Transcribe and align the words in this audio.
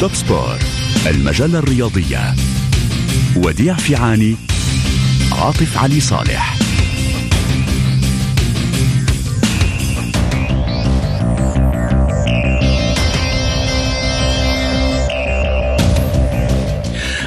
توب 0.00 0.14
سبور 0.14 0.58
المجلة 1.06 1.58
الرياضية. 1.58 2.34
وديع 3.36 3.74
فيعاني 3.74 4.36
عاطف 5.32 5.78
علي 5.78 6.00
صالح. 6.00 6.65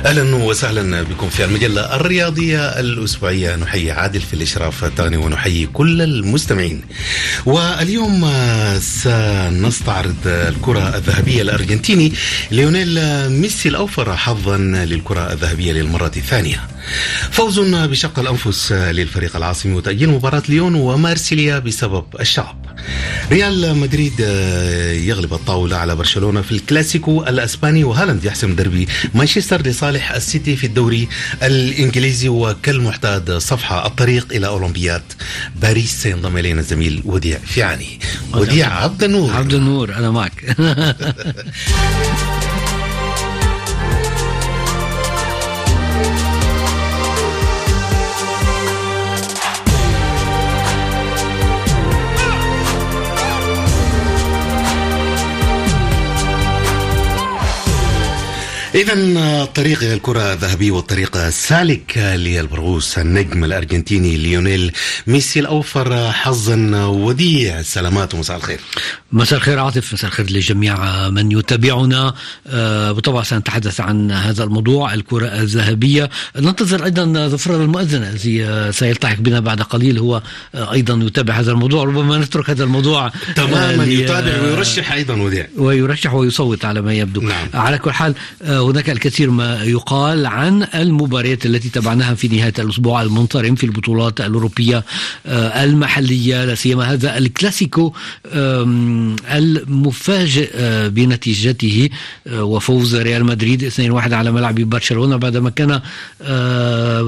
أهلا 0.05 0.35
وسهلا 0.35 1.01
بكم 1.01 1.29
في 1.29 1.45
المجلة 1.45 1.95
الرياضية 1.95 2.79
الأسبوعية 2.79 3.55
نحيي 3.55 3.91
عادل 3.91 4.21
في 4.21 4.33
الإشراف 4.33 4.83
الثاني 4.83 5.17
ونحيي 5.17 5.65
كل 5.65 6.01
المستمعين. 6.01 6.81
واليوم 7.45 8.31
سنستعرض 8.79 10.15
الكرة 10.25 10.95
الذهبية 10.95 11.41
الأرجنتيني 11.41 12.13
ليونيل 12.51 12.99
ميسي 13.29 13.69
الأوفر 13.69 14.15
حظا 14.15 14.57
للكرة 14.57 15.33
الذهبية 15.33 15.73
للمرة 15.73 16.11
الثانية. 16.17 16.67
فوز 17.31 17.59
بشق 17.59 18.19
الأنفس 18.19 18.71
للفريق 18.71 19.35
العاصمي 19.35 19.73
وتأجيل 19.75 20.09
مباراة 20.09 20.43
ليون 20.49 20.75
ومارسيليا 20.75 21.59
بسبب 21.59 22.05
الشغب. 22.19 22.68
ريال 23.31 23.75
مدريد 23.75 24.19
يقلب 25.05 25.33
الطاولة 25.33 25.77
على 25.77 25.95
برشلونة 25.95 26.41
في 26.41 26.51
الكلاسيكو 26.51 27.23
الأسباني 27.23 27.83
وهالاند 27.83 28.25
يحسم 28.25 28.55
دربي 28.55 28.87
مانشستر 29.13 29.61
لصالح 29.61 30.11
السيتي 30.11 30.55
في 30.55 30.67
الدوري 30.67 31.07
الإنجليزي 31.43 32.29
وكالمعتاد 32.29 33.37
صفحة 33.37 33.87
الطريق 33.87 34.27
إلى 34.31 34.47
أولمبياد 34.47 35.01
باريس. 35.61 35.99
سينضم 35.99 36.37
إلينا 36.37 36.59
الزميل 36.59 37.01
وديع 37.05 37.37
فيعني 37.37 37.99
وديع 38.33 38.73
عبد 38.73 39.03
النور. 39.03 39.33
عبد 39.33 39.53
النور 39.53 39.95
أنا 39.95 40.11
معك. 40.11 40.45
إذا 58.75 58.93
الطريق 58.93 59.83
إلى 59.83 59.93
الكرة 59.93 60.33
الذهبية 60.33 60.71
والطريق 60.71 61.17
السالك 61.17 61.97
للبرغوث 61.97 62.99
النجم 62.99 63.43
الأرجنتيني 63.43 64.17
ليونيل 64.17 64.71
ميسي 65.07 65.39
الأوفر 65.39 66.11
حظا 66.11 66.85
وديع 66.85 67.61
سلامات 67.61 68.13
ومساء 68.13 68.37
الخير. 68.37 68.59
مساء 69.11 69.39
الخير 69.39 69.59
عاطف 69.59 69.93
مساء 69.93 70.09
الخير 70.09 70.31
لجميع 70.31 71.09
من 71.09 71.31
يتابعنا. 71.31 72.13
بالطبع 72.91 73.23
سنتحدث 73.23 73.81
عن 73.81 74.11
هذا 74.11 74.43
الموضوع 74.43 74.93
الكرة 74.93 75.27
الذهبية. 75.27 76.09
ننتظر 76.35 76.85
أيضا 76.85 77.27
ظفر 77.27 77.63
المؤذن 77.63 78.03
الذي 78.03 78.71
سيلتحق 78.71 79.15
بنا 79.19 79.39
بعد 79.39 79.61
قليل. 79.61 79.99
هو 79.99 80.21
أيضا 80.55 81.05
يتابع 81.05 81.33
هذا 81.33 81.51
الموضوع. 81.51 81.83
ربما 81.83 82.17
نترك 82.17 82.49
هذا 82.49 82.63
الموضوع 82.63 83.11
تماما 83.35 83.83
يتابع 83.85 84.41
ويرشح 84.41 84.91
أيضا 84.91 85.13
وديع 85.13 85.47
ويرشح 85.57 86.13
ويصوت 86.13 86.65
على 86.65 86.81
ما 86.81 86.93
يبدو. 86.93 87.21
نعم. 87.21 87.47
على 87.53 87.77
كل 87.77 87.91
حال 87.91 88.13
هناك 88.41 88.89
الكثير 88.89 89.29
ما 89.29 89.63
يقال 89.63 90.25
عن 90.25 90.67
المباريات 90.75 91.45
التي 91.45 91.69
تابعناها 91.69 92.15
في 92.15 92.27
نهاية 92.27 92.53
الأسبوع 92.59 93.01
المنصرم 93.01 93.55
في 93.55 93.63
البطولات 93.63 94.21
الأوروبية 94.21 94.83
المحلية 95.25 96.45
لا 96.45 96.55
سيما 96.55 96.93
هذا 96.93 97.17
الكلاسيكو 97.17 97.93
المفاجئ 99.31 100.49
بنتيجته 100.89 101.89
وفوز 102.31 102.95
ريال 102.95 103.25
مدريد 103.25 103.69
2-1 103.69 104.13
على 104.13 104.31
ملعب 104.31 104.55
برشلونة 104.55 105.15
بعدما 105.15 105.49
كان 105.49 105.81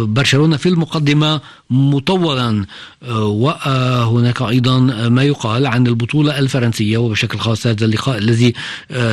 برشلونة 0.06 0.58
في 0.58 0.69
المقدمة 0.69 1.42
مطولا. 1.69 2.66
وهناك 3.12 4.41
أيضا 4.41 4.80
ما 5.09 5.24
يقال 5.24 5.68
عن 5.68 5.88
البطولة 5.88 6.40
الفرنسية 6.40 6.97
وبشكل 6.97 7.40
خاص 7.40 7.68
هذا 7.68 7.85
اللقاء 7.85 8.18
الذي 8.18 8.53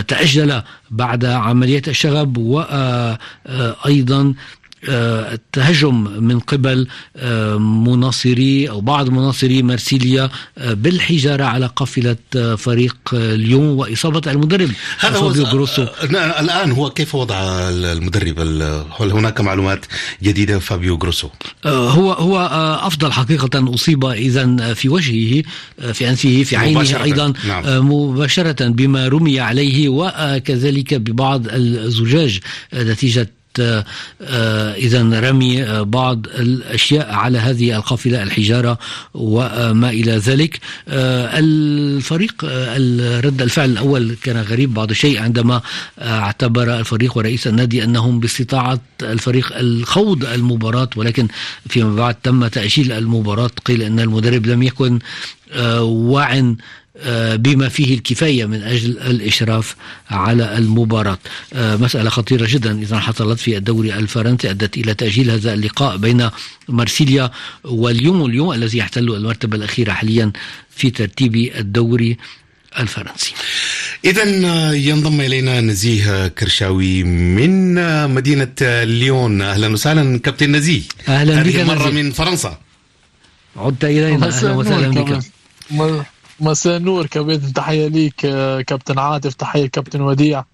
تأجل 0.09 0.63
بعد 0.91 1.25
عملية 1.25 1.83
الشغب 1.89 2.37
وأيضا 2.39 4.35
التهجم 4.89 6.25
من 6.25 6.41
قبل 6.41 6.87
مناصري 7.59 8.71
أو 8.71 8.81
بعض 8.81 9.09
مناصري 9.09 9.63
مرسيليا 9.63 10.31
بالحجارة 10.57 11.45
على 11.45 11.71
قافلة 11.77 12.17
فريق 12.57 12.97
ليون 13.13 13.69
وإصابة 13.69 14.31
المدرب 14.33 14.71
هذا 14.99 15.19
هو 15.19 15.33
جروسو 15.33 15.87
الآن 16.41 16.73
هو 16.73 16.91
كيف 16.91 17.15
وضع 17.15 17.37
المدرب 17.71 18.41
هل 19.01 19.11
هناك 19.11 19.41
معلومات 19.41 19.87
جديدة 20.23 20.59
فابيو 20.59 20.97
جروسو 20.97 21.29
هو 21.67 22.13
هو 22.13 22.39
أفضل 22.83 23.13
حقيقة 23.13 23.75
أصيب 23.75 24.05
إذا 24.05 24.75
في 24.75 24.89
وجهه 24.89 25.43
في 25.93 26.09
أنفه 26.09 26.43
في 26.43 26.57
عينه 26.57 26.79
مباشرة. 26.79 27.03
أيضا 27.03 27.33
نعم. 27.49 27.89
مباشرة 27.89 28.69
بما 28.69 29.09
رمي 29.09 29.41
عليه 29.41 29.89
وكذلك 29.89 30.95
ببعض 30.95 31.43
الزجاج 31.49 32.41
نتيجه 33.61 33.85
إذا 34.79 35.21
رمي 35.21 35.85
بعض 35.85 36.27
الأشياء 36.27 37.13
على 37.15 37.39
هذه 37.39 37.77
القافلة 37.77 38.23
الحجارة 38.23 38.79
وما 39.15 39.91
إلى 39.91 40.13
ذلك. 40.13 40.61
الفريق 40.89 42.45
رد 43.25 43.43
الفعل 43.43 43.71
الأول 43.71 44.17
كان 44.23 44.37
غريب 44.37 44.75
بعض 44.75 44.91
الشيء 44.91 45.23
عندما 45.23 45.61
اعتبر 45.99 46.79
الفريق 46.79 47.19
ورئيس 47.19 47.47
النادي 47.47 47.85
أنهم 47.85 48.21
باستطاعة 48.21 48.81
الفريق 49.03 49.57
الخوض 49.57 50.25
المباراة 50.25 50.91
ولكن 50.97 51.29
فيما 51.69 51.95
بعد 51.95 52.15
تم 52.15 52.47
تأجيل 52.47 52.93
المباراة. 52.93 53.51
قيل 53.65 53.83
إن 53.83 54.01
المدرب 54.01 54.47
لم 54.47 54.63
يكن 54.63 54.99
واع 55.81 56.55
بما 57.35 57.69
فيه 57.69 57.95
الكفاية 57.95 58.45
من 58.45 58.63
أجل 58.63 58.99
الإشراف 58.99 59.77
على 60.11 60.59
المباراة. 60.59 61.19
مسألة 61.55 62.11
خطيرة 62.11 62.47
جدا. 62.51 62.83
إذا 62.83 62.99
حصلت 62.99 63.41
في 63.41 63.57
الدوري 63.57 63.95
الفرنسي 63.95 64.51
أدت 64.51 64.77
إلى 64.77 64.95
تأجيل 64.95 65.31
هذا 65.31 65.55
اللقاء 65.55 65.97
بين 65.97 66.31
مرسيليا 66.69 67.31
واليوم 67.65 68.27
اليوم 68.27 68.53
الذي 68.53 68.79
يحتل 68.79 69.15
المرتبة 69.15 69.57
الأخيرة 69.57 69.93
حاليا 69.93 70.33
في 70.77 70.91
ترتيب 70.91 71.37
الدوري 71.37 72.17
الفرنسي. 72.79 73.33
إذا 74.05 74.23
ينضم 74.73 75.21
إلينا 75.21 75.61
نزيه 75.61 76.29
كرشاوي 76.29 77.03
من 77.05 77.75
مدينة 78.15 78.55
ليون. 78.85 79.43
أهلا 79.43 79.69
وسهلا 79.69 80.19
كابتن 80.19 80.53
نزيه. 80.57 80.83
أهلا 81.09 81.43
بك 81.43 81.57
مرة 81.57 81.91
من 81.91 82.13
فرنسا. 82.13 82.59
عدت 83.57 83.85
إلينا. 83.85 84.27
أهلا 84.27 84.53
وسهلا 84.53 84.89
بك. 84.89 85.21
مساء 86.41 86.77
النور 86.77 87.07
كابتن 87.07 87.53
تحية 87.53 87.89
ليك 87.89 88.17
كابتن 88.67 88.99
عاطف 88.99 89.35
تحية 89.35 89.67
كابتن 89.67 90.01
وديع 90.01 90.45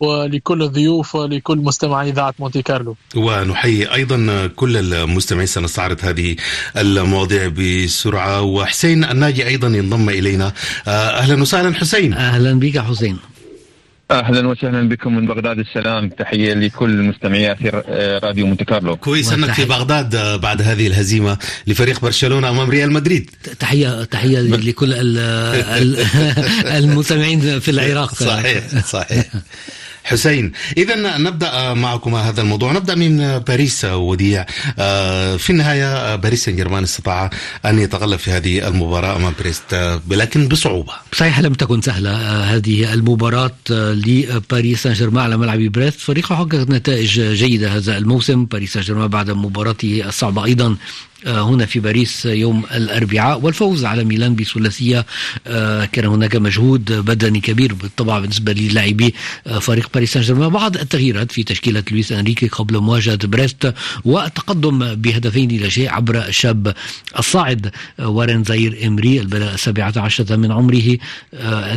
ولكل 0.00 0.62
الضيوف 0.62 1.14
ولكل 1.14 1.58
مستمعي 1.58 2.08
إذاعة 2.08 2.34
مونتي 2.38 2.62
كارلو. 2.62 2.96
ونحيي 3.16 3.94
أيضا 3.94 4.46
كل 4.46 4.94
المستمعين. 4.94 5.46
سنستعرض 5.46 6.04
هذه 6.04 6.36
المواضيع 6.76 7.48
بسرعة. 7.48 8.42
وحسين 8.42 9.04
الناجي 9.04 9.46
أيضا 9.46 9.68
ينضم 9.68 10.08
إلينا. 10.08 10.52
أهلا 10.86 11.42
وسهلا 11.42 11.74
حسين. 11.74 12.14
أهلا 12.14 12.58
بك 12.58 12.78
حسين. 12.78 13.18
أهلا 14.10 14.48
وسهلا 14.48 14.88
بكم 14.88 15.16
من 15.16 15.26
بغداد 15.26 15.58
السلام. 15.58 16.08
تحية 16.08 16.54
لكل 16.54 17.02
مستمعي 17.02 17.56
راديو 18.24 18.46
مونتي 18.46 18.64
كارلو. 18.64 18.96
كويس 18.96 19.32
أنك 19.32 19.52
في 19.52 19.64
بغداد 19.64 20.40
بعد 20.40 20.62
هذه 20.62 20.86
الهزيمة 20.86 21.38
لفريق 21.66 22.00
برشلونة 22.00 22.48
أمام 22.48 22.70
ريال 22.70 22.92
مدريد. 22.92 23.30
تحية 23.60 24.04
تحية 24.04 24.40
لكل 24.40 24.94
المستمعين 26.78 27.60
في 27.60 27.70
العراق. 27.70 28.14
صحيح 28.14 28.64
صحيح. 28.86 29.24
حسين. 30.04 30.52
اذا 30.76 31.18
نبدأ 31.18 31.74
معكم 31.74 32.14
هذا 32.14 32.40
الموضوع. 32.40 32.72
نبدأ 32.72 32.94
من 32.94 33.38
باريس 33.38 33.84
وديع. 33.84 34.46
في 35.36 35.50
النهاية 35.50 36.16
باريس 36.16 36.44
سان 36.44 36.56
جيرمان 36.56 36.82
استطاع 36.82 37.30
أن 37.66 37.78
يتغلب 37.78 38.18
في 38.18 38.30
هذه 38.30 38.68
المباراة 38.68 39.16
أمام 39.16 39.32
بريست 39.40 40.00
لكن 40.10 40.48
بصعوبة. 40.48 40.92
صحيح 41.12 41.40
لم 41.40 41.54
تكن 41.54 41.80
سهلة 41.80 42.16
هذه 42.56 42.94
المباراة 42.94 43.54
لباريس 43.70 44.82
سان 44.82 44.92
جيرمان 44.92 45.24
على 45.24 45.36
ملعب 45.36 45.58
بريست 45.58 46.00
فريقه 46.00 46.36
حقق 46.36 46.54
نتائج 46.54 47.20
جيدة 47.20 47.76
هذا 47.76 47.98
الموسم. 47.98 48.44
باريس 48.44 48.72
سان 48.72 48.82
جيرمان 48.82 49.08
بعد 49.08 49.30
مباراته 49.30 50.02
الصعبة 50.06 50.44
أيضا 50.44 50.76
هنا 51.26 51.66
في 51.66 51.80
باريس 51.80 52.26
يوم 52.26 52.64
الأربعاء 52.74 53.40
والفوز 53.40 53.84
على 53.84 54.04
ميلان 54.04 54.34
بثلاثية. 54.34 55.06
كان 55.92 56.04
هناك 56.04 56.36
مجهود 56.36 56.92
بدني 56.92 57.40
كبير 57.40 57.74
بالطبع 57.74 58.18
بالنسبة 58.18 58.52
للاعبي 58.52 59.14
فريق 59.60 59.90
باريس 59.94 60.12
سان 60.12 60.22
جيرمان 60.22 60.48
بعض 60.48 60.76
التغييرات 60.76 61.32
في 61.32 61.42
تشكيلة 61.42 61.82
لويس 61.90 62.12
أنريكي 62.12 62.48
قبل 62.48 62.78
مواجهة 62.78 63.26
بريست 63.26 63.74
والتقدم 64.04 64.94
بهدفين 64.94 65.50
لا 65.50 65.70
شيء 65.70 65.90
عبر 65.90 66.26
الشاب 66.28 66.74
الصاعد 67.18 67.70
وارن 67.98 68.44
زاير 68.44 68.86
إمري 68.86 69.20
السابعة 69.20 69.92
عشرة 69.96 70.36
من 70.36 70.52
عمره 70.52 70.98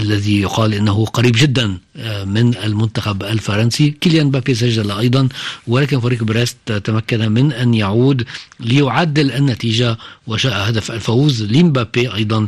الذي 0.01 0.41
يقال 0.41 0.73
إنه 0.73 1.05
قريب 1.05 1.35
جدا 1.37 1.77
من 2.25 2.55
المنتخب 2.63 3.23
الفرنسي. 3.23 3.89
كيليان 4.01 4.31
مبابي 4.31 4.55
سجل 4.55 4.91
أيضا 4.91 5.27
ولكن 5.67 5.99
فريق 5.99 6.23
بريست 6.23 6.57
تمكن 6.83 7.31
من 7.31 7.51
أن 7.53 7.73
يعود 7.73 8.23
ليعدل 8.59 9.30
النتيجة 9.31 9.97
وجاء 10.27 10.69
هدف 10.69 10.91
الفوز 10.91 11.43
لمبابي 11.43 12.13
أيضا 12.13 12.47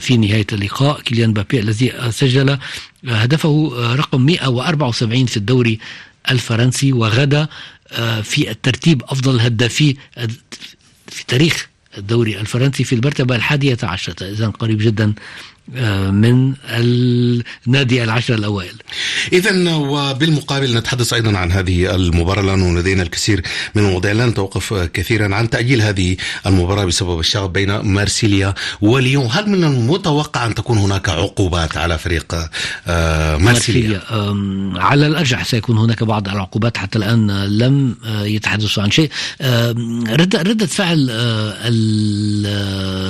في 0.00 0.16
نهاية 0.16 0.46
اللقاء. 0.52 1.00
كيليان 1.00 1.32
بابي 1.32 1.60
الذي 1.60 1.92
سجل 2.10 2.58
هدفه 3.08 3.72
رقم 3.94 4.20
174 4.20 5.26
في 5.26 5.36
الدوري 5.36 5.78
الفرنسي 6.30 6.92
وغدا 6.92 7.48
في 8.22 8.50
الترتيب 8.50 9.02
أفضل 9.02 9.34
الهدافي 9.34 9.96
في 11.08 11.24
تاريخ 11.28 11.68
الدوري 11.98 12.40
الفرنسي 12.40 12.84
في 12.84 12.94
المرتبة 12.94 13.36
الحادية 13.36 13.78
عشرة. 13.82 14.30
إذا 14.30 14.48
قريب 14.48 14.78
جدا. 14.78 15.14
من 16.10 16.54
النادي 16.68 18.04
العشر 18.04 18.34
الأوائل. 18.34 18.74
إذا 19.32 19.74
وبالمقابل 19.74 20.76
نتحدث 20.76 21.12
أيضا 21.12 21.38
عن 21.38 21.52
هذه 21.52 21.94
المباراة. 21.94 22.42
لأنه 22.42 22.78
لدينا 22.78 23.02
الكثير 23.02 23.42
من 23.74 23.84
المواضيع. 23.84 24.12
لا 24.12 24.26
نتوقف 24.26 24.74
كثيرا 24.74 25.34
عن 25.34 25.50
تأجيل 25.50 25.82
هذه 25.82 26.16
المباراة 26.46 26.84
بسبب 26.84 27.20
الشغب 27.20 27.52
بين 27.52 27.78
مارسيليا 27.78 28.54
وليون. 28.80 29.28
هل 29.30 29.50
من 29.50 29.64
المتوقع 29.64 30.46
أن 30.46 30.54
تكون 30.54 30.78
هناك 30.78 31.08
عقوبات 31.08 31.76
على 31.76 31.98
فريق 31.98 32.34
مارسيليا, 32.86 33.38
مارسيليا 33.38 34.00
على 34.76 35.06
الأرجح 35.06 35.44
سيكون 35.44 35.78
هناك 35.78 36.04
بعض 36.04 36.28
العقوبات 36.28 36.76
حتى 36.76 36.98
الآن 36.98 37.44
لم 37.44 37.96
يتحدثوا 38.06 38.82
عن 38.82 38.90
شيء. 38.90 39.10
ردة 40.34 40.66
فعل 40.66 41.10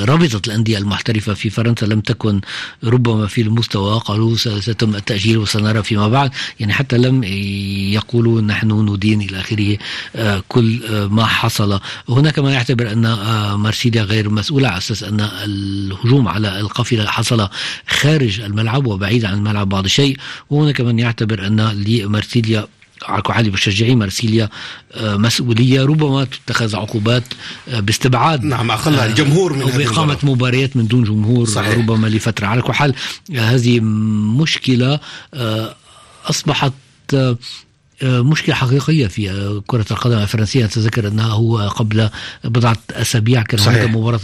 رابطة 0.08 0.40
الأندية 0.46 0.78
المحترفة 0.78 1.34
في 1.34 1.50
فرنسا 1.50 1.86
لم 1.86 2.00
تكن 2.00 2.40
ربما 2.84 3.26
في 3.26 3.40
المستوى. 3.40 4.00
قالوا 4.00 4.36
سيتم 4.36 4.94
التأجيل 4.94 5.38
وسنرى 5.38 5.82
فيما 5.82 6.08
بعد. 6.08 6.30
يعني 6.60 6.72
حتى 6.72 6.98
لم 6.98 7.24
يقولوا 7.94 8.40
نحن 8.40 8.70
ندين 8.72 9.20
إلى 9.20 9.40
آخره 9.40 9.78
آه، 10.16 10.42
كل 10.48 10.80
آه، 10.90 11.06
ما 11.06 11.26
حصل. 11.26 11.80
هناك 12.08 12.38
من 12.38 12.50
يعتبر 12.50 12.92
أن 12.92 13.04
آه، 13.06 13.56
مارسيليا 13.56 14.02
غير 14.02 14.30
مسؤولة 14.30 14.68
على 14.68 14.78
أساس 14.78 15.02
أن 15.02 15.20
الهجوم 15.44 16.28
على 16.28 16.60
القافلة 16.60 17.06
حصل 17.06 17.48
خارج 17.86 18.40
الملعب 18.40 18.86
وبعيد 18.86 19.24
عن 19.24 19.34
الملعب 19.34 19.68
بعض 19.68 19.84
الشيء 19.84 20.16
وهناك 20.50 20.80
من 20.80 20.98
يعتبر 20.98 21.46
أن 21.46 21.60
لمارسيليا 21.60 22.66
على 23.04 23.50
مشجعي 23.50 23.94
مارسيليا 23.94 24.48
مسؤولية 25.00 25.84
ربما 25.84 26.24
تتخذ 26.24 26.76
عقوبات 26.76 27.24
باستبعاد 27.66 28.44
نعم 28.44 28.70
اقلها 28.70 29.06
الجمهور 29.06 29.52
من 29.52 29.66
باقامه 29.66 30.18
مباريات 30.22 30.76
من 30.76 30.86
دون 30.86 31.04
جمهور 31.04 31.46
صحيح. 31.46 31.78
ربما 31.78 32.06
لفترة 32.06 32.46
على 32.46 32.62
كل 32.62 32.72
حال 32.72 32.94
هذه 33.36 33.80
مشكلة 34.40 35.00
أصبحت 36.26 36.72
مشكلة 38.02 38.54
حقيقية 38.54 39.06
في 39.06 39.60
كرة 39.66 39.86
القدم 39.90 40.18
الفرنسية. 40.18 40.64
أتذكر 40.64 41.08
أنها 41.08 41.32
هو 41.32 41.58
قبل 41.58 42.08
بضعة 42.44 42.76
أسابيع 42.90 43.42
كان 43.42 43.60
هناك 43.60 43.90
مباراة 43.90 44.20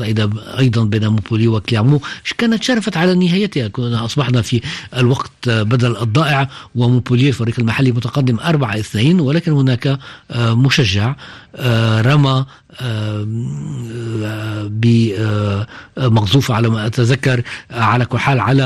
أيضا 0.58 0.84
بين 0.84 1.08
موبولي 1.08 1.48
وكليامو 1.48 2.00
كانت 2.38 2.62
شرفت 2.62 2.96
على 2.96 3.14
نهايتها. 3.14 3.68
كنا 3.68 4.04
أصبحنا 4.04 4.42
في 4.42 4.60
الوقت 4.96 5.30
بدل 5.48 5.96
الضائع 5.96 6.48
وموبولي 6.74 7.28
الفريق 7.28 7.54
المحلي 7.58 7.92
متقدم 7.92 8.38
4 8.40 8.78
2 8.78 9.20
ولكن 9.20 9.52
هناك 9.52 9.98
مشجع 10.36 11.14
رمى 12.00 12.44
بمقذوفة 15.96 16.54
على 16.54 16.68
ما 16.68 16.86
أتذكر 16.86 17.42
على 17.70 18.04
كل 18.04 18.18
حال 18.18 18.40
على 18.40 18.62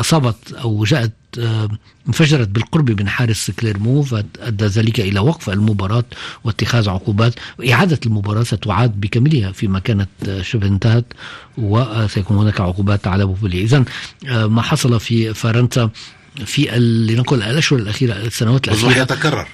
أصابت 0.00 0.52
أو 0.52 0.84
جاءت 0.84 1.12
انفجرت 2.08 2.48
بالقرب 2.48 3.00
من 3.00 3.08
حارس 3.08 3.50
كليرمو 3.50 4.02
فأدى 4.02 4.64
ذلك 4.64 5.00
إلى 5.00 5.20
وقف 5.20 5.50
المباراة 5.50 6.04
واتخاذ 6.44 6.88
عقوبات. 6.88 7.34
وإعادة 7.58 7.98
المباراة 8.06 8.42
ستعاد 8.42 9.00
بكاملها 9.00 9.52
فيما 9.52 9.78
كانت 9.78 10.08
شبه 10.40 10.66
انتهت 10.66 11.04
وسيكون 11.58 12.36
هناك 12.36 12.60
عقوبات 12.60 13.06
على 13.06 13.24
بوبولي 13.24 13.62
إذا 13.62 13.84
ما 14.46 14.62
حصل 14.62 15.00
في 15.00 15.34
فرنسا 15.34 15.90
في 16.44 16.78
لنقل 17.10 17.42
الأشهر 17.42 17.78
الأخيرة 17.78 18.12
السنوات 18.12 18.68
الأخيرة 18.68 19.02
يتكرر. 19.02 19.48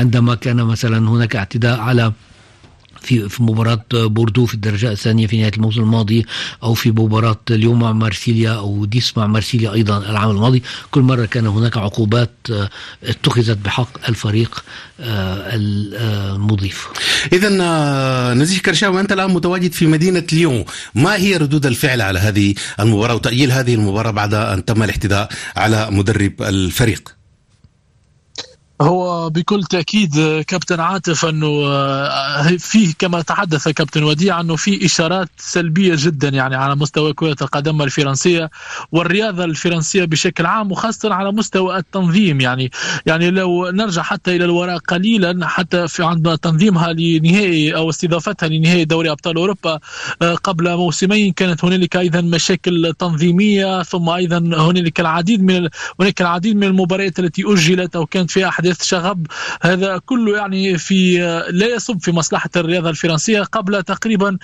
عندما 0.00 0.34
كان 0.34 0.56
مثلا 0.56 1.10
هناك 1.10 1.36
اعتداء 1.36 1.80
على 1.80 2.12
في 3.06 3.28
في 3.28 3.42
مباراة 3.42 3.84
بوردو 3.92 4.46
في 4.46 4.54
الدرجة 4.54 4.92
الثانية 4.92 5.26
في 5.26 5.38
نهاية 5.38 5.52
الموسم 5.56 5.80
الماضي 5.80 6.26
أو 6.62 6.74
في 6.74 6.90
مباراة 6.90 7.40
اليوم 7.50 7.80
مع 7.80 7.92
مارسيليا 7.92 8.50
أو 8.50 8.84
نيس 8.84 9.18
مع 9.18 9.26
مارسيليا 9.26 9.72
أيضا 9.72 9.98
العام 9.98 10.30
الماضي. 10.30 10.62
كل 10.90 11.00
مرة 11.00 11.24
كان 11.24 11.46
هناك 11.46 11.76
عقوبات 11.76 12.30
آه، 12.50 12.70
اتخذت 13.04 13.58
بحق 13.58 14.08
الفريق 14.08 14.64
آه، 15.00 15.50
المضيف. 15.52 16.88
إذا 17.32 17.58
آه، 17.60 18.34
نزيه 18.34 18.58
كرشاوي 18.58 19.00
أنت 19.00 19.12
الآن 19.12 19.30
متواجد 19.30 19.72
في 19.72 19.86
مدينة 19.86 20.26
ليون. 20.32 20.64
ما 20.94 21.16
هي 21.16 21.36
ردود 21.36 21.66
الفعل 21.66 22.00
على 22.00 22.18
هذه 22.18 22.54
المباراة 22.80 23.14
وتأجيل 23.14 23.52
هذه 23.52 23.74
المباراة 23.74 24.10
بعد 24.10 24.34
أن 24.34 24.64
تم 24.64 24.82
الاعتداء 24.82 25.28
على 25.56 25.88
مدرب 25.90 26.42
الفريق؟ 26.42 27.15
هو 28.80 29.30
بكل 29.30 29.64
تأكيد 29.64 30.42
كابتن 30.48 30.80
عاطف 30.80 31.24
أنه 31.24 31.46
آه، 31.46 32.42
فيه 32.58 32.94
كما 32.98 33.22
تحدث 33.22 33.68
كابتن 33.68 34.02
وديع 34.02 34.40
أنه 34.40 34.56
في 34.56 34.86
إشارات 34.86 35.28
سلبية 35.36 35.94
جدا 35.98 36.28
يعني 36.28 36.56
على 36.56 36.76
مستوى 36.76 37.12
كرة 37.12 37.36
القدم 37.42 37.82
الفرنسية 37.82 38.50
والرياضة 38.92 39.44
الفرنسية 39.44 40.04
بشكل 40.04 40.46
عام 40.46 40.72
وخاصة 40.72 41.14
على 41.14 41.32
مستوى 41.32 41.76
التنظيم 41.76 42.40
يعني. 42.40 42.70
يعني 43.06 43.30
لو 43.30 43.70
نرجع 43.70 44.02
حتى 44.02 44.36
إلى 44.36 44.44
الوراء 44.44 44.78
قليلا 44.78 45.46
حتى 45.46 45.88
في 45.88 46.04
عند 46.04 46.38
تنظيمها 46.38 46.92
لنهائي 46.92 47.76
أو 47.76 47.90
استضافتها 47.90 48.48
لنهائي 48.48 48.84
دوري 48.84 49.10
أبطال 49.10 49.36
أوروبا 49.36 49.78
آه، 50.22 50.34
قبل 50.34 50.76
موسمين 50.76 51.32
كانت 51.32 51.64
هنالك 51.64 51.96
أيضا 51.96 52.20
مشاكل 52.20 52.94
تنظيمية 52.98 53.82
ثم 53.82 54.08
أيضا 54.08 54.38
هنالك 54.38 55.00
العديد 55.00 55.42
من 55.42 55.68
هناك 56.00 56.20
العديد 56.20 56.56
من 56.56 56.64
المباريات 56.64 57.18
التي 57.18 57.42
أجلت 57.46 57.96
أو 57.96 58.06
كانت 58.06 58.30
فيها 58.30 58.50
احداث 58.66 58.82
شغب. 58.84 59.26
هذا 59.62 59.98
كله 59.98 60.36
يعني 60.36 60.78
في 60.78 61.18
لا 61.50 61.66
يصب 61.66 62.00
في 62.00 62.12
مصلحة 62.12 62.50
الرياضة 62.56 62.90
الفرنسية 62.90 63.42
قبل 63.42 63.82
تقريبا 63.82 64.38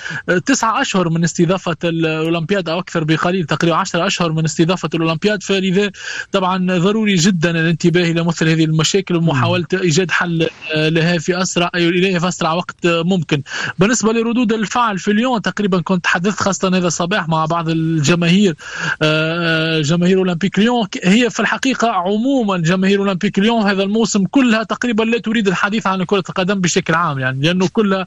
تسعة 0.47 0.81
أشهر 0.81 1.09
من 1.09 1.25
استضافة 1.25 1.77
الأولمبياد 1.85 2.69
أو 2.69 2.79
أكثر 2.79 3.05
بقليل 3.05 3.45
تقريبا 3.47 3.77
10 3.77 4.07
أشهر 4.07 4.33
من 4.33 4.45
استضافة 4.45 4.89
الأولمبياد. 4.95 5.43
فلذا 5.43 5.91
طبعا 6.33 6.79
ضروري 6.79 7.15
جدا 7.15 7.51
الانتباه 7.51 8.03
إلى 8.11 8.25
مثل 8.25 8.49
هذه 8.49 8.65
المشاكل 8.65 9.17
ومحاولة 9.17 9.67
إيجاد 9.75 10.11
حل 10.11 10.49
لها 10.75 11.19
في 11.19 11.43
أسرع 11.43 11.71
إليها 11.75 12.19
في 12.19 12.29
أسرع 12.29 12.53
وقت 12.53 12.87
ممكن. 12.87 13.43
بالنسبة 13.79 14.13
لردود 14.13 14.53
الفعل 14.53 14.99
في 14.99 15.13
ليون 15.13 15.43
تقريبا 15.43 15.81
كنت 15.81 16.05
تحدثت 16.05 16.41
خاصة 16.41 16.69
هذا 16.69 16.87
الصباح 16.87 17.29
مع 17.29 17.47
بعض 17.47 17.69
الجماهير 17.69 18.55
آه، 19.03 19.81
جماهير 19.81 20.19
أولمبيك 20.19 20.59
ليون. 20.59 20.87
هي 21.05 21.31
في 21.31 21.41
الحقيقة 21.41 21.89
عموما 21.91 22.59
جماهير 22.59 22.99
أولمبيك 23.01 23.39
ليون 23.39 23.63
هذا 23.63 23.83
الموسم 23.83 24.12
كلها 24.19 24.63
تقريبا 24.63 25.03
لا 25.03 25.19
تريد 25.19 25.49
الحديث 25.49 25.87
عن 25.87 26.05
كرة 26.05 26.25
القدم 26.29 26.61
بشكل 26.61 26.95
عام 26.95 27.19
يعني 27.19 27.47
لأنه 27.47 27.69
كلها 27.73 28.07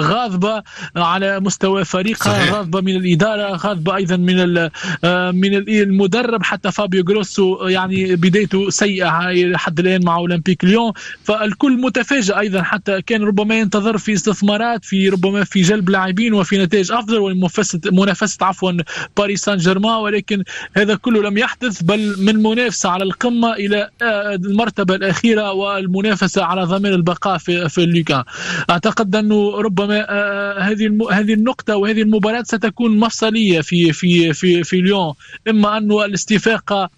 غاضبة 0.00 0.62
على 0.96 1.40
مستوى 1.40 1.84
فريقها 1.84 2.32
صحيح. 2.32 2.52
غاضبة 2.52 2.80
من 2.80 2.96
الإدارة 2.96 3.56
غاضبة 3.56 3.96
أيضا 3.96 4.16
من 4.16 4.58
آه، 5.04 5.30
من 5.30 5.54
المدرب 5.54 6.42
حتى 6.42 6.72
فابيو 6.72 7.04
جروسو 7.04 7.68
يعني 7.68 8.16
بدايته 8.16 8.70
سيئة 8.70 9.30
لحد 9.30 9.80
الآن 9.80 10.04
مع 10.04 10.16
أولمبيك 10.16 10.64
ليون. 10.64 10.92
فالكل 11.24 11.80
متفاجئ 11.80 12.38
أيضا 12.38 12.62
حتى 12.62 13.02
كان 13.02 13.22
ربما 13.22 13.58
ينتظر 13.58 13.98
في 13.98 14.12
استثمارات 14.12 14.84
في 14.84 15.08
ربما 15.08 15.44
في 15.44 15.62
جلب 15.62 15.90
لاعبين 15.90 16.34
وفي 16.34 16.58
نتائج 16.58 16.92
أفضل 16.92 17.18
ومنافسة 17.18 17.80
منافسة 17.92 18.46
عفوا 18.46 18.72
باريس 19.16 19.44
سان 19.44 19.56
جيرمان. 19.56 19.94
ولكن 19.94 20.44
هذا 20.76 20.94
كله 20.94 21.22
لم 21.22 21.38
يحدث 21.38 21.82
بل 21.82 22.14
من 22.24 22.42
منافسة 22.42 22.88
على 22.88 23.04
القمة 23.04 23.52
إلى 23.52 23.90
آه، 24.02 24.34
المرتبة 24.34 24.94
الأخيرة 24.94 25.52
والمنافسة 25.52 26.44
على 26.44 26.64
ضمان 26.64 26.92
البقاء 26.92 27.38
في 27.38 27.68
في 27.68 27.84
الليغا. 27.84 28.24
أعتقد 28.70 29.16
أنه 29.16 29.60
ربما 29.60 29.83
ربما 29.84 30.06
آه، 30.10 30.58
هذه 30.58 30.98
هذه 31.12 31.34
النقطة 31.34 31.76
وهذه 31.76 32.02
المباراة 32.02 32.42
ستكون 32.42 32.98
مفصلية 32.98 33.60
في 33.60 33.92
في 33.92 34.32
في 34.32 34.64
في 34.64 34.80
ليون. 34.80 35.14
إما 35.48 35.78
أنه 35.78 36.04
الاستفاقة 36.04 36.90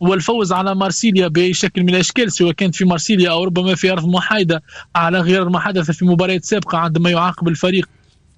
والفوز 0.00 0.52
على 0.52 0.74
مارسيليا 0.74 1.28
باي 1.28 1.54
شكل 1.54 1.82
من 1.82 1.88
الأشكال 1.88 2.32
سواء 2.32 2.52
كانت 2.52 2.74
في 2.74 2.84
مارسيليا 2.84 3.30
أو 3.30 3.44
ربما 3.44 3.74
في 3.74 3.92
أرض 3.92 4.06
محايدة 4.06 4.62
على 4.96 5.20
غير 5.20 5.48
ما 5.48 5.60
حدث 5.60 5.90
في 5.90 6.04
مباريات 6.04 6.44
سابقة 6.44 6.78
عندما 6.78 7.10
يعاقب 7.10 7.48
الفريق 7.48 7.88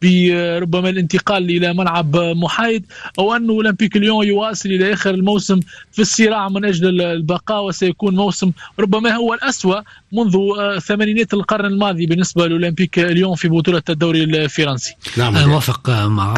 بربما 0.02 0.88
الانتقال 0.88 1.50
إلى 1.50 1.74
ملعب 1.74 2.16
محايد 2.16 2.86
أو 3.18 3.36
أن 3.36 3.48
أولمبيك 3.48 3.96
ليون 3.96 4.26
يواصل 4.26 4.68
إلى 4.68 4.92
آخر 4.92 5.10
الموسم 5.10 5.60
في 5.92 6.02
الصراع 6.02 6.48
من 6.48 6.64
أجل 6.64 7.00
البقاء 7.00 7.64
وسيكون 7.64 8.14
موسم 8.14 8.52
ربما 8.78 9.10
هو 9.10 9.34
الأسوأ 9.34 9.80
منذ 10.12 10.38
ثمانينات 10.80 11.34
القرن 11.34 11.64
الماضي 11.64 12.06
بالنسبة 12.06 12.46
لاولمبيك 12.46 12.98
ليون 12.98 13.34
في 13.34 13.48
بطولة 13.48 13.82
الدوري 13.88 14.24
الفرنسي. 14.24 14.94
نعم 15.16 15.36
أنا 15.36 15.46
موافق 15.46 15.90
مع 15.90 16.34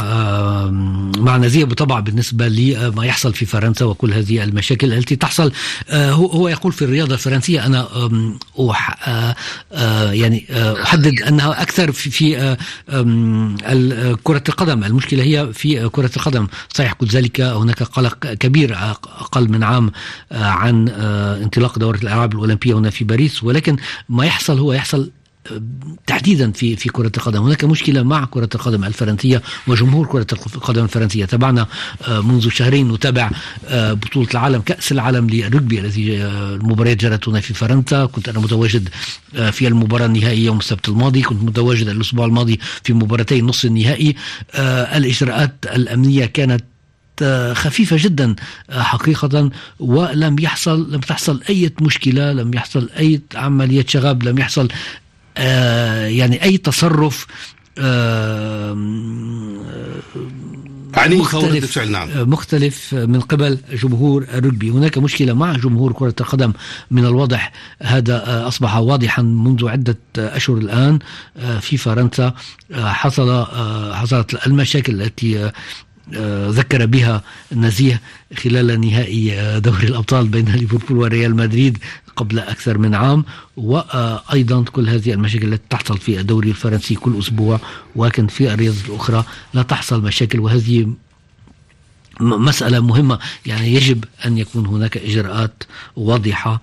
مع 1.17 1.37
نزيه 1.37 1.65
بالطبع 1.65 2.01
بالنسبة 2.01 2.49
لما 2.49 3.07
يحصل 3.07 3.35
في 3.35 3.47
فرنسا 3.47 3.85
وكل 3.85 4.13
هذه 4.13 4.45
المشاكل 4.45 4.93
التي 4.93 5.17
تحصل. 5.17 5.53
هو 5.93 6.49
يقول 6.49 6.73
في 6.73 6.85
الرياضة 6.85 7.15
الفرنسية 7.15 7.67
أنا 7.67 7.89
يعني 10.13 10.47
أحدد 10.83 11.23
أنها 11.23 11.63
أكثر 11.63 11.93
في 11.93 12.11
في 12.11 12.57
كرة 14.25 14.43
القدم. 14.49 14.85
المشكلة 14.85 15.23
هي 15.23 15.53
في 15.53 15.89
كرة 15.89 16.11
القدم. 16.17 16.47
صحيح 16.75 16.93
كل 16.93 17.07
ذلك 17.07 17.41
هناك 17.41 17.83
قلق 17.83 18.33
كبير 18.33 18.75
أقل 19.21 19.49
من 19.49 19.63
عام 19.63 19.91
عن 20.33 20.89
انطلاق 20.89 21.79
دورة 21.79 21.97
الألعاب 21.97 22.33
الأولمبية 22.33 22.75
هنا 22.75 22.91
في 22.91 23.05
باريس 23.05 23.45
ولكن 23.45 23.64
ما 24.09 24.27
يحصل 24.27 24.59
هو 24.59 24.73
يحصل 24.73 25.11
تحديدا 26.07 26.53
في 26.53 26.77
في 26.77 26.89
كرة 26.89 27.13
القدم. 27.17 27.43
هناك 27.43 27.65
مشكلة 27.65 28.03
مع 28.03 28.25
كرة 28.25 28.49
القدم 28.55 28.85
الفرنسية 28.85 29.43
وجمهور 29.67 30.07
كرة 30.07 30.27
القدم 30.33 30.85
الفرنسية. 30.85 31.25
تابعنا 31.25 31.67
منذ 32.09 32.49
شهرين 32.49 32.93
نتابع 32.93 33.31
بطولة 33.73 34.29
العالم 34.31 34.61
كأس 34.61 34.93
العالم 34.93 35.31
للرجبي 35.31 35.81
الذي 35.81 36.23
المباريات 36.25 36.97
جرت 36.97 37.29
هنا 37.29 37.41
في 37.41 37.55
فرنسا. 37.55 38.05
كنت 38.05 38.29
أنا 38.29 38.39
متواجد 38.39 38.89
في 39.53 39.69
المباراة 39.69 40.07
النهائية 40.07 40.47
يوم 40.47 40.59
السبت 40.59 40.89
الماضي. 40.89 41.23
كنت 41.23 41.43
متواجد 41.43 41.89
الأسبوع 41.89 42.27
الماضي 42.27 42.61
في 42.83 42.93
مباراتي 42.93 43.43
نصف 43.43 43.65
النهائي. 43.65 44.15
الإجراءات 44.97 45.55
الأمنية 45.75 46.27
كانت 46.27 46.65
خفيفة 47.53 47.97
جدا 48.01 48.35
حقيقة 48.71 49.51
ولم 49.79 50.39
يحصل 50.39 50.93
لم 50.93 51.01
تحصل 51.01 51.43
أي 51.51 51.73
مشكلة 51.81 52.33
لم 52.33 52.55
يحصل 52.55 52.91
أي 52.99 53.21
عملية 53.35 53.85
شغب 53.89 54.23
لم 54.23 54.39
يحصل 54.39 54.69
آه 55.37 56.07
يعني 56.07 56.43
أي 56.43 56.57
تصرف 56.57 57.27
آه 57.79 58.75
مختلف 60.97 61.73
فعل 61.73 61.91
نعم. 61.91 62.09
مختلف 62.31 62.95
من 62.95 63.21
قبل 63.21 63.59
جمهور 63.73 64.23
الرجبي 64.23 64.71
هناك 64.71 64.99
مشكلة 64.99 65.33
مع 65.33 65.53
جمهور 65.53 65.93
كرة 65.93 66.15
القدم 66.21 66.53
من 66.91 67.05
الواضح 67.07 67.53
هذا 67.83 68.49
أصبح 68.49 68.77
واضحا 68.77 69.23
منذ 69.23 69.69
عدة 69.69 69.99
أشهر 70.19 70.57
الآن 70.57 70.99
في 71.61 71.77
فرنسا 71.77 72.35
حصل 72.75 73.45
حصلت 73.95 74.47
المشاكل 74.47 75.03
التي 75.03 75.51
ذكر 76.49 76.87
بها 76.87 77.23
نزيه 77.53 78.01
خلال 78.39 78.81
نهائي 78.81 79.61
دوري 79.61 79.87
الأبطال 79.87 80.29
بين 80.29 80.45
ليفربول 80.45 80.99
وريال 80.99 81.37
مدريد 81.37 81.79
قبل 82.17 82.39
أكثر 82.39 82.79
من 82.79 82.95
عام. 82.95 83.25
وأيضا 83.57 84.65
كل 84.65 84.89
هذه 84.89 85.13
المشاكل 85.13 85.53
التي 85.53 85.65
تحصل 85.71 85.99
في 85.99 86.21
الدوري 86.21 86.51
الفرنسي 86.51 86.95
كل 86.95 87.19
أسبوع 87.19 87.61
ولكن 87.97 88.27
في 88.27 88.55
الرياضه 88.55 88.79
الأخرى 88.89 89.25
لا 89.55 89.63
تحصل 89.63 90.03
مشاكل. 90.03 90.41
وهذه 90.41 90.93
مسألة 92.21 92.81
مهمة. 92.81 93.19
يعني 93.47 93.75
يجب 93.75 94.05
أن 94.27 94.39
يكون 94.39 94.67
هناك 94.67 94.97
إجراءات 94.97 95.63
واضحة 95.97 96.61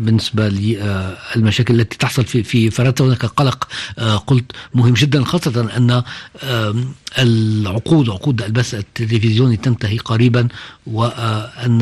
بالنسبة 0.00 0.48
للمشاكل 0.48 1.80
التي 1.80 1.98
تحصل 1.98 2.24
في 2.24 2.42
في 2.42 2.70
فرنسا. 2.70 3.04
هناك 3.04 3.24
قلق 3.24 3.68
قلت 4.26 4.52
مهم 4.74 4.94
جدا 4.94 5.24
خاصة 5.24 5.76
أن 5.76 6.02
العقود 7.18 8.10
عقود 8.10 8.42
البث 8.42 8.74
التلفزيوني 8.74 9.56
تنتهي 9.56 9.98
قريبا 9.98 10.48
وأن 10.86 11.78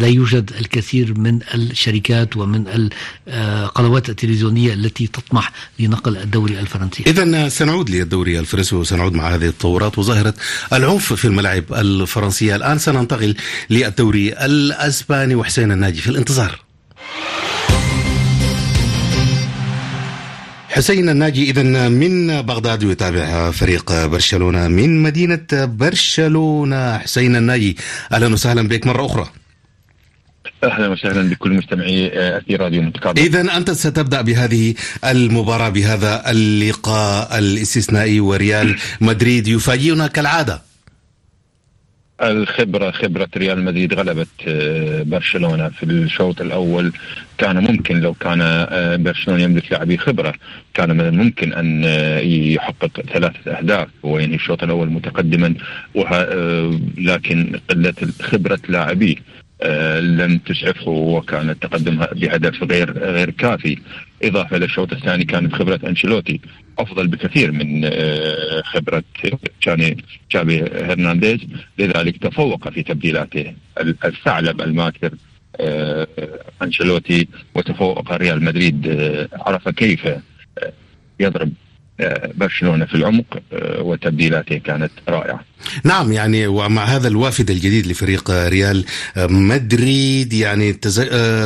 لا 0.00 0.06
يوجد 0.06 0.50
الكثير 0.60 1.18
من 1.18 1.40
الشركات 1.54 2.36
ومن 2.36 2.88
القنوات 3.28 4.08
التلفزيونية 4.08 4.74
التي 4.74 5.06
تطمح 5.06 5.52
لنقل 5.78 6.16
الدوري 6.16 6.60
الفرنسي. 6.60 7.04
إذا 7.06 7.48
سنعود 7.48 7.90
للدوري 7.90 8.38
الفرنسي 8.38 8.76
وسنعود 8.76 9.12
مع 9.12 9.34
هذه 9.34 9.46
التطورات 9.46 9.98
وظاهرة 9.98 10.34
العنف 10.72 11.12
في 11.12 11.24
الملاعب 11.24 11.64
الفرنسية. 11.72 12.56
الآن 12.56 12.78
سننتقل 12.78 13.34
للدوري 13.70 14.32
الأسباني 14.32 15.34
وحسين 15.34 15.72
الناجي 15.72 16.00
في 16.00 16.08
الانتظار. 16.08 16.60
حسين 20.74 21.08
الناجي 21.08 21.50
اذا 21.50 21.88
من 21.88 22.42
بغداد 22.42 22.82
يتابع 22.82 23.50
فريق 23.50 24.06
برشلونة 24.06 24.68
من 24.68 25.02
مدينة 25.02 25.46
برشلونة. 25.52 26.98
حسين 26.98 27.36
الناجي 27.36 27.76
أهلا 28.12 28.32
وسهلا 28.32 28.68
بك. 28.68 28.86
مرة 28.86 29.06
أخرى. 29.06 29.26
أهلا 30.64 30.88
وسهلا 30.88 31.30
بكل 31.30 31.50
مستمعي 31.52 32.10
أثير 32.38 32.60
راديو 32.60 32.82
متكابل 32.82 33.20
اذا 33.20 33.56
أنت 33.56 33.70
ستبدأ 33.70 34.20
بهذه 34.20 34.74
المباراة 35.04 35.68
بهذا 35.68 36.30
اللقاء 36.30 37.38
الاستثنائي 37.38 38.20
وريال 38.20 38.76
مدريد 39.00 39.48
يفاجئنا 39.48 40.06
كالعادة. 40.06 40.62
الخبرة 42.30 42.90
خبرة 42.90 43.28
ريال 43.36 43.64
مدريد 43.64 43.94
غلبت 43.94 44.28
برشلونة 45.06 45.68
في 45.68 45.82
الشوط 45.82 46.40
الأول. 46.40 46.92
كان 47.38 47.64
ممكن 47.64 48.00
لو 48.00 48.14
كان 48.14 48.66
برشلونة 49.02 49.42
يملك 49.42 49.72
لاعبي 49.72 49.96
خبرة 49.96 50.34
كان 50.74 50.96
من 50.96 51.00
الممكن 51.00 51.52
أن 51.52 51.84
يحقق 52.24 53.00
ثلاثة 53.00 53.58
أهداف. 53.58 53.88
وينهي 54.02 54.34
الشوط 54.34 54.62
الأول 54.62 54.90
متقدما 54.90 55.54
لكن 56.98 57.60
قلة 57.70 57.94
خبرة 58.22 58.60
لاعبيه. 58.68 59.16
لم 60.00 60.38
تسعفه 60.38 60.90
وكان 60.90 61.50
التقدم 61.50 61.96
بهدف 61.96 62.62
غير 62.62 62.98
غير 62.98 63.30
كافي. 63.30 63.78
إضافة 64.22 64.56
إلى 64.56 64.64
الشوط 64.64 64.92
الثاني 64.92 65.24
كانت 65.24 65.52
خبره 65.52 65.80
أنشيلوتي 65.86 66.40
أفضل 66.78 67.06
بكثير 67.06 67.52
من 67.52 67.90
خبرة 68.62 69.02
تشاني 69.60 70.04
تشابي 70.30 70.62
هرنانديز. 70.62 71.40
لذلك 71.78 72.16
تفوق 72.16 72.68
في 72.68 72.82
تبديلاته 72.82 73.54
الثعلب 74.04 74.60
الماكر 74.60 75.10
أنشيلوتي 76.62 77.28
وتفوق 77.54 78.12
ريال 78.12 78.44
مدريد 78.44 78.88
عرف 79.32 79.68
كيف 79.68 80.08
يضرب 81.20 81.52
برشلونة 82.34 82.84
في 82.84 82.94
العمق 82.94 83.42
وتبديلاته 83.78 84.58
كانت 84.58 84.90
رائعة. 85.08 85.40
نعم 85.84 86.12
يعني 86.12 86.46
ومع 86.46 86.84
هذا 86.84 87.08
الوافد 87.08 87.50
الجديد 87.50 87.86
لفريق 87.86 88.30
ريال 88.30 88.84
مدريد 89.16 90.32
يعني 90.32 90.72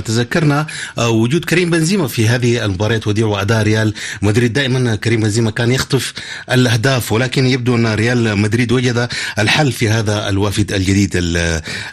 تذكرنا 0.07 0.67
وجود 0.99 1.45
كريم 1.45 1.71
بنزيما 1.71 2.09
في 2.09 2.29
هذه 2.29 2.65
المباريات 2.65 3.07
وديع 3.07 3.27
وأداء 3.27 3.63
ريال 3.63 3.95
مدريد 4.23 4.53
دائما 4.53 4.97
كريم 4.97 5.21
بنزيما 5.21 5.51
كان 5.51 5.73
يخطف 5.73 6.15
الأهداف 6.53 7.13
ولكن 7.13 7.47
يبدو 7.47 7.77
أن 7.77 7.87
ريال 7.87 8.39
مدريد 8.39 8.73
وجد 8.73 9.09
الحل 9.39 9.73
في 9.73 9.89
هذا 9.89 10.29
الوافد 10.29 10.73
الجديد 10.73 11.11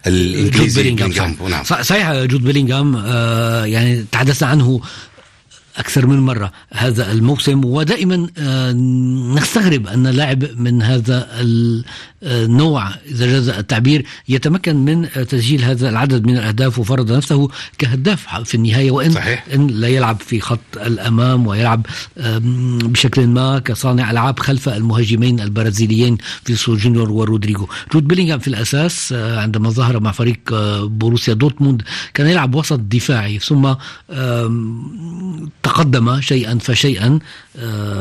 الإنجليزي 0.08 0.84
بيلينغهام 0.84 1.36
نعم. 1.50 1.64
صحيح 1.64 2.14
جود 2.14 2.44
بيلينغهام 2.44 2.96
آه 2.96 3.66
يعني 3.66 4.06
تحدثنا 4.12 4.50
عنه 4.50 4.82
أكثر 5.78 6.06
من 6.08 6.20
مرة. 6.20 6.52
هذا 6.74 7.12
الموسم 7.12 7.66
ودائما 7.66 8.28
نستغرب 9.36 9.88
أن 9.88 10.08
لاعب 10.08 10.60
من 10.60 10.82
هذا 10.82 11.28
النوع 12.26 12.90
إذا 13.06 13.26
جاز 13.26 13.50
التعبير 13.50 14.06
يتمكن 14.30 14.76
من 14.76 15.10
تسجيل 15.10 15.64
هذا 15.64 15.90
العدد 15.90 16.28
من 16.28 16.38
الأهداف 16.38 16.80
وفرض 16.80 17.12
نفسه 17.12 17.50
كهداف 17.78 18.42
في 18.44 18.56
النهاية 18.56 18.92
وإن 18.92 19.12
صحيح. 19.12 19.46
إن 19.54 19.68
لا 19.68 19.88
يلعب 19.88 20.22
في 20.22 20.40
خط 20.40 20.60
الأمام 20.78 21.48
ويلعب 21.48 21.86
بشكل 22.84 23.28
ما 23.28 23.60
كصانع 23.60 24.12
ألعاب 24.12 24.40
خلف 24.40 24.70
المهاجمين 24.70 25.40
البرازيليين 25.40 26.18
فيني 26.44 26.54
جونيور 26.76 27.12
ورودريجو 27.12 27.68
جود 27.94 28.08
بيلينغهام 28.08 28.40
في 28.40 28.48
الأساس 28.48 29.14
عندما 29.14 29.70
ظهر 29.70 30.00
مع 30.00 30.12
فريق 30.12 30.40
بوروسيا 30.84 31.34
دورتموند 31.34 31.82
كان 32.14 32.28
يلعب 32.28 32.56
وسط 32.56 32.80
دفاعي 32.80 33.40
ثم 33.40 33.74
تقدم 35.64 36.22
شيئا 36.22 36.58
فشيئا 36.58 37.20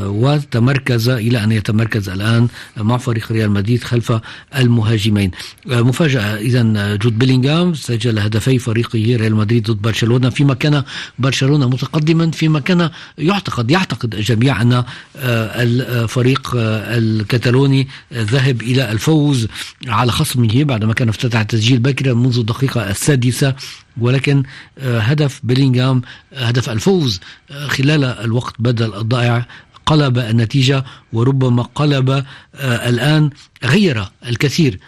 وتمركز 0.07 1.09
إلى 1.09 1.45
أن 1.45 1.53
يتمركز 1.53 2.09
الآن 2.09 2.49
مع 2.77 2.97
فريق 2.97 3.33
ريال 3.33 3.51
مدريد 3.51 3.85
خلف 3.85 4.14
المهاجمين. 4.57 5.31
مفاجأة. 5.67 6.37
إذا 6.37 6.97
جود 6.97 7.19
بيلينغهام 7.19 7.75
سجل 7.75 8.19
هدفي 8.19 8.59
فريقه 8.59 8.99
ريال 8.99 9.35
مدريد 9.35 9.71
ضد 9.71 9.83
برشلونة 9.83 10.31
فيما 10.31 10.55
كان 10.55 10.83
برشلونة 11.19 11.69
متقدما 11.69 12.31
فيما 12.31 12.61
كان 12.61 12.91
يعتقد 13.19 13.71
يعتقد 13.71 14.15
الجميع 14.15 14.63
ان 14.63 14.85
الفريق 15.17 16.51
الكتالوني 16.55 17.89
ذهب 18.13 18.63
إلى 18.63 18.93
الفوز 18.93 19.49
على 19.87 20.13
خصمه 20.13 20.65
بعدما 20.65 20.95
كان 20.95 21.09
افتتح 21.09 21.41
التسجيل 21.41 21.79
بكرا 21.79 22.15
منذ 22.15 22.39
الدقيقة 22.39 22.91
السادسة. 22.91 23.55
ولكن 24.01 24.43
هدف 24.83 25.41
بيلينغهام 25.43 26.03
هدف 26.37 26.71
الفوز 26.71 27.21
خلال 27.67 28.05
الوقت 28.05 28.55
بدل 28.59 28.95
الضائع 28.95 29.47
قلب 29.87 30.19
النتيجة 30.19 30.85
وربما 31.13 31.63
قلب 31.63 32.25
الآن 32.63 33.31
غير 33.65 34.09
الكثير 34.29 34.79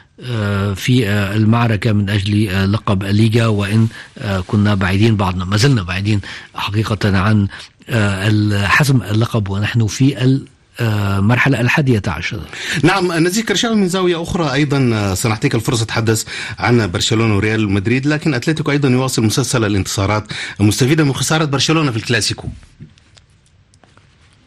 في 0.75 1.09
المعركة 1.11 1.93
من 1.93 2.11
أجل 2.11 2.73
لقب 2.73 3.05
الليغا 3.05 3.47
وإن 3.47 3.89
كنا 4.47 4.75
بعيدين 4.75 5.17
بعضنا 5.17 5.45
ما 5.45 5.57
زلنا 5.57 5.83
بعيدين 5.83 6.21
حقيقة 6.55 7.19
عن 7.19 7.49
حسم 8.67 9.03
اللقب 9.03 9.49
ونحن 9.51 9.87
في 9.87 10.37
المرحلة 10.81 11.61
الحادية 11.61 12.03
عشر. 12.07 12.41
نعم 12.83 13.13
نزيه 13.13 13.43
كرشاوي 13.43 13.77
من 13.77 13.89
زاوية 13.89 14.23
أخرى 14.23 14.53
أيضا 14.53 15.15
سنعطيك 15.15 15.55
الفرصة 15.55 15.85
تحدث 15.85 16.25
عن 16.59 16.91
برشلونة 16.91 17.37
وريال 17.37 17.71
مدريد 17.71 18.07
لكن 18.07 18.35
أتلتيكو 18.35 18.71
أيضا 18.71 18.89
يواصل 18.89 19.23
مسلسل 19.25 19.65
الانتصارات 19.65 20.25
المستفيدة 20.61 21.05
من 21.05 21.13
خسارة 21.13 21.45
برشلونة 21.45 21.91
في 21.91 21.97
الكلاسيكو. 21.97 22.49
آه، 22.49 22.96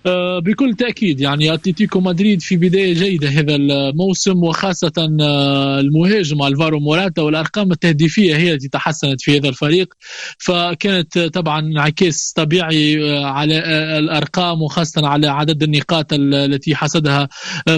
بكل 0.06 0.74
تأكيد 0.74 1.22
يعني 1.22 1.54
أتلتيكو 1.54 2.00
مدريد 2.00 2.42
في 2.42 2.58
بداية 2.58 2.94
جيدة 2.94 3.30
هذا 3.30 3.56
الموسم 3.56 4.44
وخاصة 4.44 5.18
آه، 5.22 5.80
المهاجم 5.80 6.44
ألفارو 6.44 6.80
موراتا 6.80 7.22
والأرقام 7.22 7.72
التهديفية 7.72 8.36
هي 8.36 8.54
التي 8.54 8.68
تحسنت 8.68 9.22
في 9.22 9.38
هذا 9.38 9.50
الفريق. 9.50 9.94
فكانت 10.38 11.20
طبعا 11.20 11.60
انعكاس 11.60 12.34
طبيعي 12.36 13.12
آه، 13.12 13.26
على 13.26 13.58
الأرقام 14.00 14.62
وخاصة 14.62 15.08
على 15.08 15.28
عدد 15.28 15.64
النقاط 15.64 16.14
التي 16.14 16.76
حصدها 16.76 17.28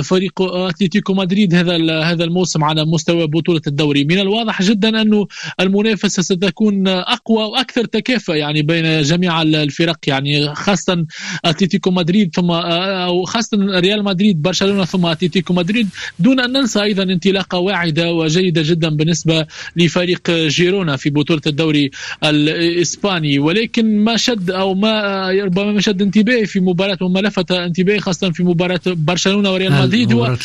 فريق 0.04 0.42
أتلتيكو 0.42 1.14
مدريد 1.14 1.56
هذا 1.56 2.02
هذا 2.04 2.24
الموسم 2.24 2.64
على 2.64 2.86
مستوى 2.86 3.28
بطولة 3.28 3.62
الدوري. 3.68 4.04
من 4.04 4.20
الواضح 4.20 4.62
جدا 4.62 5.02
انه 5.02 5.28
المنافسة 5.60 6.24
ستكون 6.24 6.88
أقوى 6.88 7.44
وأكثر 7.44 7.86
تكافؤ 7.86 8.34
يعني 8.34 8.62
بين 8.62 9.02
جميع 9.02 9.42
الفرق 9.42 9.98
يعني 10.08 10.56
خاصة 10.56 11.06
أتلتيكو 11.46 11.92
مدريد 11.92 12.11
مدريد 12.12 12.36
ثم 12.36 12.52
آه، 12.52 13.06
أو 13.06 13.24
خاصة 13.24 13.58
ريال 13.80 14.04
مدريد 14.04 14.42
برشلونة 14.42 14.86
ثم 14.86 15.06
أتلتيكو 15.06 15.54
مدريد 15.54 15.90
دون 16.20 16.40
أن 16.40 16.52
ننسى 16.52 16.84
أيضا 16.84 17.04
انطلاقة 17.04 17.58
واعدة 17.58 18.14
وجيدة 18.14 18.62
جدا 18.66 18.90
بالنسبة 18.90 19.46
لفريق 19.76 20.32
جيرونا 20.32 20.96
في 20.96 21.10
بطولة 21.10 21.42
الدوري 21.48 21.92
الإسباني. 22.24 23.40
ولكن 23.40 24.04
ما 24.04 24.18
شد 24.18 24.52
أو 24.52 24.74
ما 24.76 24.92
ربما 25.32 25.72
ما 25.72 25.82
شد 25.82 26.02
انتباهي 26.02 26.46
في 26.46 26.60
مباراة 26.60 26.98
وما 27.02 27.20
لفت 27.20 27.52
انتباهي 27.52 28.00
خاصة 28.00 28.32
في 28.32 28.44
مباراة 28.44 28.82
برشلونة 28.86 29.52
وريال 29.52 29.74
مدريد 29.74 30.14
هو 30.14 30.36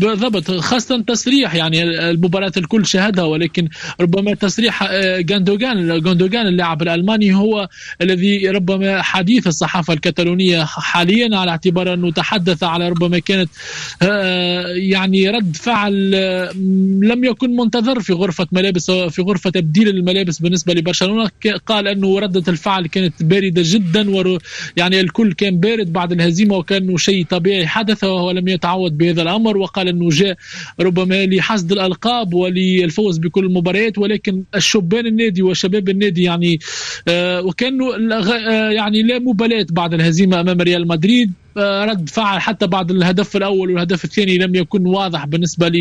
بالضبط 0.00 0.50
خاصة 0.50 1.02
تصريح 1.02 1.54
يعني 1.54 1.82
المباراة 1.82 2.52
الكل 2.56 2.86
شاهدها 2.86 3.24
ولكن 3.24 3.68
ربما 4.00 4.34
تصريح 4.34 4.82
آه، 4.82 5.20
جاندوغان 5.20 6.46
اللاعب 6.46 6.82
الألماني 6.82 7.34
هو 7.34 7.68
الذي 8.00 8.48
ربما 8.48 9.02
حديث 9.02 9.46
الصحافة 9.46 9.92
الكتالونية 9.92 10.64
حاليا 10.64 11.36
على 11.36 11.50
اعتبار 11.50 11.94
أنه 11.94 12.10
تحدث 12.10 12.62
على 12.62 12.88
ربما 12.88 13.18
كانت 13.18 13.50
آه، 14.02 14.66
يعني 14.66 15.30
رد 15.30 15.56
فعل 15.56 16.12
آه، 16.14 16.52
لم 17.02 17.24
يكن 17.24 17.56
منتظر 17.56 18.00
في 18.00 18.12
غرفة 18.12 18.46
ملابس 18.52 18.90
في 18.90 19.22
غرفة 19.22 19.50
تبديل 19.50 19.88
الملابس 19.88 20.38
بالنسبة 20.38 20.74
لبرشلونة. 20.74 21.30
قال 21.66 21.88
أنه 21.88 22.18
ردة 22.18 22.52
الفعل 22.52 22.86
كانت 22.86 23.22
باردة 23.22 23.62
جدا 23.64 24.06
يعني 24.76 25.00
الكل 25.00 25.32
كان 25.32 25.60
بارد 25.60 25.92
بعد 25.92 26.12
الهزيمة 26.12 26.56
وكان 26.56 26.96
شيء 26.96 27.26
طبيعي 27.26 27.66
حدث 27.66 28.04
وهو 28.04 28.30
لم 28.30 28.48
يتعود 28.48 28.98
بهذا 28.98 29.15
الأمر 29.18 29.46
الأمر 29.46 29.56
وقال 29.56 29.88
إنه 29.88 30.08
جاء 30.08 30.36
ربما 30.80 31.26
لحصد 31.26 31.72
الألقاب 31.72 32.34
وللفوز 32.34 33.18
بكل 33.18 33.44
المباريات 33.44 33.98
ولكن 33.98 34.44
الشبان 34.54 35.06
النادي 35.06 35.42
وشباب 35.42 35.88
النادي 35.88 36.22
يعني 36.22 36.58
آه 37.08 37.42
وكانوا 37.42 37.94
آه 38.12 38.70
يعني 38.70 39.02
لا 39.02 39.18
مبالاة 39.18 39.66
بعد 39.70 39.94
الهزيمة 39.94 40.40
أمام 40.40 40.60
ريال 40.60 40.88
مدريد. 40.88 41.32
رد 41.58 42.08
فعل 42.08 42.40
حتى 42.40 42.66
بعد 42.66 42.90
الهدف 42.90 43.36
الأول 43.36 43.70
والهدف 43.70 44.04
الثاني 44.04 44.38
لم 44.38 44.54
يكن 44.54 44.86
واضح 44.86 45.26
بالنسبة 45.26 45.72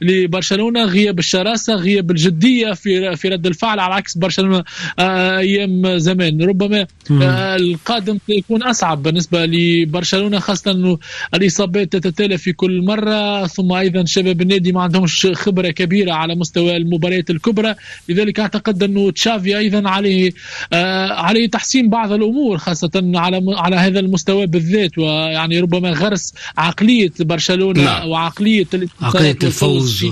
لبرشلونة. 0.00 0.84
غياب 0.84 1.18
الشراسة 1.18 1.74
غياب 1.74 2.10
الجدية 2.10 2.72
في 2.72 3.16
في 3.16 3.28
رد 3.28 3.46
الفعل 3.46 3.78
على 3.80 3.94
عكس 3.94 4.18
برشلونة 4.18 4.64
آه، 4.98 5.38
أيام 5.38 5.98
زمان. 5.98 6.42
ربما 6.42 6.86
آه، 7.10 7.56
القادم 7.56 8.18
سيكون 8.26 8.62
أصعب 8.62 9.02
بالنسبة 9.02 9.46
لبرشلونة 9.46 10.38
خاصة 10.38 10.70
أنه 10.70 10.98
الإصابات 11.34 11.96
تتتالى 11.96 12.38
في 12.38 12.52
كل 12.52 12.82
مرة. 12.82 13.46
ثم 13.46 13.72
أيضا 13.72 14.04
شباب 14.04 14.42
النادي 14.42 14.72
ما 14.72 14.82
عندهمش 14.82 15.26
خبرة 15.26 15.70
كبيرة 15.70 16.12
على 16.12 16.34
مستوى 16.34 16.76
المباريات 16.76 17.30
الكبرى. 17.30 17.74
لذلك 18.08 18.40
أعتقد 18.40 18.82
أنه 18.82 19.10
تشافي 19.10 19.58
أيضا 19.58 19.88
عليه 19.88 20.32
آه، 20.72 21.12
عليه 21.12 21.50
تحسين 21.50 21.90
بعض 21.90 22.12
الأمور 22.12 22.58
خاصة 22.58 23.12
على 23.14 23.42
على 23.48 23.76
هذا 23.76 24.00
المستوى 24.00 24.46
بالذات. 24.46 24.98
و 24.98 25.11
يعني 25.30 25.60
ربما 25.60 25.90
غرس 25.90 26.34
عقلية 26.58 27.12
برشلونة 27.20 27.82
نعم. 27.82 28.08
وعقليه 28.08 28.66
عقلية 29.02 29.38
الفوز. 29.42 30.06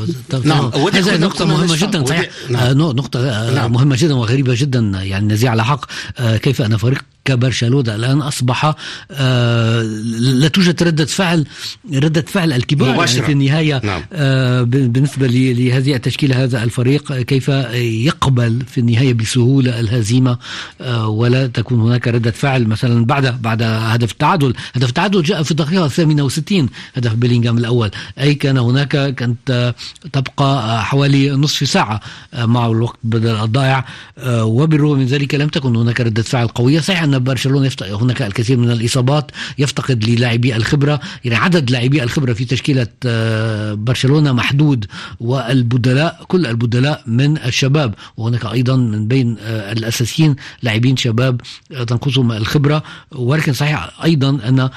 نعم. 0.45 0.71
هذه 0.95 1.17
نقطة 1.17 1.45
مهمة 1.45 1.77
جدا 1.77 2.05
صحيح؟ 2.05 2.29
نعم. 2.51 2.63
آه 2.63 2.73
نقطة 2.73 3.21
آه 3.21 3.55
نعم. 3.55 3.73
مهمة 3.73 3.97
جدا 3.99 4.15
وغريبة 4.15 4.55
جدا 4.57 4.81
يعني 5.03 5.27
نزيع 5.35 5.51
على 5.51 5.65
حق 5.65 5.85
آه 6.19 6.37
كيف 6.37 6.63
أن 6.63 6.77
فريق 6.77 7.05
كبرشلونة 7.31 7.95
الآن 7.95 8.21
أصبح 8.23 8.75
آه 9.11 9.83
لا 10.19 10.49
توجد 10.49 10.83
ردة 10.83 11.05
فعل 11.05 11.47
ردة 11.95 12.23
فعل 12.23 12.53
الكبار 12.53 12.89
يعني 12.89 13.07
في 13.23 13.33
النهاية 13.33 13.81
نعم. 13.85 14.03
آه 14.13 14.63
بالنسبة 14.63 15.27
لهذه 15.27 15.95
التشكيلة 15.95 16.45
هذا 16.45 16.63
الفريق 16.63 17.13
كيف 17.13 17.49
يقبل 17.49 18.63
في 18.71 18.79
النهاية 18.79 19.15
بسهولة 19.15 19.81
الهزيمة 19.81 20.39
آه 20.81 21.09
ولا 21.09 21.47
تكون 21.47 21.81
هناك 21.81 22.09
ردة 22.09 22.31
فعل 22.31 22.67
مثلا 22.67 23.05
بعد 23.05 23.43
بعد 23.43 23.63
هدف 23.63 24.13
التعادل؟ 24.13 24.55
هدف 24.75 24.89
التعادل 24.89 25.23
جاء 25.23 25.43
في 25.43 25.51
الدقيقة 25.51 25.89
68 25.89 26.69
هدف 26.95 27.15
بيلينغهام 27.15 27.59
الأول. 27.59 27.91
أي 28.21 28.35
كان 28.35 28.59
هناك 28.59 29.15
كانت 29.15 29.75
تبقى 30.13 30.85
حوالي 30.85 31.31
نصف 31.31 31.69
ساعة 31.69 32.01
مع 32.39 32.67
الوقت 32.67 32.99
بدل 33.05 33.35
الضائع 33.37 33.85
وبالرغم 34.27 34.99
من 34.99 35.07
ذلك 35.07 35.35
لم 35.35 35.49
تكن 35.49 35.77
هناك 35.77 36.01
ردة 36.01 36.23
فعل 36.23 36.49
قوية. 36.49 36.81
صحيح 36.81 37.03
أن 37.03 37.19
برشلونة 37.21 37.67
يفتقد 37.67 37.91
هناك 37.91 38.23
الكثير 38.23 38.57
من 38.57 38.71
الإصابات 38.71 39.31
يفتقد 39.59 40.05
للاعبي 40.05 40.57
الخبرة. 40.57 41.01
يعني 41.25 41.37
عدد 41.37 41.71
لاعبي 41.71 42.03
الخبرة 42.03 42.33
في 42.33 42.45
تشكيلة 42.45 42.87
آه، 43.07 43.75
برشلونة 43.75 44.33
محدود 44.33 44.87
والبدلاء 45.21 46.25
كل 46.29 46.47
البدلاء 46.47 47.03
من 47.07 47.37
الشباب. 47.37 47.95
وهناك 48.17 48.47
أيضا 48.47 48.77
من 48.77 49.09
بين 49.09 49.37
آه، 49.41 49.73
الأساسيين 49.73 50.37
لاعبين 50.63 50.97
شباب 50.97 51.41
آه، 51.73 51.85
تنقصهم 51.85 52.33
الخبرة. 52.33 52.83
ولكن 53.13 53.53
صحيح 53.53 54.03
أيضا 54.05 54.29
أن 54.29 54.71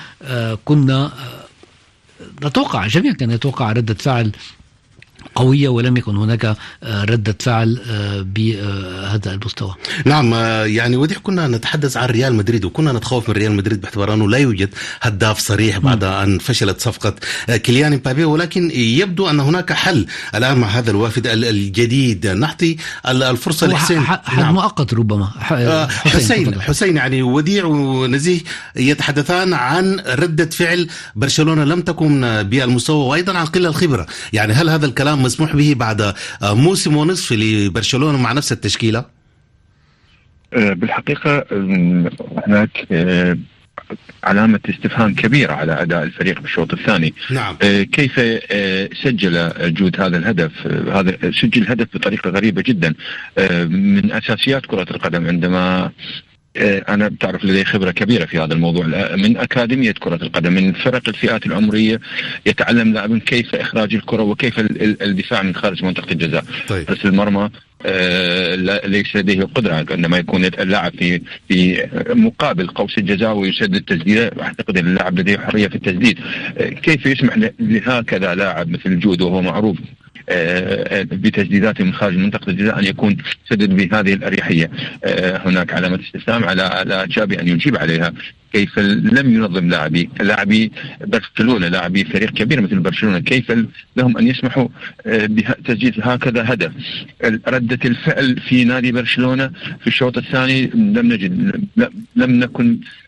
كنا 0.66 1.12
نتوقع 2.46 2.86
الجميع 2.86 3.14
كان 3.14 3.32
يتوقع 3.32 3.72
ردة 3.72 3.94
فعل 3.94 4.32
قوية 5.36 5.70
ولم 5.70 5.98
يكن 5.98 6.18
هناك 6.18 6.46
آه، 6.84 7.04
ردة 7.04 7.36
فعل 7.40 7.82
آه، 7.90 8.22
بهذا 8.22 9.34
المستوى. 9.34 9.76
نعم 10.06 10.34
آه، 10.34 10.66
يعني 10.66 10.98
ودي 10.98 11.16
كنا 11.16 11.48
نتحدث 11.48 11.98
عن 11.98 12.10
ريال 12.10 12.36
مدريد 12.36 12.66
وكنا 12.66 12.92
نتخوف 12.92 13.30
من 13.30 13.36
ريال 13.36 13.52
مدريد 13.52 13.82
باعتبار 13.82 14.14
أنه 14.14 14.30
لا 14.30 14.38
يوجد 14.38 14.70
هداف 15.02 15.40
صريح 15.40 15.78
بعد 15.78 16.04
أن 16.04 16.40
فشلت 16.40 16.82
صفقة 16.82 17.16
كيليان 17.48 17.94
مبابي 17.94 18.26
ولكن 18.26 18.72
يبدو 18.72 19.30
أن 19.30 19.40
هناك 19.40 19.74
حل 19.74 20.06
الآن 20.36 20.58
مع 20.58 20.68
هذا 20.68 20.92
الوافد 20.92 21.28
الجديد. 21.28 22.28
نعطي 22.28 22.78
الفرصة 23.08 23.68
لحسين. 23.68 24.02
حل 24.02 24.42
نعم. 24.42 24.54
مؤقت 24.54 24.94
ربما. 24.94 25.30
حسين 25.88 26.62
حسين 26.62 26.98
يعني 26.98 27.22
وديع 27.22 27.66
ونزيه 27.66 28.40
يتحدثان 28.76 29.54
عن 29.54 30.00
ردة 30.00 30.46
فعل 30.46 30.88
برشلونة 31.16 31.64
لم 31.64 31.82
تكن 31.82 32.44
بالمستوى 32.44 33.06
وأيضا 33.06 33.38
عن 33.38 33.46
قلة 33.46 33.70
الخبرة. 33.70 34.06
يعني 34.34 34.54
هل 34.54 34.70
هذا 34.70 34.86
الكلام 34.86 35.23
مسموح 35.24 35.56
به 35.56 35.76
بعد 35.78 36.02
آه، 36.02 36.16
موسم 36.54 36.98
ونصف 36.98 37.32
لبرشلونة 37.32 38.22
مع 38.22 38.32
نفس 38.32 38.52
التشكيلة؟ 38.52 39.06
آه، 40.54 40.74
بالحقيقة 40.74 41.46
هناك 42.48 42.88
آه، 42.92 43.38
علامة 44.24 44.60
استفهام 44.70 45.16
كبيرة 45.16 45.54
على 45.54 45.82
أداء 45.82 46.04
الفريق 46.04 46.40
بالشوط 46.42 46.74
الثاني 46.74 47.14
نعم. 47.32 47.56
كيف 47.84 48.14
سجل 49.04 49.52
جود 49.74 50.02
هذا 50.02 50.18
الهدف 50.18 50.68
هذا 50.68 51.32
سجل 51.42 51.68
هدف 51.70 51.88
بطريقة 51.94 52.30
غريبة 52.30 52.62
جدا 52.62 52.94
من 53.68 54.12
أساسيات 54.12 54.66
كرة 54.66 54.88
القدم 54.92 55.28
عندما 55.28 55.92
أنا 56.58 57.08
بتعرف 57.08 57.46
لدي 57.46 57.66
خبرة 57.66 57.92
كبيرة 57.92 58.26
في 58.26 58.40
هذا 58.40 58.54
الموضوع. 58.54 58.86
من 59.16 59.38
أكاديمية 59.38 59.92
كرة 59.92 60.16
القدم 60.24 60.54
من 60.54 60.74
فرق 60.74 61.10
الفئات 61.10 61.46
العمرية 61.46 62.00
يتعلم 62.46 62.94
لاعب 62.94 63.18
كيف 63.18 63.56
إخراج 63.56 63.96
الكرة 63.96 64.24
وكيف 64.24 64.60
الدفاع 64.60 65.42
من 65.42 65.56
خارج 65.56 65.84
منطقة 65.84 66.12
الجزاء. 66.12 66.46
طيب. 66.68 66.86
بس 66.86 67.06
المرمى 67.06 67.50
آه 67.86 68.56
ليس 68.86 69.16
لديه 69.16 69.40
القدره 69.40 69.74
عندما 69.74 70.18
يكون 70.18 70.46
اللاعب 70.46 70.92
في 71.00 71.22
في 71.50 71.88
مقابل 72.10 72.68
قوس 72.68 72.98
الجزاء 72.98 73.34
ويسدد 73.34 73.76
التسديده 73.76 74.32
أعتقد 74.42 74.78
إن 74.78 74.88
اللاعب 74.88 75.20
لديه 75.20 75.38
حرية 75.38 75.68
في 75.68 75.76
التسديد. 75.76 76.20
آه 76.58 76.70
كيف 76.70 77.06
يسمح 77.06 77.38
لهكذا 77.60 78.36
لاعب 78.36 78.70
مثل 78.70 79.00
جود 79.00 79.22
وهو 79.22 79.42
معروف 79.42 79.78
بتجديدات 81.04 81.82
من 81.82 81.94
خارج 81.94 82.18
منطقة 82.18 82.50
الجزاء 82.50 82.80
أن 82.80 82.86
يكون 82.86 83.18
سدد 83.50 83.70
بهذه 83.76 84.14
الأريحية. 84.14 84.70
هناك 85.46 85.74
علامة 85.74 86.00
استفهام 86.00 86.44
على 86.44 86.62
على 86.62 87.08
تشابي 87.08 87.40
أن 87.40 87.48
يجيب 87.48 87.78
عليها 87.78 88.14
كيف 88.54 88.80
لم 88.80 89.34
ينظم 89.36 89.70
لاعبي 89.70 90.10
لاعبي 90.20 90.72
برشلونة 91.02 91.68
لاعبي 91.68 92.04
فريق 92.04 92.30
كبير 92.30 92.62
مثل 92.62 92.80
برشلونة 92.80 93.20
كيف 93.20 93.52
لهم 93.98 94.18
أن 94.18 94.28
يسمحوا 94.28 94.68
آه، 95.06 95.26
بتسجيل 95.26 95.94
هكذا 96.04 96.54
هدف. 96.54 96.72
ردة 97.48 97.80
الفعل 97.86 98.40
في 98.50 98.64
نادي 98.64 98.92
برشلونة 98.92 99.48
في 99.82 99.88
الشوط 99.88 100.18
الثاني 100.18 100.68
لم 100.68 101.14
نجد 101.14 101.62
لم 102.16 102.32
نكن 102.40 102.78
آه، 102.78 103.03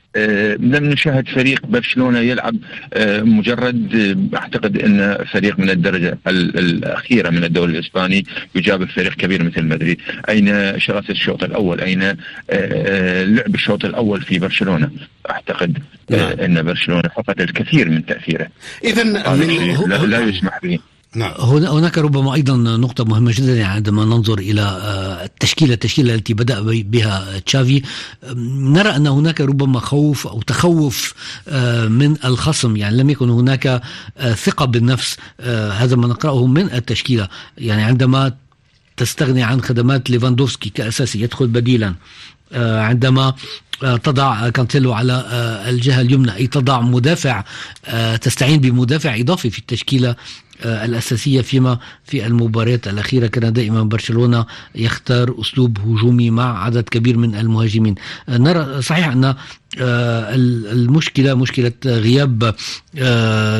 لم 0.59 0.85
نشاهد 0.85 1.27
فريق 1.27 1.65
برشلونة 1.65 2.19
يلعب 2.19 2.55
آه، 2.93 3.21
مجرد 3.21 3.95
آه، 4.33 4.37
أعتقد 4.37 4.77
إن 4.77 5.17
فريق 5.31 5.59
من 5.59 5.69
الدرجة 5.69 6.17
الأخيرة 6.27 7.29
من 7.29 7.43
الدوري 7.43 7.71
الإسباني 7.71 8.25
يجابه 8.55 8.85
فريق 8.85 9.13
كبير 9.13 9.43
مثل 9.43 9.63
مدريد، 9.63 10.01
أين 10.29 10.79
شراسة 10.79 11.09
الشوط 11.09 11.43
الأول؟ 11.43 11.81
أين 11.81 12.01
لعب 13.35 13.55
الشوط 13.55 13.85
الأول 13.85 14.21
في 14.21 14.39
برشلونة؟ 14.39 14.89
أعتقد 15.29 15.77
نعم. 16.09 16.39
إن 16.39 16.63
برشلونة 16.63 17.09
فقد 17.15 17.41
الكثير 17.41 17.89
من 17.89 18.05
تأثيره. 18.05 18.47
اذا 18.83 19.03
لا, 19.87 19.97
لا 19.97 20.19
يسمح 20.19 20.59
به. 20.63 20.79
نعم. 21.15 21.33
هناك 21.41 21.97
ربما 21.97 22.33
أيضا 22.33 22.55
نقطة 22.55 23.03
مهمة 23.03 23.33
جدا 23.35 23.65
عندما 23.65 24.05
ننظر 24.05 24.39
إلى 24.39 24.61
آه، 24.61 25.25
التشكيلة 25.25 25.73
التشكيلة 25.73 26.15
التي 26.15 26.33
بدأ 26.33 26.61
بها 26.61 27.39
تشافي. 27.39 27.81
نرى 28.73 28.95
أن 28.95 29.07
هناك 29.07 29.41
ربما 29.41 29.79
خوف 29.79 30.27
أو 30.27 30.41
تخوف 30.41 31.13
آه، 31.47 31.87
من 31.87 32.15
الخصم. 32.25 32.77
يعني 32.77 32.97
لم 32.97 33.09
يكن 33.09 33.29
هناك 33.29 33.81
آه، 34.17 34.33
ثقة 34.33 34.65
بالنفس 34.65 35.17
هذا 35.71 35.95
ما 35.95 36.07
نقرأه 36.07 36.45
من 36.45 36.71
التشكيلة. 36.71 37.27
يعني 37.57 37.83
عندما 37.83 38.33
تستغني 38.97 39.43
عن 39.43 39.61
خدمات 39.61 40.09
ليفاندوفسكي 40.09 40.69
كاساسي 40.69 41.21
يدخل 41.21 41.47
بديلا 41.47 41.95
عندما 42.53 43.33
تضع 43.81 44.49
كانتيلو 44.49 44.93
على 44.93 45.25
الجهة 45.69 46.01
اليمنى 46.01 46.35
أي 46.35 46.47
تضع 46.47 46.81
مدافع 46.81 47.43
تستعين 48.21 48.59
بمدافع 48.59 49.19
إضافي 49.19 49.49
في 49.49 49.59
التشكيلة 49.59 50.15
الأساسية 50.65 51.41
فيما 51.41 51.79
في 52.03 52.25
المباريات 52.25 52.87
الأخيرة. 52.87 53.27
كان 53.27 53.53
دائما 53.53 53.83
برشلونة 53.83 54.45
يختار 54.75 55.35
أسلوب 55.41 55.79
هجومي 55.79 56.29
مع 56.29 56.63
عدد 56.63 56.89
كبير 56.89 57.17
من 57.17 57.35
المهاجمين. 57.35 57.95
آه، 58.29 58.37
نرى 58.37 58.81
صحيح 58.81 59.07
أن 59.07 59.35
آه، 59.79 60.35
المشكلة 60.71 61.33
مشكلة 61.33 61.71
غياب 61.85 62.55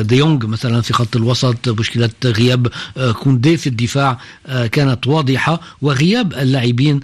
ديونج 0.06 0.44
مثلا 0.44 0.80
في 0.80 0.92
خط 0.92 1.16
الوسط 1.16 1.68
مشكلة 1.68 2.10
غياب 2.24 2.68
كوندي 3.12 3.56
في 3.56 3.66
الدفاع 3.66 4.18
كانت 4.72 5.06
واضحة. 5.06 5.60
وغياب 5.82 6.32
اللاعبين 6.32 7.00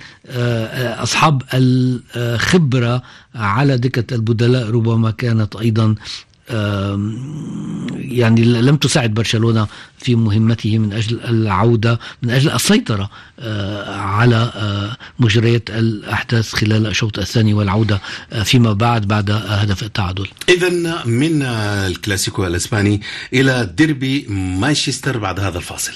أصحاب 1.02 1.42
الخبرة 1.54 3.02
على 3.34 3.78
دكة 3.78 4.14
البدلاء 4.14 4.70
ربما 4.70 5.10
كانت 5.10 5.56
أيضا 5.56 5.94
يعني 6.48 8.44
لم 8.44 8.76
تساعد 8.76 9.14
برشلونة 9.14 9.66
في 9.98 10.14
مهمته 10.14 10.78
من 10.78 10.92
أجل 10.92 11.20
العودة 11.20 11.98
من 12.22 12.30
أجل 12.30 12.50
السيطرة 12.50 13.10
آه، 13.40 13.96
على 13.96 14.52
آه، 14.56 14.96
مجريات 15.18 15.70
الأحداث 15.70 16.54
خلال 16.54 16.86
الشوط 16.86 17.18
الثاني 17.18 17.54
والعودة 17.54 18.00
آه، 18.32 18.42
فيما 18.42 18.72
بعد 18.72 19.08
بعد 19.08 19.30
هدف 19.30 19.82
التعادل. 19.82 20.28
إذا 20.48 21.04
من 21.04 21.42
الكلاسيكو 21.42 22.46
الإسباني 22.46 23.00
إلى 23.32 23.70
ديربي 23.76 24.26
مانشستر 24.28 25.18
بعد 25.18 25.40
هذا 25.40 25.58
الفاصل. 25.58 25.92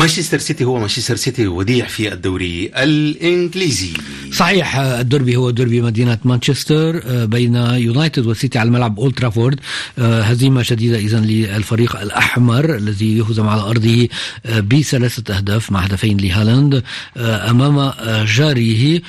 مانشستر 0.00 0.38
سيتي 0.38 0.64
هو 0.64 0.78
مانشستر 0.78 1.16
سيتي 1.16 1.46
وديع 1.46 1.86
في 1.86 2.12
الدوري 2.12 2.70
الإنجليزي. 2.76 3.92
صحيح 4.32 4.76
الدربي 4.76 5.36
هو 5.36 5.50
دربي 5.50 5.82
مدينة 5.82 6.18
مانشستر 6.24 7.02
آه، 7.06 7.24
بين 7.24 7.54
يونايتد 7.54 8.26
والسيتي 8.26 8.58
على 8.58 8.70
ملعب 8.70 9.00
أولد 9.00 9.14
ترافورد. 9.14 9.60
آه، 9.98 10.22
هزيمة 10.22 10.62
شديدة 10.62 10.98
إذا 10.98 11.20
للفريق 11.20 12.00
الأحمر 12.00 12.76
الذي 12.76 13.18
يهزم 13.18 13.48
على 13.48 13.60
أرضه 13.60 14.08
آه، 14.46 14.60
بثلاثة 14.60 15.36
أهداف 15.36 15.72
مع 15.72 15.80
هدفين 15.80 16.16
لهالاند. 16.16 16.82
أمام 17.16 17.92
جاره 18.24 19.00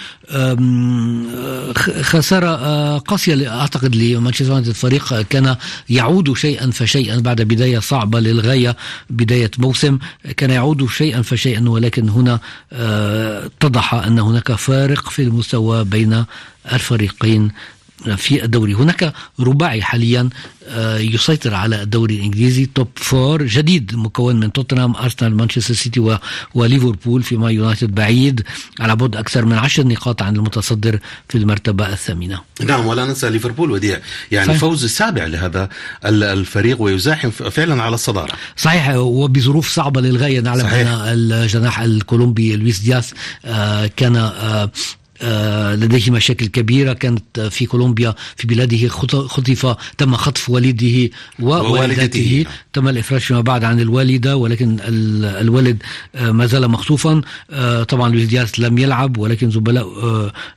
خسارة 2.01 2.97
قاسية 2.97 3.60
أعتقد 3.60 3.95
لمانشستر 3.95 4.45
يونايتد 4.45 4.71
فريق 4.71 5.21
كان 5.21 5.56
يعود 5.89 6.38
شيئا 6.38 6.71
فشيئا 6.71 7.19
بعد 7.19 7.41
بداية 7.41 7.80
صعبة 7.80 8.19
للغاية 8.19 8.75
بداية 9.10 9.51
موسم 9.58 9.97
كان 10.38 10.49
يعود 10.49 10.81
شيئا 10.88 11.22
فشيئا 11.22 11.70
ولكن 11.70 12.10
هنا 12.10 12.39
اتضح 13.46 13.94
أن 13.94 14.20
هناك 14.20 14.52
فارق 14.52 15.10
في 15.10 15.22
المستوى 15.22 15.84
بين 15.84 16.26
الفريقين. 16.74 17.52
في 18.17 18.43
الدوري. 18.43 18.73
هناك 18.73 19.13
رباعي 19.39 19.81
حاليا 19.81 20.29
آه، 20.67 20.97
يسيطر 20.97 21.53
على 21.53 21.81
الدوري 21.81 22.15
الإنجليزي 22.15 22.65
top 22.65 22.88
four 22.95 23.43
جديد 23.43 23.95
مكون 23.95 24.39
من 24.39 24.51
توتنهام 24.51 24.95
أرسنال 24.95 25.35
مانشستر 25.35 25.73
سيتي 25.73 26.17
وليفربول 26.55 27.23
فيما 27.23 27.51
يونايتد 27.51 27.95
بعيد 27.95 28.43
على 28.79 28.95
بعد 28.95 29.15
أكثر 29.15 29.45
من 29.45 29.53
عشر 29.53 29.87
نقاط 29.87 30.21
عن 30.21 30.35
المتصدر 30.35 30.99
في 31.29 31.37
المرتبة 31.37 31.89
الثامنة. 31.93 32.39
نعم 32.65 32.87
ولا 32.87 33.05
ننسى 33.05 33.29
ليفربول 33.29 33.71
وديع. 33.71 33.99
يعني 34.31 34.47
صحيح. 34.47 34.59
فوز 34.59 34.83
السابع 34.83 35.25
لهذا 35.25 35.69
الفريق 36.05 36.81
ويزاحم 36.81 37.29
فعلا 37.29 37.83
على 37.83 37.95
الصدارة. 37.95 38.33
صحيح 38.57 38.89
وبظروف 38.95 39.69
صعبة 39.69 40.01
للغاية 40.01 40.39
نعلم 40.39 40.65
أن 40.65 40.87
الجناح 40.87 41.79
الكولومبي 41.79 42.55
لويس 42.55 42.79
دياس 42.79 43.13
آه، 43.45 43.87
كان 43.87 44.15
آه، 44.15 44.71
لديه 45.75 46.12
مشاكل 46.12 46.47
كبيرة. 46.47 46.93
كانت 46.93 47.39
في 47.39 47.65
كولومبيا 47.65 48.15
في 48.36 48.47
بلاده 48.47 48.88
خطف 48.88 49.77
تم 49.97 50.15
خطف 50.15 50.49
والده 50.49 51.10
ووالدته. 51.39 52.45
تم 52.73 52.88
الإفراج 52.88 53.21
فيما 53.21 53.41
بعد 53.41 53.63
عن 53.63 53.79
الوالدة 53.79 54.38
ولكن 54.38 54.77
الوالد 55.41 55.84
آه، 56.15 56.31
ما 56.31 56.45
زال 56.45 56.67
مخطوفا. 56.67 57.21
آه، 57.51 57.84
طبعا 57.84 58.10
لويس 58.10 58.27
دياس 58.27 58.60
لم 58.60 58.77
يلعب 58.77 59.17
ولكن 59.17 59.51
زملاء 59.51 59.88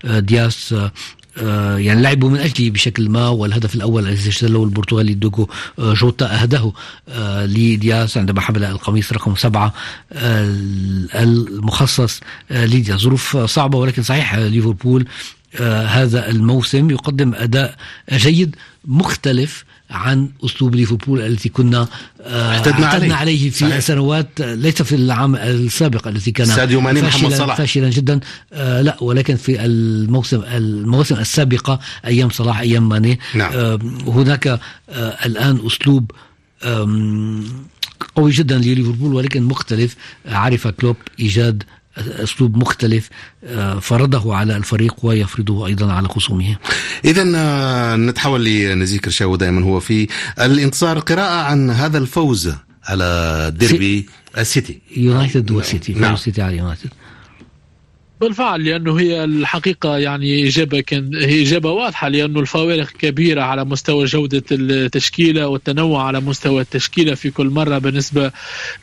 دياس 0.05 0.73
آه، 0.73 0.93
يعني 1.37 2.03
لعبوا 2.03 2.31
من 2.31 2.41
اجله 2.41 2.71
بشكل 2.71 3.09
ما 3.09 3.29
والهدف 3.29 3.75
الأول 3.75 4.09
الذي 4.09 4.31
سجله 4.31 4.65
البرتغالي 4.65 5.15
ديوغو 5.15 5.49
آه، 5.79 5.95
جوتا 5.95 6.43
أهداه 6.43 6.73
آه، 7.09 7.47
لدياس 7.47 8.19
عندما 8.19 8.41
حمل 8.41 8.65
القميص 8.65 9.13
رقم 9.13 9.37
سبعة 9.37 9.75
المخصص 11.15 12.21
لدياس 12.51 13.01
ظروف 13.01 13.37
صعبة 13.37 13.79
ولكن 13.79 14.03
صحيح 14.03 14.35
ليفربول 14.35 15.07
هذا 15.87 16.31
الموسم 16.31 16.91
يقدم 16.91 17.35
أداء 17.35 17.77
جيد 18.13 18.57
مختلف 18.85 19.65
عن 19.91 20.31
أسلوب 20.45 20.75
ليفربول 20.75 21.21
التي 21.21 21.49
كنا 21.49 21.89
آه، 22.21 22.53
اعتدنا 22.53 22.87
عليه. 22.87 23.15
عليه 23.15 23.51
في 23.51 23.59
صحيح. 23.59 23.79
سنوات 23.79 24.29
ليس 24.41 24.83
في 24.83 24.95
العام 24.95 25.37
السابق 25.37 26.09
الذي 26.09 26.33
كان 26.33 26.47
ساديو 26.47 26.81
ماني 26.81 27.03
محمد 27.03 27.35
صلاح 27.35 27.57
فاشلا 27.57 27.91
جدا 27.91 28.21
آه 28.53 28.83
لا 28.83 28.97
ولكن 29.03 29.37
في 29.37 29.65
الموسم 29.65 30.43
المواسم 30.43 31.17
السابقة 31.17 31.81
أيام 32.07 32.31
صلاح 32.31 32.61
أيام 32.61 32.89
ماني 32.89 33.19
نعم. 33.35 33.53
آه 33.53 33.79
هناك 34.07 34.47
آه 34.47 34.61
الآن 35.27 35.61
أسلوب 35.67 36.11
قوي 38.17 38.31
جدا 38.31 38.59
لليفربول 38.59 39.15
ولكن 39.15 39.43
مختلف 39.43 39.97
عرف 40.27 40.69
كلوب 40.69 40.97
إيجاد 41.21 41.63
أسلوب 41.97 42.57
مختلف 42.57 43.09
آه، 43.45 43.79
فرضه 43.79 44.35
على 44.35 44.57
الفريق 44.57 44.95
ويفرضه 45.03 45.67
أيضا 45.67 45.93
على 45.93 46.09
خصومه. 46.09 46.57
اذا 47.05 47.33
آه، 47.37 47.97
نتحول 47.97 48.45
لنزيه 48.45 48.99
كرشاوي 48.99 49.37
دائما 49.37 49.65
هو 49.65 49.81
في 49.81 50.09
الانتصار 50.41 50.99
قراءة 50.99 51.43
عن 51.45 51.71
هذا 51.71 51.99
الفوز 51.99 52.53
على 52.85 53.53
ديربي 53.57 54.07
السيتي 54.39 54.79
يونايتد 54.97 55.51
والسيتي 55.51 55.93
نعم. 55.93 56.15
السيتي 56.15 56.43
على 56.43 56.57
يونايتد 56.57 56.91
بالفعل 58.21 58.65
لأنه 58.65 59.01
هي 59.01 59.25
الحقيقة 59.25 59.99
يعني 59.99 60.49
إجابة 60.49 60.81
كان 60.81 61.15
هي 61.15 61.43
إجابة 61.43 61.71
واضحة 61.71 62.09
لأنه 62.09 62.41
الفوارق 62.41 62.89
كبيرة 62.89 63.43
على 63.43 63.65
مستوى 63.65 64.05
جودة 64.05 64.43
التشكيلة 64.53 65.49
والتنوع 65.49 66.07
على 66.07 66.21
مستوى 66.21 66.61
التشكيلة 66.61 67.15
في 67.15 67.31
كل 67.31 67.47
مرة 67.47 67.79
بالنسبة 67.79 68.33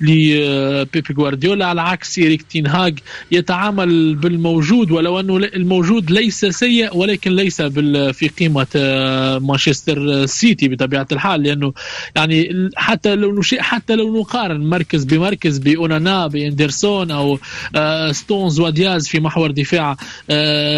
لبيب 0.02 1.14
جوارديولا. 1.13 1.65
على 1.65 1.82
عكس 1.82 2.20
إيريك 2.20 2.41
تين 2.41 2.67
هاج 2.67 3.00
يتعامل 3.32 4.15
بالموجود 4.15 4.91
ولو 4.91 5.20
أنه 5.20 5.38
الموجود 5.38 6.12
ليس 6.12 6.46
سيء 6.46 6.98
ولكن 6.98 7.36
ليس 7.36 7.62
في 7.62 8.28
قيمة 8.39 8.67
آه، 8.76 9.39
مانشستر 9.39 10.26
سيتي 10.26 10.67
بطبيعة 10.67 11.08
الحال. 11.12 11.44
لأنه 11.44 11.74
يعني 12.15 12.70
حتى 12.76 13.15
لو 13.15 13.41
حتى 13.60 13.96
لو 13.96 14.20
نقارن 14.20 14.70
مركز 14.70 15.04
بمركز 15.04 15.58
بأونانا 15.58 16.28
بإيدرسون 16.28 17.12
أو 17.12 17.39
آه، 17.76 18.12
ستونز 18.12 18.60
ودياز 18.60 19.08
في 19.08 19.21
محور 19.22 19.52
دفاع 19.52 19.98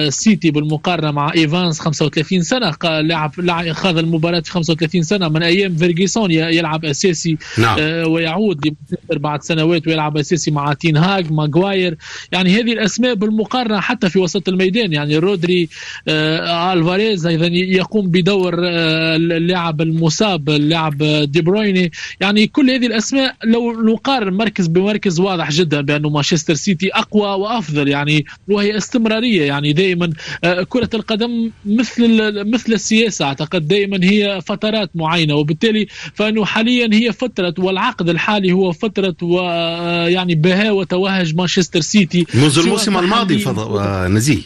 سيتي 0.10 0.52
بالمقارنة 0.52 1.12
مع 1.12 1.34
ايفانس 1.34 1.80
35 1.80 2.42
سنة 2.42 2.74
لعب 2.84 3.72
خاض 3.72 3.98
المباراة 3.98 4.40
في 4.40 4.52
35 4.52 5.04
سنة. 5.04 5.30
من 5.30 5.44
أيام 5.44 5.76
فيرجيسون 5.76 6.32
يلعب 6.32 6.86
أساسي 6.86 7.38
نعم. 7.58 7.78
ويعود 8.12 8.76
بعد 9.10 9.44
سنوات 9.44 9.88
ويلعب 9.88 10.18
أساسي 10.18 10.52
مع 10.52 10.74
تين 10.74 10.98
هاج 10.98 11.32
ماغواير. 11.32 11.98
يعني 12.32 12.56
هذه 12.56 12.74
الأسماء 12.74 13.14
بالمقارنة 13.14 13.80
حتى 13.80 14.10
في 14.10 14.20
وسط 14.20 14.50
الميدان. 14.50 14.94
يعني 14.94 15.18
رودري 15.18 15.70
آلفاريز 16.08 17.26
أيضا 17.26 17.48
يقوم 17.48 18.08
بدور 18.08 18.56
اللاعب 18.60 19.82
المصاب 19.82 20.50
اللاعب 20.50 20.98
دي 21.24 21.42
برويني. 21.42 21.92
يعني 22.20 22.48
كل 22.48 22.70
هذه 22.70 22.86
الأسماء 22.86 23.36
لو 23.44 23.72
نقارن 23.72 24.34
مركز 24.34 24.68
بمركز 24.68 25.20
واضح 25.20 25.52
جدا 25.52 25.82
بأنه 25.82 26.10
مانشستر 26.10 26.54
سيتي 26.54 26.90
أقوى 26.94 27.28
وأفضل. 27.28 27.88
يعني 27.88 28.26
وهي 28.48 28.78
استمرارية. 28.78 29.44
يعني 29.44 29.74
دائما 29.74 30.10
آه، 30.44 30.64
كرة 30.64 30.90
القدم 30.94 31.52
مثل 31.66 32.32
مثل 32.54 32.74
السياسة 32.74 33.26
أعتقد 33.26 33.68
دائما 33.68 34.00
هي 34.04 34.42
فترات 34.46 34.90
معينة. 34.96 35.36
وبالتالي 35.36 35.88
فأنه 36.14 36.46
حاليا 36.46 36.90
هي 36.94 37.14
فترة 37.14 37.54
والعقد 37.58 38.10
الحالي 38.10 38.52
هو 38.52 38.72
فترة 38.72 39.16
ويعني 39.22 40.36
بهاء 40.36 40.76
وتوهج 40.76 41.36
مانشستر 41.36 41.82
سيتي. 41.82 42.26
منذ 42.34 42.60
الموسم 42.60 42.98
الماضي 42.98 43.40
فض... 43.40 43.60
آه، 43.60 44.08
نزيه. 44.08 44.42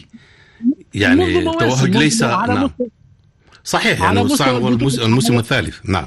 يعني 0.94 1.38
التوهج 1.38 1.96
ليس 1.96 2.22
نعم. 2.22 2.70
صحيح 3.64 4.00
يعني 4.00 4.20
الموسم 5.02 5.38
الثالث 5.38 5.76
نعم. 5.84 6.06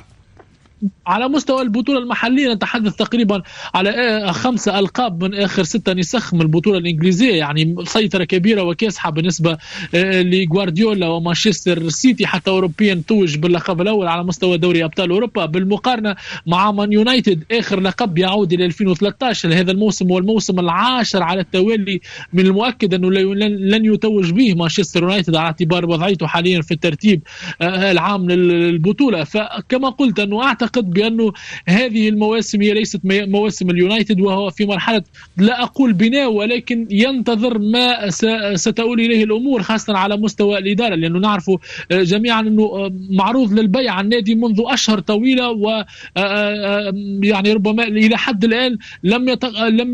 على 1.07 1.27
مستوى 1.29 1.61
البطولة 1.61 1.99
المحلية 1.99 2.53
نتحدث 2.53 2.95
تقريبا 2.95 3.41
على 3.73 3.89
آه، 3.89 4.31
خمسة 4.31 4.79
ألقاب 4.79 5.23
من 5.23 5.35
آخر 5.35 5.63
ستة 5.63 5.93
نسخ 5.93 6.33
من 6.33 6.41
البطولة 6.41 6.77
الإنجليزية 6.77 7.35
يعني 7.35 7.75
سيطرة 7.83 8.23
كبيرة 8.23 8.61
وكاسحة 8.61 9.09
بالنسبة 9.09 9.57
آه، 9.95 10.21
لغوارديولا 10.21 11.07
ومانشستر 11.07 11.89
سيتي 11.89 12.27
حتى 12.27 12.51
أوروبيا 12.51 13.03
توج 13.07 13.37
باللقب 13.37 13.81
الأول 13.81 14.07
على 14.07 14.23
مستوى 14.23 14.57
دوري 14.57 14.83
أبطال 14.83 15.09
أوروبا. 15.09 15.45
بالمقارنة 15.45 16.15
مع 16.47 16.71
مان 16.71 16.93
يونايتد 16.93 17.43
آخر 17.51 17.79
لقب 17.79 18.17
يعود 18.17 18.53
إلى 18.53 18.65
2013 18.65 19.53
هذا 19.53 19.71
الموسم 19.71 20.11
هو 20.11 20.17
الموسم 20.17 20.59
العاشر 20.59 21.23
على 21.23 21.41
التوالي 21.41 22.01
من 22.33 22.45
المؤكد 22.45 22.93
أنه 22.93 23.11
لن 23.45 23.85
يتوج 23.85 24.31
به 24.31 24.53
مانشستر 24.53 25.03
يونايتد 25.03 25.35
على 25.35 25.45
اعتبار 25.45 25.85
وضعيته 25.85 26.27
حاليا 26.27 26.61
في 26.61 26.71
الترتيب 26.73 27.21
آه، 27.61 27.91
العام 27.91 28.31
للبطولة. 28.31 29.23
فكما 29.23 29.89
قلت 29.89 30.19
أنه 30.19 30.43
أعتقد 30.43 30.70
أعتقد 30.71 30.89
بانه 30.89 31.33
هذه 31.67 32.09
المواسم 32.09 32.61
هي 32.61 32.73
ليست 32.73 32.99
مواسم 33.05 33.69
اليونايتد 33.69 34.21
وهو 34.21 34.49
في 34.49 34.65
مرحلة 34.65 35.03
لا 35.37 35.63
أقول 35.63 35.93
بناء 35.93 36.31
ولكن 36.31 36.87
ينتظر 36.91 37.59
ما 37.59 38.09
ستؤول 38.55 38.99
إليه 38.99 39.23
الأمور 39.23 39.63
خاصة 39.63 39.97
على 39.97 40.17
مستوى 40.17 40.57
الإدارة 40.57 40.95
لأنه 40.95 41.19
نعرف 41.19 41.49
آه، 41.49 42.03
جميعا 42.03 42.41
أنه 42.41 42.63
آه، 42.63 42.91
معروض 43.09 43.53
للبيع 43.53 44.01
النادي 44.01 44.35
منذ 44.35 44.61
أشهر 44.65 44.99
طويلة 44.99 45.49
و 45.49 45.83
آه، 46.17 46.93
يعني 47.23 47.53
ربما 47.53 47.83
إلى 47.83 48.17
حد 48.17 48.43
الآن 48.43 48.77
لم 49.03 49.37
لم 49.69 49.93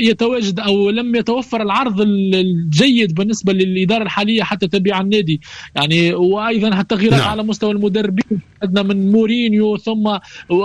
يتواجد 0.00 0.60
أو 0.60 0.90
لم 0.90 1.16
يتوفر 1.16 1.62
العرض 1.62 2.00
الجيد 2.00 3.14
بالنسبة 3.14 3.52
للإدارة 3.52 4.02
الحالية 4.02 4.42
حتى 4.42 4.68
تبيع 4.68 5.00
النادي 5.00 5.40
يعني 5.76 6.14
وأيضا 6.14 6.80
التغييرات 6.80 7.20
نعم. 7.20 7.28
على 7.28 7.42
مستوى 7.42 7.70
المدربين 7.70 8.40
عندنا 8.62 8.82
من 8.82 9.12
مورينيو 9.12 9.76
ثم 9.76 10.01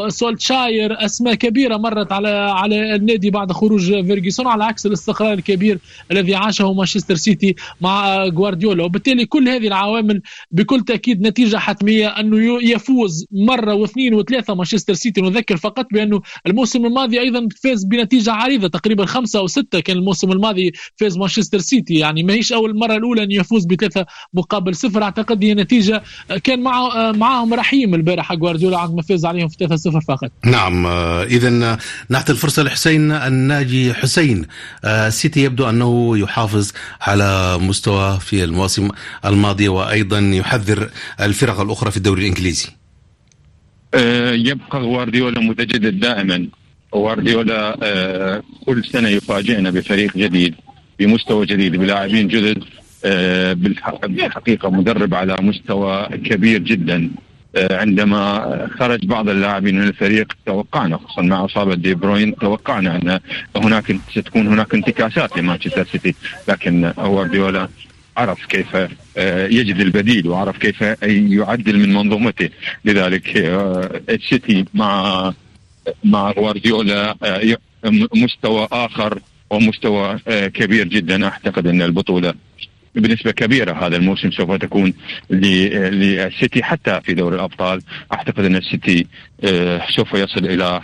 سولتشاير 0.08 1.06
أسماء 1.06 1.34
كبيرة 1.34 1.78
مرت 1.78 2.12
على 2.12 2.30
على 2.30 2.95
النادي 2.95 3.30
بعد 3.30 3.52
خروج 3.52 3.86
فيرجسون 3.86 4.47
على 4.47 4.63
عكس 4.63 4.86
الاستقرار 4.86 5.34
الكبير 5.34 5.80
الذي 6.12 6.36
عاشه 6.36 6.73
مانشستر 6.73 7.15
سيتي 7.15 7.56
مع 7.82 8.23
غوارديولا. 8.23 8.84
وبالتالي 8.84 9.26
كل 9.26 9.50
هذه 9.50 9.67
العوامل 9.67 10.21
بكل 10.52 10.82
تأكيد 10.82 11.21
نتيجة 11.21 11.58
حتمية 11.58 12.08
أنه 12.08 12.63
يفوز 12.63 13.26
مرة 13.32 13.73
واثنين 13.73 14.13
وثلاثة 14.13 14.56
مانشستر 14.56 14.93
سيتي. 14.93 15.21
نذكر 15.21 15.58
فقط 15.58 15.86
بأنه 15.91 16.21
الموسم 16.47 16.86
الماضي 16.86 17.19
أيضا 17.19 17.47
فاز 17.63 17.84
بنتيجة 17.84 18.32
عريضة 18.32 18.67
تقريبا 18.67 19.06
خمسة 19.06 19.39
أو 19.39 19.47
ستة 19.47 19.80
كان 19.80 19.97
الموسم 19.97 20.32
الماضي 20.32 20.71
فاز 20.95 21.17
مانشستر 21.17 21.60
سيتي. 21.60 21.93
يعني 21.93 22.23
ما 22.23 22.34
هيش 22.34 22.54
أول 22.54 22.78
مرة 22.78 22.95
الأولى 22.95 23.23
أن 23.23 23.32
يفوز 23.32 23.65
بثلاثة 23.65 24.06
مقابل 24.34 24.76
صفر. 24.76 25.04
أعتقد 25.04 25.43
هي 25.43 25.54
نتيجة 25.54 26.04
كان 26.43 26.62
مع 26.62 27.12
معهم 27.12 27.54
رحيم 27.54 27.95
البارح 27.95 28.34
جوارديولا 28.34 28.78
عندما 28.78 29.02
فاز 29.02 29.26
عليهم 29.27 29.47
في 29.47 29.57
3-0 29.57 29.99
فقط. 29.99 30.31
نعم 30.45 30.85
آه، 30.85 31.23
اذا 31.23 31.77
نعطي 32.09 32.31
الفرصة 32.31 32.63
لحسين 32.63 33.11
الناجي 33.11 33.93
حسين. 33.93 34.45
آه، 34.85 35.09
سيتي 35.09 35.43
يبدو 35.43 35.69
أنه 35.69 36.17
يحافظ 36.17 36.71
على 37.01 37.57
مستوى 37.61 38.19
في 38.19 38.43
المواسم 38.43 38.89
الماضية 39.25 39.69
وأيضا 39.69 40.19
يحذر 40.19 40.89
الفرق 41.21 41.59
الأخرى 41.59 41.91
في 41.91 41.97
الدوري 41.97 42.21
الإنجليزي. 42.21 42.69
آه، 43.93 44.31
يبقى 44.31 44.79
غوارديولا 44.79 45.39
متجدد 45.39 45.99
دائما. 45.99 46.47
غوارديولا 46.95 47.77
كل 48.65 48.85
سنة 48.85 49.09
يفاجئنا 49.09 49.69
بفريق 49.69 50.17
جديد 50.17 50.55
بمستوى 50.99 51.45
جديد 51.45 51.75
بلاعبين 51.75 52.27
جدد 52.27 52.63
بالحقيقة 54.07 54.69
مدرب 54.69 55.13
على 55.13 55.37
مستوى 55.41 56.07
كبير 56.07 56.59
جدا. 56.61 56.97
آه، 57.05 57.27
عندما 57.55 58.67
خرج 58.79 59.05
بعض 59.05 59.29
اللاعبين 59.29 59.75
من 59.75 59.88
الفريق 59.88 60.33
توقعنا 60.45 60.97
خصوصا 60.97 61.21
مع 61.21 61.45
إصابة 61.45 61.75
دي 61.75 61.93
بروين 61.95 62.36
توقعنا 62.36 62.95
أن 62.95 63.19
هناك 63.55 63.95
ستكون 64.12 64.47
هناك 64.47 64.73
انتكاسات 64.73 65.38
لمانشستر 65.38 65.86
سيتي. 65.86 66.15
لكن 66.47 66.93
جوارديولا 66.97 67.69
عرف 68.17 68.45
كيف 68.45 68.75
آه، 69.17 69.47
يجد 69.47 69.79
البديل 69.79 70.27
وعرف 70.27 70.57
كيف 70.57 70.81
يعدل 71.01 71.79
من 71.79 71.93
منظومته. 71.93 72.49
لذلك 72.86 73.38
آه، 73.38 74.01
السيتي 74.10 74.65
مع 74.73 75.33
مع 76.03 76.31
غوارديولا 76.31 77.15
مستوى 78.15 78.67
آخر 78.71 79.19
ومستوى 79.49 80.19
كبير 80.53 80.88
جدا. 80.88 81.25
أعتقد 81.27 81.67
أن 81.67 81.81
البطولة 81.81 82.33
بنسبة 82.99 83.31
كبيرة 83.31 83.88
هذا 83.88 83.95
الموسم 83.95 84.31
سوف 84.31 84.51
تكون 84.51 84.93
للسيتي 85.29 86.63
حتى 86.63 87.01
في 87.01 87.13
دوري 87.13 87.36
الأبطال. 87.36 87.81
أعتقد 88.13 88.45
أن 88.45 88.55
السيتي 88.55 89.07
آه، 89.43 89.81
سوف 89.95 90.13
يصل 90.13 90.45
إلى 90.45 90.81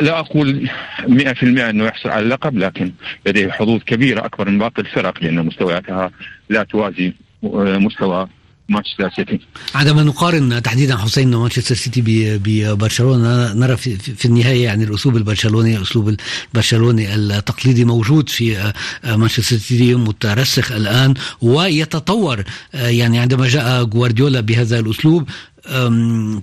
لا 0.00 0.18
أقول 0.18 0.70
100% 1.00 1.42
إنه 1.42 1.84
يحصل 1.84 2.08
على 2.08 2.24
اللقب 2.24 2.58
لكن 2.58 2.92
لديه 3.26 3.50
حظوظ 3.50 3.82
كبيرة 3.82 4.26
أكبر 4.26 4.50
من 4.50 4.58
باقي 4.58 4.82
الفرق 4.82 5.22
لأن 5.22 5.46
مستوياتها 5.46 6.10
لا 6.48 6.62
توازي 6.62 7.12
آه، 7.44 7.78
مستوى 7.78 8.28
مانشستر 8.68 9.10
سيتي. 9.16 9.40
عندما 9.74 10.02
نقارن 10.02 10.62
تحديدا 10.62 10.96
حسين 10.96 11.34
مانشستر 11.34 11.74
سيتي 11.74 12.02
ببرشلونة 12.44 13.52
نرى 13.52 13.76
في, 13.76 13.96
في 13.96 14.24
النهاية 14.24 14.64
يعني 14.64 14.84
الأسلوب 14.84 15.16
البرشلوني 15.16 15.76
الاسلوب 15.76 16.16
البرشلوني 16.54 17.14
التقليدي 17.14 17.84
موجود 17.84 18.28
في 18.28 18.58
آه، 18.58 18.74
آه، 19.04 19.16
مانشستر 19.16 19.56
سيتي 19.56 19.94
مترسخ 19.94 20.72
الآن 20.72 21.14
ويتطور. 21.42 22.44
آه، 22.74 22.88
يعني 22.88 23.18
عندما 23.18 23.48
جاء 23.48 23.84
جوارديولا 23.84 24.40
بهذا 24.40 24.78
الأسلوب 24.78 25.28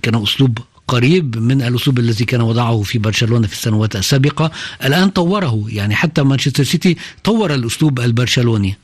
كان 0.02 0.22
أسلوب 0.22 0.58
قريب 0.88 1.38
من 1.38 1.62
الأسلوب 1.62 1.98
الذي 1.98 2.24
كان 2.24 2.40
وضعه 2.40 2.82
في 2.82 2.98
برشلونة 2.98 3.46
في 3.46 3.52
السنوات 3.52 3.96
السابقة 3.96 4.50
الآن 4.84 5.08
طوره. 5.08 5.64
يعني 5.68 5.94
حتى 5.94 6.22
مانشستر 6.22 6.64
سيتي 6.64 6.96
طور 7.24 7.54
الأسلوب 7.54 8.00
البرشلوني. 8.00 8.76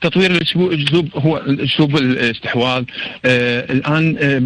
تطوير 0.00 0.30
الأسلوب 0.30 1.08
هو 1.14 1.36
اسلوب 1.36 1.96
الاستحواذ. 1.96 2.84
آه 3.24 3.72
الآن 3.72 4.16
آه 4.18 4.42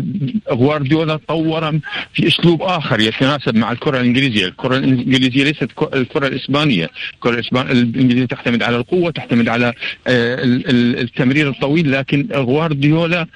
غوارديولا 0.55 1.19
طور 1.29 1.81
في 2.15 2.29
أسلوب 2.29 2.63
آخر 2.63 3.01
يتناسب 3.01 3.55
مع 3.55 3.73
الكرة 3.73 4.01
الإنجليزية، 4.01 4.47
الكرة 4.47 4.77
الإنجليزية 4.77 5.45
ليست 5.45 5.69
الكرة 5.95 6.27
الإسبانية، 6.27 6.91
الكرة 7.15 7.43
الإنجليزية 7.57 8.27
تعتمد 8.27 8.63
على 8.63 8.77
القوة، 8.77 9.11
تعتمد 9.11 9.49
على 9.49 9.67
آه 10.07 10.39
التمرير 11.03 11.49
الطويل، 11.49 11.93
لكن 11.93 12.29
غوارديولا 12.33 13.27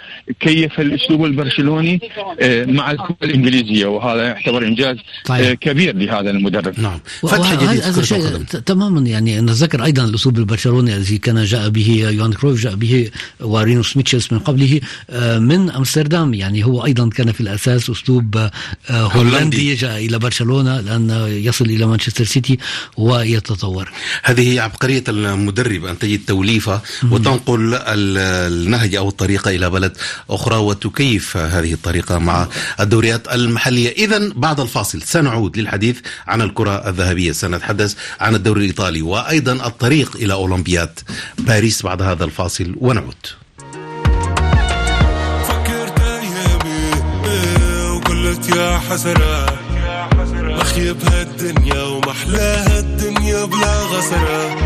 كيف 0.41 0.81
الأسلوب 0.81 1.25
البرشلوني 1.25 2.01
آه 2.41 2.65
مع 2.65 2.91
الكرة 2.91 3.17
الإنجليزية؟ 3.23 3.87
وهذا 3.87 4.23
يعتبر 4.23 4.67
إنجاز 4.67 4.97
طيب. 5.25 5.45
آه 5.45 5.53
كبير 5.53 5.97
لهذا 5.97 6.31
المدرب. 6.31 6.81
نعم. 6.81 7.01
فتح 7.23 7.55
جديد 7.55 7.83
هذا 7.83 8.03
شيء 8.03 8.21
تماما 8.67 9.01
يعني 9.01 9.41
نتذكر 9.41 9.85
أيضا 9.85 10.05
الأسلوب 10.05 10.39
البرشلوني 10.39 10.97
الذي 10.97 11.19
كان 11.19 11.45
جاء 11.45 11.69
به 11.69 11.86
يوهان 11.89 12.33
كروف 12.33 12.61
جاء 12.61 12.75
به 12.75 13.11
ورينوس 13.41 13.97
ميتشلز 13.97 14.29
من 14.31 14.39
قبله 14.39 14.81
من 15.39 15.71
أمستردام. 15.71 16.35
يعني 16.35 16.65
هو 16.65 16.85
أيضا 16.85 17.09
كان 17.09 17.33
في 17.33 17.41
الأساس 17.41 17.91
أسلوب 17.91 18.49
هولندي. 18.91 19.75
جاء 19.75 20.07
إلى 20.07 20.19
برشلونة 20.19 20.81
لأن 20.81 21.27
يصل 21.29 21.65
إلى 21.65 21.87
مانشستر 21.87 22.25
سيتي 22.25 22.59
ويتطور. 22.97 23.93
هذه 24.23 24.61
عبقرية 24.61 25.05
المدرب 25.09 25.85
أن 25.85 25.99
تجد 25.99 26.21
توليفة 26.27 26.81
وتنقل 27.11 27.75
النهج 27.75 28.95
أو 28.95 29.09
الطريقة 29.09 29.51
إلى 29.51 29.71
بلد 29.71 29.97
أخرى 30.31 30.57
وتكيف 30.57 31.37
هذه 31.37 31.73
الطريقة 31.73 32.19
مع 32.19 32.49
الدوريات 32.81 33.29
المحلية. 33.29 33.91
إذا 33.91 34.33
بعد 34.37 34.61
الفاصل 34.61 35.03
سنعود 35.03 35.59
للحديث 35.59 35.97
عن 36.27 36.43
الكرة 36.43 36.89
الذهبية. 36.89 37.33
سنتحدث 37.33 37.95
عن 38.21 38.35
الدوري 38.35 38.61
الإيطالي 38.61 39.03
وأيضا 39.03 39.53
الطريق 39.53 40.17
إلى 40.17 40.33
أولمبياد 40.33 40.99
باريس. 41.39 41.76
بعد 41.83 42.03
هذا 42.03 42.25
الفاصل 42.25 42.75
ونعود. 42.81 43.27
فكرت 45.49 46.01
أيامي 46.01 46.93
إيه 47.25 47.93
وقلت 47.93 48.57
يا 48.57 48.79
حسرة 48.91 49.59
مخيب 50.35 50.97
هالدنيا 51.05 51.83
ومحلاها 51.83 52.79
الدنيا 52.79 53.45
بلا 53.45 53.83
غسرة. 53.83 54.57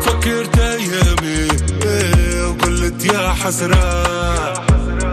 فكرت 0.00 0.58
أيامي 0.58 1.48
إيه 1.84 2.46
وقلت 2.48 3.04
يا 3.04 3.28
حسرة 3.28 4.02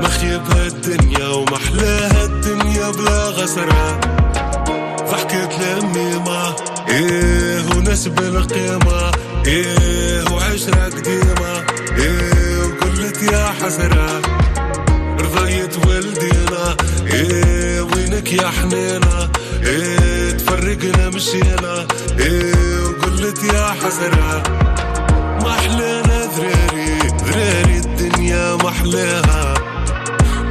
مخيب 0.01 0.41
هالدنيا 0.51 1.27
ومحلاها 1.27 2.25
الدنيا 2.25 2.89
بلا 2.91 3.23
غسرة. 3.29 3.99
فحكيت 5.07 5.59
لأمي 5.59 6.15
ما 6.25 6.55
إيه 6.89 7.63
ونسب 7.75 8.19
القيمة 8.19 9.11
إيه 9.47 10.23
وعشرة 10.31 10.85
قديمة. 10.85 11.63
إيه 11.97 12.57
وقلت 12.63 13.23
يا 13.23 13.45
حسرة 13.61 14.21
رضيت 15.19 15.85
ولدينا 15.87 16.75
إيه 17.13 17.81
وينك 17.81 18.33
يا 18.33 18.47
حنينة؟ 18.47 19.29
إيه 19.63 20.31
تفرقنا 20.31 21.09
مشينا. 21.09 21.87
إيه 22.19 22.53
وقلت 22.83 23.43
يا 23.53 23.67
حسرة 23.83 24.43
ما 25.43 25.49
أحلانا 25.51 26.29
ذراري. 26.37 26.99
ذراري 27.25 27.77
الدنيا 27.77 28.55
محلاها 28.55 29.53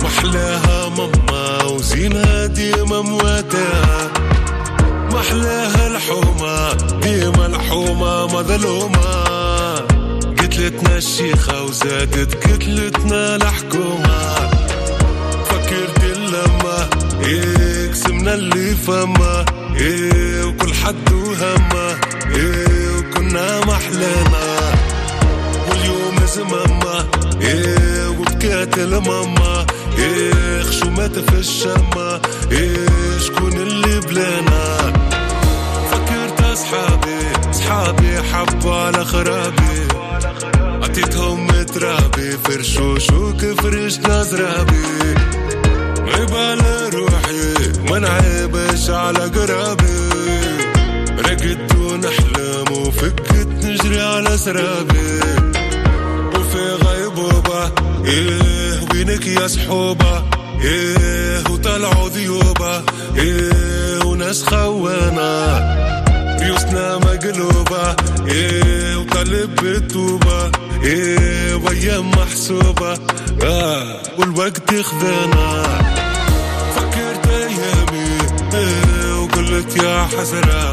محلاها 0.03 0.88
ماما 0.88 1.64
وزينها 1.64 2.46
ديما 2.46 3.01
مواتاها 3.01 4.11
محلاها 5.18 5.87
الحومة 5.87 6.72
ديما 7.02 7.46
الحومة 7.46 8.26
مظلومة. 8.26 9.24
قتلتنا 10.38 10.96
الشيخة 10.96 11.62
وزادت 11.62 12.35
قتلتنا 12.46 13.37
الحكومة. 13.37 14.50
فكرت 15.48 16.04
اللمة 16.04 16.88
إيه 17.24 17.90
قسمنا 17.90 18.35
اللي 18.35 18.74
فما 18.74 19.44
إيه 19.76 20.44
وكل 20.44 20.74
حد 20.74 21.12
وهمه 21.12 21.98
إيه 22.35 22.98
وكنا 22.98 23.61
محلانا 23.61 24.72
واليوم 25.68 26.16
زمامة 26.35 27.04
إيه 27.40 28.09
وبكات 28.09 28.78
الماما 28.78 29.66
إيه 29.98 30.62
خشومات 30.62 31.18
في 31.18 31.38
الشمة 31.38 32.20
إيه 32.52 32.87
شكون 33.26 33.52
اللي 33.52 34.00
بلانا؟ 34.00 34.92
فكرت 35.90 36.40
أصحابي 36.42 37.50
أصحابي 37.50 38.22
حبوا 38.32 38.74
على 38.74 39.04
خرابي. 39.04 39.88
عطيتهم 40.82 41.48
ترابي 41.62 42.30
فرشوش 42.44 43.11
وكفرشنا 43.11 44.22
زرابي 44.22 44.84
عيب 46.14 46.34
على 46.34 46.88
روحي 46.94 47.54
ما 47.90 47.98
نعيبش 47.98 48.90
على 48.90 49.18
قرابي. 49.18 50.08
رقدت 51.18 51.74
ونحلم 51.74 52.72
وفكت 52.72 53.48
نجري 53.64 54.00
على 54.00 54.37
سرابي. 54.38 55.20
وفي 56.34 56.64
غيبوبة 56.84 57.72
إيه 58.04 58.58
وينك 58.98 59.26
يا 59.26 59.46
صحوبة 59.46 60.24
إيه 60.64 61.38
وطلعوا 61.50 62.08
ذيوبة 62.08 62.82
إيه 63.16 64.04
وناس 64.04 64.42
خوانة 64.42 65.58
ريوسنا 66.40 66.96
مقلوبة 66.98 67.96
إيه 68.28 68.96
وقلب 68.96 69.54
بالتوبة 69.62 70.50
إيه 70.84 71.54
وأيام 71.54 72.11
محسوبة. 72.11 72.98
آه 73.42 74.02
والوقت 74.18 74.72
يخذنا 74.72 75.62
فكرت 76.76 77.26
أيامي 77.28 78.18
إيه 78.54 79.14
وقلت 79.22 79.76
يا 79.76 80.08
حسرة 80.18 80.72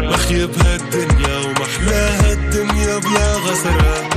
مخيب 0.00 0.50
هالدنيا 0.58 1.38
ومحلاها 1.38 2.32
الدنيا 2.32 2.98
بلا 2.98 3.34
غسرة. 3.36 4.08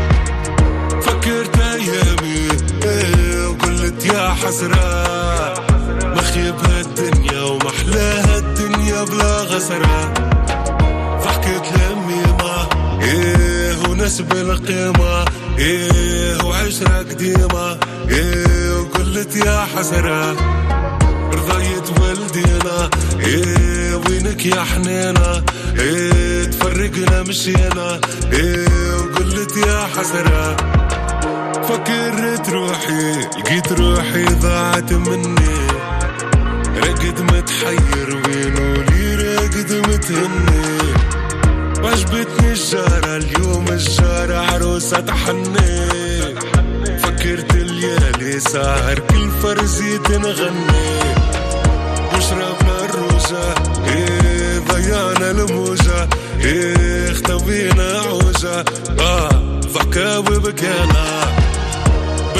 فكرت 1.01 1.59
أيامي 1.59 2.46
وقلت 3.97 4.13
يا 4.13 4.29
حسرة 4.29 5.53
مخيب 6.15 6.55
هالدنيا 6.55 7.41
ومحلاها 7.41 8.37
الدنيا 8.37 9.03
بلا 9.03 9.41
غسرة. 9.41 10.13
فحكيت 11.23 11.63
لأمي 11.77 12.21
ما 12.39 12.69
إيه 13.01 13.89
ونسب 13.89 14.31
القيمة 14.31 15.25
إيه 15.57 16.43
وعشرة 16.45 16.97
قديمة 16.97 17.77
إيه 18.09 18.79
وقلت 18.79 19.35
يا 19.35 19.65
حسرة. 19.75 20.31
رضيت 21.33 21.99
ولدينا 22.01 22.89
إيه 23.19 23.95
وينك 23.95 24.45
يا 24.45 24.63
حنينة 24.63 25.43
إيه 25.79 26.43
تفرقنا 26.45 27.23
مشينا 27.23 27.99
إيه 28.33 28.67
وقلت 28.97 29.57
يا 29.57 29.87
حسرة. 29.97 30.55
فكرت 31.67 32.49
روحي 32.49 33.19
لقيت 33.21 33.71
روحي 33.71 34.25
ضاعت 34.25 34.93
مني. 34.93 35.67
رقد 36.77 37.21
متحير 37.21 38.21
وينو 38.25 38.73
لي 38.73 39.15
راقد 39.15 39.71
متهني. 39.87 40.77
وعجبتني 41.83 42.51
الجارة 42.51 43.17
اليوم 43.17 43.65
الجارة 43.69 44.37
عروسة 44.37 44.99
تحني. 44.99 45.87
فكرت 47.03 47.53
الليالي 47.55 48.39
ساهر 48.39 48.99
كل 48.99 49.31
فرزي 49.43 49.97
تنغني 49.97 50.99
وشربنا 52.15 52.85
الروجة 52.85 53.55
إيه 53.87 54.59
ضيعنا 54.59 55.31
الموجة 55.31 56.09
إيه 56.41 57.11
اختوينا 57.11 58.01
عوجة. 58.07 58.65
آه 58.99 59.29
ضحكة 59.73 60.19
وبكينا 60.19 61.27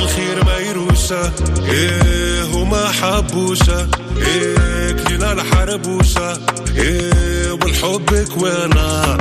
بالخير 0.08 0.46
ما 0.46 0.58
يروشة 0.58 1.32
إيه 1.72 2.56
وما 2.56 2.88
حبوشة 2.92 3.88
إيه 4.18 4.92
كلنا 4.92 5.32
الحربوشة 5.34 6.40
إيه 6.78 7.52
والحب 7.52 8.16
كوانا 8.34 9.18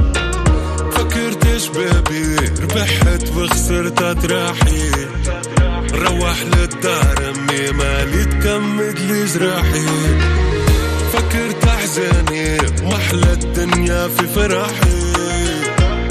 فكرت 0.92 1.56
شبابي 1.58 2.36
ربحت 2.62 3.28
وخسرت 3.36 3.98
تراحي 4.02 4.90
روح 5.94 6.42
للدار 6.42 7.34
أمي 7.34 7.70
مالي 7.70 8.24
تكمد 8.24 8.98
لي 8.98 9.24
جراحي 9.24 9.86
فكرت 11.12 11.64
أحزاني 11.68 12.56
محلى 12.82 13.32
الدنيا 13.32 14.08
في 14.08 14.26
فرحي. 14.26 14.96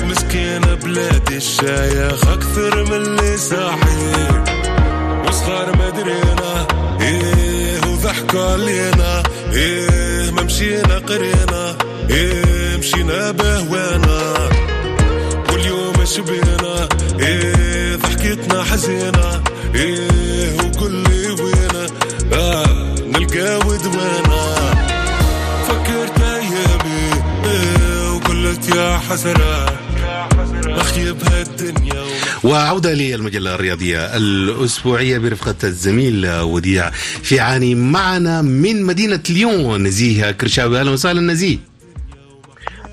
مسكين 0.04 0.62
بلادي 0.84 1.38
الشايخ 1.38 2.28
أكثر 2.28 2.84
من 2.84 2.94
اللي 2.94 3.38
ساحي 3.38 4.55
وصغار 5.46 5.78
مدرينا 5.78 6.68
إيه 7.02 7.80
وضحكوا 7.88 8.52
علينا 8.52 9.24
إيه 9.54 10.32
ما 10.32 10.42
مشينا 10.44 10.98
قرينا. 10.98 11.78
إيه 12.10 12.78
مشينا 12.78 13.32
بهوانا. 13.32 14.50
واليوم 15.52 16.06
شبينا. 16.06 16.90
إيه 17.20 17.96
ضحكتنا 17.96 18.64
حزينة. 18.64 19.44
إيه 19.76 20.58
وكل 20.64 21.04
وينا. 21.42 21.88
آه 22.34 22.66
نلقى 23.06 23.58
ودوانا. 23.68 24.56
فكرت 25.68 26.22
أيامي. 26.22 27.12
إيه 27.46 28.12
وقلت 28.12 28.76
يا 28.76 29.00
هالدنيا 29.10 29.85
وعودة 32.46 32.94
للمجلة 32.94 33.56
الرياضية 33.56 34.18
الأسبوعية 34.18 35.18
برفقة 35.18 35.56
الزميل 35.64 36.28
وديع 36.28 36.90
في 37.24 37.40
عاني 37.40 37.76
معنا 37.76 38.42
من 38.42 38.84
مدينة 38.84 39.20
ليون 39.30 39.84
نزيه 39.84 40.32
كرشاوي. 40.32 40.80
أهلا 40.80 40.92
وسهلا 40.92 41.22
نزيه. 41.22 41.58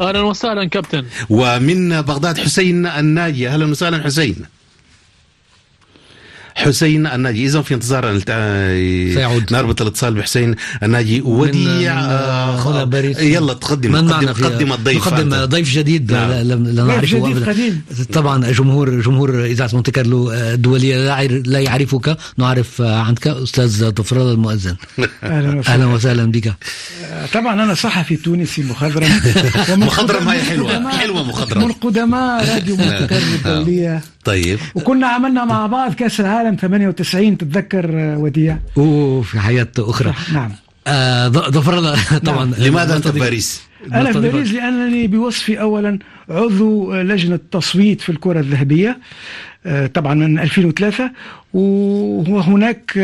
أهلا 0.00 0.20
وسهلا 0.20 0.68
كابتن. 0.68 1.04
ومن 1.30 2.00
بغداد 2.00 2.38
حسين 2.38 2.86
الناجي. 2.86 3.48
أهلا 3.48 3.66
وسهلا 3.66 4.02
حسين. 4.02 4.36
حسين 6.64 7.06
الناجي. 7.06 7.46
اذا 7.46 7.62
في 7.62 7.74
انتظار 7.74 8.18
سيعود. 9.14 9.52
نربط 9.52 9.82
الاتصال 9.82 10.14
بحسين 10.14 10.54
الناجي. 10.82 11.20
وديع 11.20 12.00
آه 12.00 12.88
يلا 13.20 13.52
تقدم 13.52 13.92
من 13.92 14.08
تقدم, 14.08 14.32
تقدم 14.32 14.72
الضيف 14.72 15.08
نقدم 15.08 15.44
ضيف 15.44 15.70
جديد. 15.70 16.12
نعم. 16.12 16.30
لا 16.30 16.84
نعرفه. 16.84 17.54
طبعا 18.12 18.50
جمهور 18.50 19.00
جمهور 19.00 19.44
إذاعة 19.44 19.70
مونتي 19.70 19.90
كارلو 19.90 20.32
الدولية 20.32 21.18
لا 21.46 21.60
يعرفك. 21.60 22.16
نعرف 22.38 22.82
عنك 22.82 23.26
أستاذ 23.26 23.90
ظفر 23.90 24.11
الله 24.11 24.32
المؤذن. 24.32 24.76
أهلا 25.24 25.58
وسهلا. 25.58 25.74
أهلا 25.74 25.86
وسهلا 25.86 26.24
بك. 26.30 26.54
طبعا 27.32 27.62
أنا 27.64 27.74
صحفي 27.74 28.16
تونسي 28.16 28.62
مخضرم. 28.62 29.20
مخضرم 29.86 30.28
هي 30.28 30.42
حلوة. 30.42 30.90
حلوة 30.90 31.22
مخضرم. 31.22 31.64
من 31.64 31.72
قدماء 31.72 32.54
راديو 32.54 32.76
مونتي 32.76 33.04
كارلو 33.10 33.34
الدولية. 33.46 34.02
طيب. 34.24 34.58
وكنا 34.74 35.06
عملنا 35.06 35.44
مع 35.44 35.66
بعض 35.66 35.94
كأس 35.94 36.20
العالم 36.20 36.56
98 36.56 37.38
تتذكر 37.38 37.86
وديع؟ 38.18 38.58
اوه 38.76 39.22
في 39.22 39.40
حياة 39.40 39.68
أخرى. 39.78 40.14
نعم. 40.32 40.52
آه 40.86 41.28
ظفر 41.28 41.78
الله 41.78 41.96
طبعا 42.18 42.44
نعم. 42.44 42.54
لماذا 42.58 42.96
أنت 42.96 43.08
في 43.08 43.18
باريس؟ 43.18 43.62
أنا 43.92 44.12
في 44.12 44.20
باريس 44.20 44.52
لأنني 44.52 45.06
بوصفي 45.06 45.60
اولا 45.60 45.98
عضو 46.28 46.94
لجنة 46.94 47.38
تصويت 47.50 48.00
في 48.00 48.08
الكرة 48.08 48.40
الذهبية. 48.40 48.98
طبعا 49.94 50.14
من 50.14 50.38
2003 50.38 51.10
وهناك 51.54 52.98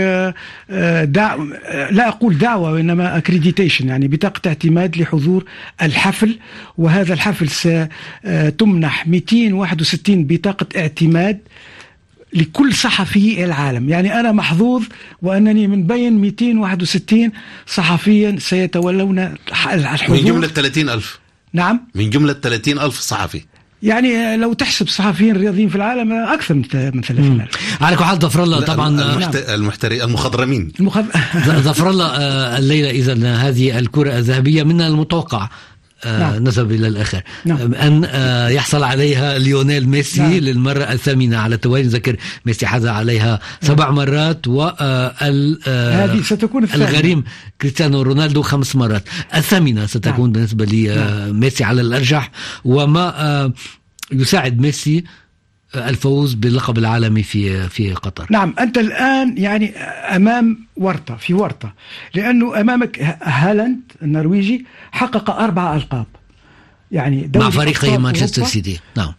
دعوة 1.05 1.59
لا 1.91 2.09
أقول 2.09 2.39
دعوة 2.39 2.73
وإنما 2.73 3.17
accreditation 3.17 3.89
يعني 3.89 4.09
بطاقة 4.09 4.49
اعتماد 4.49 4.97
لحضور 4.97 5.45
الحفل 5.83 6.39
وهذا 6.79 7.15
الحفل 7.15 7.49
ستمنح 7.49 9.07
261 9.07 10.25
بطاقة 10.25 10.67
اعتماد 10.77 11.39
لكل 12.35 12.75
صحفي 12.75 13.45
العالم. 13.45 13.89
يعني 13.89 14.21
أنا 14.21 14.33
محظوظ 14.33 14.83
وأنني 15.23 15.67
من 15.67 15.87
بين 15.87 16.19
261 16.19 17.33
صحفيا 17.67 18.37
سيتولون 18.39 19.19
الحضور. 19.73 20.17
من 20.17 20.25
جملة 20.25 20.47
30 20.47 20.89
ألف. 20.89 21.19
نعم. 21.53 21.81
من 21.95 22.11
جملة 22.11 22.33
30 22.33 22.79
ألف 22.79 23.01
صحفي. 23.01 23.43
يعني 23.83 24.37
لو 24.37 24.53
تحسب 24.53 24.89
صحفيين 24.89 25.37
رياضيين 25.37 25.69
في 25.69 25.77
العالم 25.77 26.13
أكثر 26.13 26.55
من 26.55 26.63
من 26.95 27.03
30 27.03 27.47
على 27.81 27.97
كل 27.97 28.05
حال 28.05 28.19
ظفر 28.19 28.43
الله 28.43 28.61
طبعا 28.61 28.89
المحت... 29.13 29.37
المحتري 29.37 30.05
المخضرمين. 30.05 30.73
المخض... 30.81 31.05
ظفر 31.47 31.91
الله 31.91 32.07
الليلة 32.59 32.91
اذا 32.91 33.35
هذه 33.35 33.79
الكرة 33.79 34.19
الذهبية 34.19 34.63
من 34.63 34.81
المتوقع. 34.81 35.49
نعم. 36.05 36.45
نذهب 36.45 36.73
إلى 36.73 36.89
الآخر 36.89 37.23
نعم. 37.45 37.75
أن 37.75 38.05
يحصل 38.53 38.83
عليها 38.83 39.39
ليونيل 39.39 39.89
ميسي 39.89 40.21
نعم. 40.21 40.33
للمرة 40.33 40.93
الثامنة 40.93 41.37
على 41.37 41.55
التوالي 41.55 41.85
نذكر 41.85 42.17
ميسي 42.47 42.67
حاز 42.67 42.87
عليها 42.87 43.41
سبع 43.63 43.91
مرات 43.91 44.49
و 44.49 44.63
هذه 44.63 46.23
ستكون 46.23 46.65
الثانية. 46.65 46.89
الغريم 46.89 47.25
كريستيانو 47.61 48.03
رونالدو 48.03 48.43
خمس 48.43 48.77
مرات 48.77 49.09
الثامنة 49.35 49.87
ستكون 49.87 50.25
نعم. 50.25 50.33
بالنسبة 50.33 50.65
لميسي 50.65 51.65
على 51.65 51.81
الأرجح 51.81 52.31
وما 52.65 53.53
يساعد 54.13 54.61
ميسي 54.61 55.05
الفوز 55.77 56.35
باللقب 56.35 56.79
العالمي 56.79 57.23
في 57.23 57.69
في 57.69 57.93
قطر. 57.93 58.27
نعم 58.31 58.55
أنت 58.61 58.79
الآن 58.79 59.39
يعني 59.39 59.77
أمام 60.17 60.59
ورطة 60.77 61.17
في 61.17 61.35
ورطة. 61.35 61.73
لأنه 62.15 62.61
أمامك 62.61 63.17
هالاند 63.23 63.81
النرويجي 64.03 64.67
حقق 64.93 65.31
أربع 65.31 65.77
ألقاب. 65.77 66.07
يعني 66.93 67.27
دوري 67.27 67.45
مع 67.45 67.51
فريقه 67.51 67.99
مانشستر 67.99 68.45
سيتي. 68.45 68.81
نعم. 68.97 69.13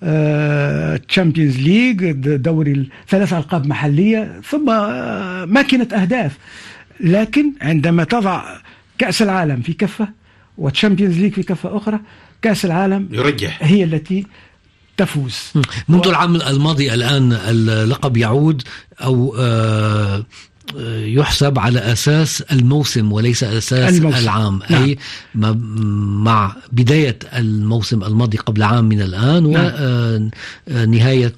Champions 1.08 1.58
آه 1.58 1.62
League 1.62 2.12
دوري 2.36 2.90
ثلاث 3.10 3.34
ألقاب 3.34 3.68
محلية 3.68 4.42
ثم 4.50 4.70
آه 4.70 5.46
ماكينة 5.46 5.88
أهداف. 5.94 6.38
لكن 7.00 7.54
عندما 7.62 8.04
تضع 8.04 8.44
كأس 8.98 9.22
العالم 9.22 9.62
في 9.62 9.74
كفة 9.74 10.10
و 10.58 10.64
Champions 10.64 11.20
League 11.20 11.34
في 11.34 11.44
كفة 11.44 11.78
أخرى 11.78 12.00
كأس 12.42 12.66
العالم 12.66 13.10
يرجح. 13.12 13.60
هي 13.62 13.84
التي 13.84 14.26
تفوز 15.00 15.36
منذ 15.90 16.08
و... 16.08 16.10
العام 16.10 16.36
الماضي 16.36 16.94
الآن 16.94 17.34
اللقب 17.34 18.18
يعود 18.18 18.64
أو 19.02 19.36
آه 19.40 20.24
يحسب 20.88 21.60
على 21.60 21.80
أساس 21.80 22.42
الموسم 22.42 23.12
وليس 23.12 23.44
أساس 23.44 23.98
الموسم. 23.98 24.18
العام 24.18 24.60
نعم. 24.70 24.84
أي 24.84 24.98
مع 26.26 26.56
بداية 26.72 27.20
الموسم 27.34 28.04
الماضي 28.04 28.38
قبل 28.38 28.64
عام 28.64 28.86
من 28.86 29.02
الآن 29.02 29.52
نعم. 29.52 30.32
ونهايه 30.68 31.34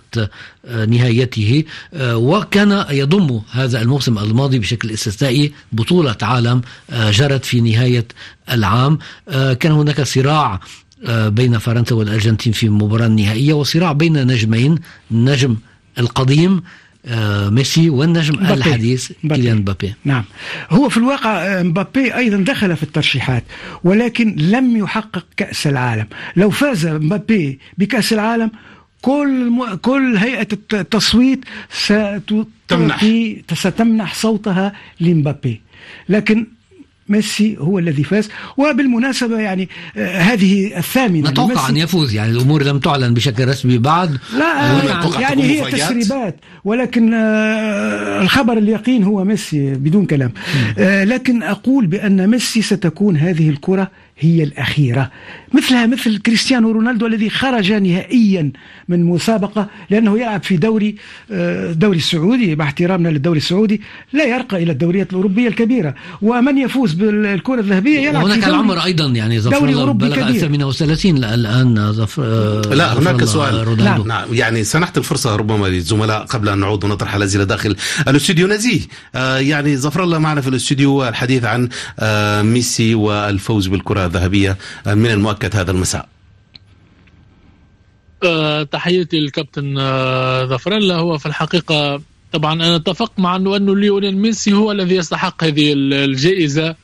نهايته 0.88 1.64
وكان 2.01 2.86
يضم 2.89 3.41
هذا 3.51 3.82
الموسم 3.82 4.18
الماضي 4.18 4.59
بشكل 4.59 4.91
استثنائي 4.91 5.53
بطولة 5.72 6.18
عالم 6.22 6.62
جرت 6.91 7.45
في 7.45 7.62
نهاية 7.62 8.05
العام 8.51 8.99
كان 9.59 9.72
هناك 9.72 10.01
صراع 10.01 10.59
بين 11.10 11.58
فرنسا 11.58 11.95
والأرجنتين 11.95 12.54
في 12.54 12.66
المباراة 12.66 13.08
النهائية 13.08 13.54
وصراع 13.54 13.91
بين 13.91 14.28
نجمين 14.28 14.80
النجم 15.12 15.58
القديم 15.99 16.64
ميسي 17.49 17.89
والنجم 17.89 18.36
مبابي. 18.36 18.54
الحديث 18.54 19.12
كيليان 19.22 19.58
مبابي. 19.58 19.93
نعم. 20.06 20.24
هو 20.70 20.89
في 20.89 20.97
الواقع 20.97 21.62
مبابي 21.64 22.16
أيضا 22.16 22.38
دخل 22.38 22.76
في 22.76 22.84
الترشيحات 22.84 23.43
ولكن 23.84 24.36
لم 24.36 24.78
يحقق 24.78 25.26
كأس 25.38 25.68
العالم. 25.68 26.08
لو 26.36 26.49
فاز 26.49 26.88
مبابي 26.88 27.60
بكأس 27.78 28.14
العالم 28.14 28.52
كل 29.02 29.49
م... 29.49 29.76
كل 29.76 30.18
هيئة 30.18 30.47
التصويت 30.74 31.45
ستمنح 31.72 33.06
ستمنح 33.54 34.14
صوتها 34.14 34.74
لمبابي. 34.99 35.62
لكن 36.10 36.47
ميسي 37.12 37.57
هو 37.59 37.80
الذي 37.80 38.03
فاز. 38.03 38.30
وبالمناسبة 38.57 39.39
يعني 39.39 39.70
آه 39.97 40.18
هذه 40.18 40.78
الثامنة 40.78 41.30
نتوقع 41.30 41.70
أن 41.70 41.78
يفوز 41.78 42.14
يعني 42.14 42.32
الأمور 42.32 42.64
لم 42.64 42.80
تعلن 42.80 43.14
بشكل 43.14 43.47
رسمي 43.47 43.78
بعد. 43.78 44.18
لا 44.38 44.53
يعني, 45.20 45.22
يعني 45.22 45.43
هي 45.43 45.72
تسريبات 45.72 46.36
ولكن 46.64 47.14
آه 47.14 48.22
الخبر 48.22 48.57
اليقين 48.57 49.03
هو 49.03 49.24
ميسي 49.24 49.74
بدون 49.74 50.05
كلام. 50.05 50.32
لكن 50.78 51.43
أقول 51.43 51.88
بأن 51.88 52.28
ميسي 52.28 52.62
ستكون 52.62 53.18
هذه 53.18 53.49
الكرة 53.49 53.91
هي 54.20 54.43
الأخيرة. 54.43 55.12
مثلها 55.54 55.86
مثل 55.86 56.18
كريستيانو 56.18 56.72
رونالدو 56.72 57.08
الذي 57.08 57.30
خرج 57.30 57.72
نهائيا 57.72 58.52
من 58.89 59.04
مسابقة 59.04 59.68
لأنه 59.89 60.20
يلعب 60.20 60.43
في 60.43 60.58
دوري 60.58 60.95
دوري 61.72 61.97
السعودي 61.97 62.56
مع 62.56 62.66
احترامنا 62.66 63.10
للدوري 63.10 63.38
السعودي 63.38 63.82
لا 64.14 64.26
يرقى 64.26 64.64
إلى 64.64 64.72
الدوريات 64.72 65.10
الأوروبية 65.10 65.47
الكبيرة 65.47 65.95
ومن 66.22 66.58
يفوز 66.58 66.93
بالكرة 66.93 67.60
الذهبية 67.60 67.99
يلعب 67.99 68.26
هناك 68.26 68.39
في 68.39 68.49
العمر 68.49 68.84
أيضا 68.84 69.06
يعني 69.06 69.39
ظفر 69.39 69.91
بلغ 69.91 70.32
38 70.32 71.24
الآن 71.24 71.91
ظفر 71.91 72.24
لا 72.76 72.99
هناك 72.99 73.24
سؤال 73.24 73.68
رونالدو. 73.68 73.84
نعم. 73.84 74.08
نعم 74.08 74.34
يعني 74.34 74.64
سنحت 74.64 74.97
الفرصة 74.97 75.36
ربما 75.36 75.68
للزملاء 75.68 76.26
قبل 76.26 76.49
أن 76.49 76.60
نعود 76.60 76.84
ونطرح 76.84 77.16
الأسئلة 77.16 77.43
داخل 77.43 77.76
الاستوديو 78.08 78.47
نزيه 78.47 78.82
آه 79.16 79.38
يعني 79.38 79.78
ظفر 79.78 80.04
الله 80.04 80.18
معنا 80.18 80.41
في 80.41 80.47
الاستوديو 80.47 81.08
الحديث 81.08 81.43
عن 81.43 81.70
آه 81.99 82.41
ميسي 82.41 82.95
والفوز 82.95 83.68
بالكرة 83.68 84.06
الذهبية 84.06 84.58
من 84.88 85.06
المؤكد 85.12 85.41
هذا 85.54 85.72
المساء. 85.72 86.10
أه 88.24 88.64
تحياتي 88.64 89.20
للكابتن 89.20 89.78
أه 89.78 90.46
ظفرلا 90.46 90.96
هو 90.96 91.18
في 91.18 91.26
الحقيقة 91.26 92.02
طبعا 92.32 92.54
أنا 92.54 92.76
أتفق 92.76 93.12
مع 93.18 93.36
أنه 93.36 93.56
أنه 93.56 93.76
ليونيل 93.76 94.18
ميسي 94.18 94.54
هو 94.54 94.72
الذي 94.72 94.96
يستحق 94.96 95.44
هذه 95.44 95.74
الجائزة. 95.76 96.76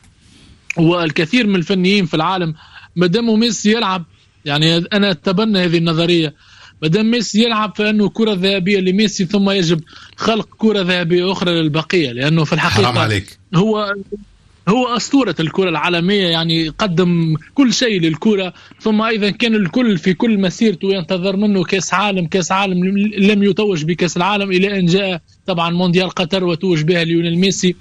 والكثير 0.77 1.47
من 1.47 1.55
الفنيين 1.55 2.05
في 2.05 2.13
العالم 2.13 2.53
ما 2.95 3.07
دام 3.07 3.39
ميسي 3.39 3.71
يلعب 3.71 4.03
يعني 4.45 4.77
أنا 4.77 5.11
أتبنى 5.11 5.59
هذه 5.59 5.77
النظرية. 5.77 6.33
ما 6.81 6.87
دام 6.87 7.11
ميسي 7.11 7.43
يلعب 7.43 7.73
فإنه 7.75 8.09
كرة 8.09 8.33
ذهبية 8.33 8.79
لميسي 8.79 9.25
ثم 9.25 9.49
يجب 9.49 9.81
خلق 10.15 10.49
كرة 10.57 10.81
ذهبية 10.81 11.31
أخرى 11.31 11.51
للبقية 11.51 12.11
لأنه 12.11 12.43
في 12.43 12.53
الحقيقة 12.53 12.85
حرام 12.85 12.97
عليك. 12.97 13.39
هو 13.55 13.93
هو 14.69 14.87
أسطورة 14.87 15.35
الكرة 15.39 15.69
العالمية 15.69 16.27
يعني 16.27 16.69
قدم 16.69 17.35
كل 17.53 17.73
شيء 17.73 18.01
للكرة 18.01 18.53
ثم 18.81 19.01
أيضا 19.01 19.29
كان 19.29 19.55
الكل 19.55 19.97
في 19.97 20.13
كل 20.13 20.39
مسيرته 20.39 20.95
ينتظر 20.95 21.35
منه 21.35 21.63
كأس 21.63 21.93
عالم 21.93 22.27
كأس 22.27 22.51
عالم 22.51 22.97
لم 23.17 23.43
يتوج 23.43 23.85
بكأس 23.85 24.17
العالم 24.17 24.51
إلى 24.51 24.79
أن 24.79 24.85
جاء 24.85 25.21
طبعا 25.45 25.69
مونديال 25.69 26.09
قطر 26.09 26.43
وتوج 26.43 26.81
بها 26.81 27.03
ليونيل 27.03 27.39
ميسي. 27.39 27.75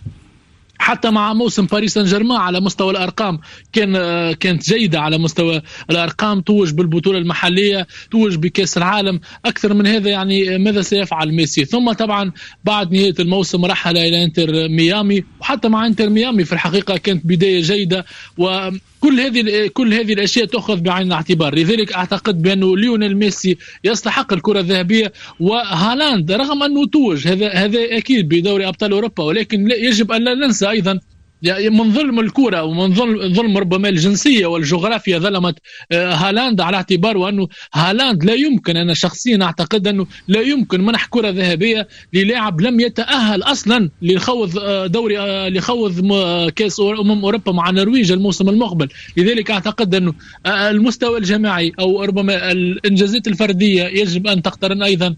حتى 0.79 1.11
مع 1.11 1.33
موسم 1.33 1.67
باريس 1.67 1.95
سان 1.95 2.05
جيرمان 2.05 2.39
على 2.39 2.61
مستوى 2.61 2.91
الأرقام. 2.91 3.41
كان 3.73 3.93
كانت 4.33 4.65
جيدة 4.65 5.01
على 5.01 5.19
مستوى 5.19 5.63
الأرقام 5.91 6.41
توج 6.41 6.73
بالبطولة 6.73 7.19
المحلية 7.19 7.87
توج 8.11 8.37
بكأس 8.37 8.77
العالم. 8.77 9.21
أكثر 9.45 9.75
من 9.75 9.87
هذا 9.87 10.11
يعني 10.11 10.59
ماذا 10.59 10.83
سيفعل 10.83 11.33
ميسي؟ 11.33 11.65
ثم 11.65 11.93
طبعا 11.93 12.33
بعد 12.65 12.93
نهاية 12.93 13.15
الموسم 13.21 13.65
رحل 13.65 13.97
إلى 13.97 14.25
إنتر 14.25 14.69
ميامي 14.69 15.25
وحتى 15.41 15.69
مع 15.69 15.87
إنتر 15.87 16.09
ميامي 16.09 16.45
في 16.45 16.53
الحقيقة 16.53 16.97
كانت 16.97 17.27
بداية 17.27 17.63
جيدة 17.63 18.05
وكل 18.39 18.81
كل 19.07 19.21
هذه 19.21 19.71
كل 19.73 19.95
هذه 19.95 20.13
الأشياء 20.13 20.47
تؤخذ 20.47 20.81
بعين 20.81 21.07
الاعتبار. 21.07 21.55
لذلك 21.55 21.93
أعتقد 21.93 22.43
بانه 22.43 22.77
ليونيل 22.77 23.17
ميسي 23.17 23.57
يستحق 23.85 24.33
الكرة 24.33 24.61
الذهبية 24.61 25.13
وهالاند 25.41 26.33
رغم 26.33 26.63
أنه 26.63 26.87
توج 26.87 27.29
هذا 27.29 27.49
هذا 27.49 27.79
أكيد 27.99 28.29
بدوري 28.29 28.69
أبطال 28.69 28.93
أوروبا 28.93 29.25
ولكن 29.25 29.71
يجب 29.71 30.13
أن 30.13 30.25
لا 30.25 30.35
ننسى 30.35 30.71
أيضا 30.71 31.01
من 31.71 31.93
ظلم 31.93 32.21
الكرة 32.21 32.63
ومن 32.63 32.95
ظلم, 33.35 33.59
ربما 33.59 33.89
الجنسية 33.89 34.47
والجغرافيا 34.47 35.19
ظلمت 35.19 35.59
آه، 35.93 36.13
هالاند 36.15 36.61
على 36.61 36.77
اعتبار 36.77 37.17
وأنه 37.17 37.49
هالاند 37.75 38.25
لا 38.25 38.35
يمكن 38.35 38.77
أنا 38.77 38.95
شخصيا 38.95 39.43
أعتقد 39.43 39.89
أنه 39.89 40.07
لا 40.29 40.41
يمكن 40.41 40.81
منح 40.81 41.07
كرة 41.07 41.29
ذهبية 41.31 41.89
للاعب 42.13 42.61
لم 42.61 42.81
يتأهل 42.81 43.43
أصلا 43.43 43.91
لخوض 44.03 44.59
آه، 44.59 44.87
دوري 44.87 45.19
آه، 45.19 45.49
لخوض 45.49 46.13
كأس 46.51 46.81
أمم 46.81 47.25
أوروبا 47.25 47.53
مع 47.53 47.71
النرويج 47.71 48.13
الموسم 48.13 48.49
المقبل. 48.49 48.89
لذلك 49.17 49.51
أعتقد 49.51 49.95
أنه 49.95 50.15
المستوى 50.47 51.19
الجماعي 51.19 51.73
أو 51.81 52.03
ربما 52.03 52.53
الإنجازات 52.53 53.29
الفردية 53.29 53.85
يجب 53.85 54.27
أن 54.27 54.43
تقترن 54.43 54.83
أيضا. 54.83 55.17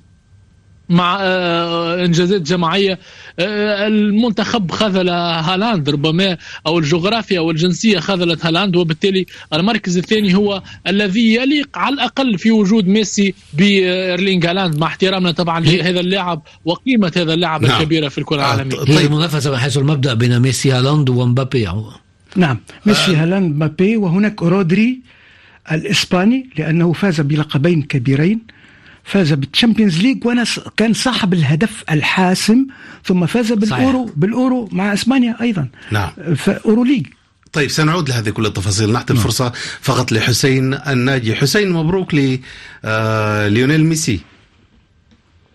مع 0.89 1.19
آه، 1.21 2.05
انجازات 2.05 2.43
جماعية 2.43 2.99
آه، 3.39 3.87
المنتخب 3.87 4.71
خذل 4.71 5.09
هالاند 5.09 5.91
ربما 5.91 6.37
أو 6.67 6.79
الجغرافيا 6.79 7.41
والجنسيه 7.41 7.99
خذلت 7.99 8.47
هالاند 8.47 8.77
وبالتالي 8.77 9.27
المركز 9.53 9.99
الثاني 9.99 10.35
هو 10.35 10.63
الذي 10.87 11.35
يليق 11.35 11.79
على 11.79 11.95
الأقل 11.95 12.39
في 12.39 12.51
وجود 12.51 12.89
ميسي 12.89 13.35
إيرلينج 13.55 14.47
هالاند 14.47 14.79
مع 14.79 14.87
احترامنا 14.87 15.31
طبعا 15.31 15.61
لهذا 15.61 16.01
اللاعب 16.01 16.43
وقيمة 16.65 17.13
هذا 17.17 17.35
اللاعب 17.35 17.63
نعم. 17.63 17.77
الكبيره 17.77 18.09
في 18.09 18.19
الكرة 18.19 18.37
العالمية 18.37 18.77
طيب. 18.77 18.91
هي 18.91 19.07
المنافسة 19.07 19.51
من 19.51 19.57
حيث 19.57 19.77
المبدأ 19.77 20.15
بين 20.15 20.41
ميسي 20.41 20.73
هالاند 20.73 21.11
ومبابي 21.11 21.69
نعم 22.37 22.61
ميسي 22.87 23.11
آه. 23.11 23.23
هالاند 23.23 23.55
مبابي 23.55 23.97
وهناك 23.97 24.43
رودري 24.43 25.01
الإسباني 25.73 26.51
لأنه 26.59 26.93
فاز 26.93 27.21
بلقبين 27.21 27.83
كبيرين 27.83 28.58
فاز 29.09 29.33
بال 29.33 29.45
Champions 29.45 29.99
League 29.99 30.27
وأنا 30.27 30.45
كان 30.77 30.93
صاحب 30.93 31.33
الهدف 31.33 31.85
الحاسم 31.91 32.67
ثم 33.05 33.27
فاز 33.27 33.53
بالأورو 33.53 34.05
صحيح. 34.05 34.19
بالأورو 34.19 34.69
مع 34.73 34.93
إسبانيا 34.93 35.37
أيضا. 35.41 35.69
نعم. 35.91 36.11
ف 36.37 36.46
Euro 36.46 36.85
League. 36.85 37.07
طيب 37.53 37.71
سنعود 37.71 38.09
لهذه 38.09 38.31
كل 38.31 38.47
التفاصيل. 38.47 38.93
نعطي 38.93 39.13
نعم. 39.13 39.23
الفرصة 39.23 39.53
فقط 39.81 40.13
لحسين 40.13 40.75
الناجي. 40.75 41.35
حسين 41.35 41.71
مبروك 41.71 42.15
ليونيل 42.15 43.81
آه 43.81 43.85
ميسي. 43.85 44.21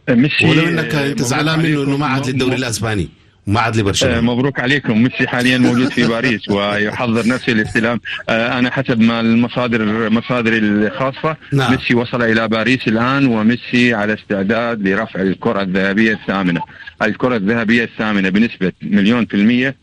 ميسي 0.09 0.45
ولو 0.45 0.67
إنك 0.67 0.95
أنت 0.95 1.21
زعلان 1.21 1.59
منه 1.59 1.83
إنه 1.83 1.97
ما 1.97 2.05
عاد 2.05 2.29
للدوري 2.29 2.55
الأسباني. 2.55 3.09
وما 3.47 3.59
عاد 3.59 3.75
لبرشلونة. 3.77 4.17
آه 4.17 4.21
مبروك 4.21 4.59
عليكم. 4.59 5.03
ميسي 5.03 5.27
حاليا 5.27 5.57
موجود 5.57 5.91
في 5.91 6.07
باريس 6.07 6.49
ويحضر 6.49 7.27
نفسه 7.27 7.53
للاستلام 7.53 7.99
آه 8.29 8.59
أنا 8.59 8.71
حسب 8.71 8.99
ما 9.01 9.19
المصادر 9.19 10.09
مصادري 10.09 10.57
الخاصة 10.57 11.37
نعم. 11.53 11.71
ميسي 11.71 11.95
وصل 11.95 12.21
إلى 12.21 12.47
باريس 12.47 12.87
الآن 12.87 13.25
وميسي 13.25 13.93
على 13.93 14.13
استعداد 14.13 14.87
لرفع 14.87 15.21
الكرة 15.21 15.61
الذهبية 15.61 16.13
الثامنة. 16.13 16.61
الكرة 17.01 17.35
الذهبية 17.35 17.83
الثامنة 17.83 18.29
بنسبة 18.29 18.71
مليون 18.81 19.25
في 19.25 19.33
المية 19.33 19.75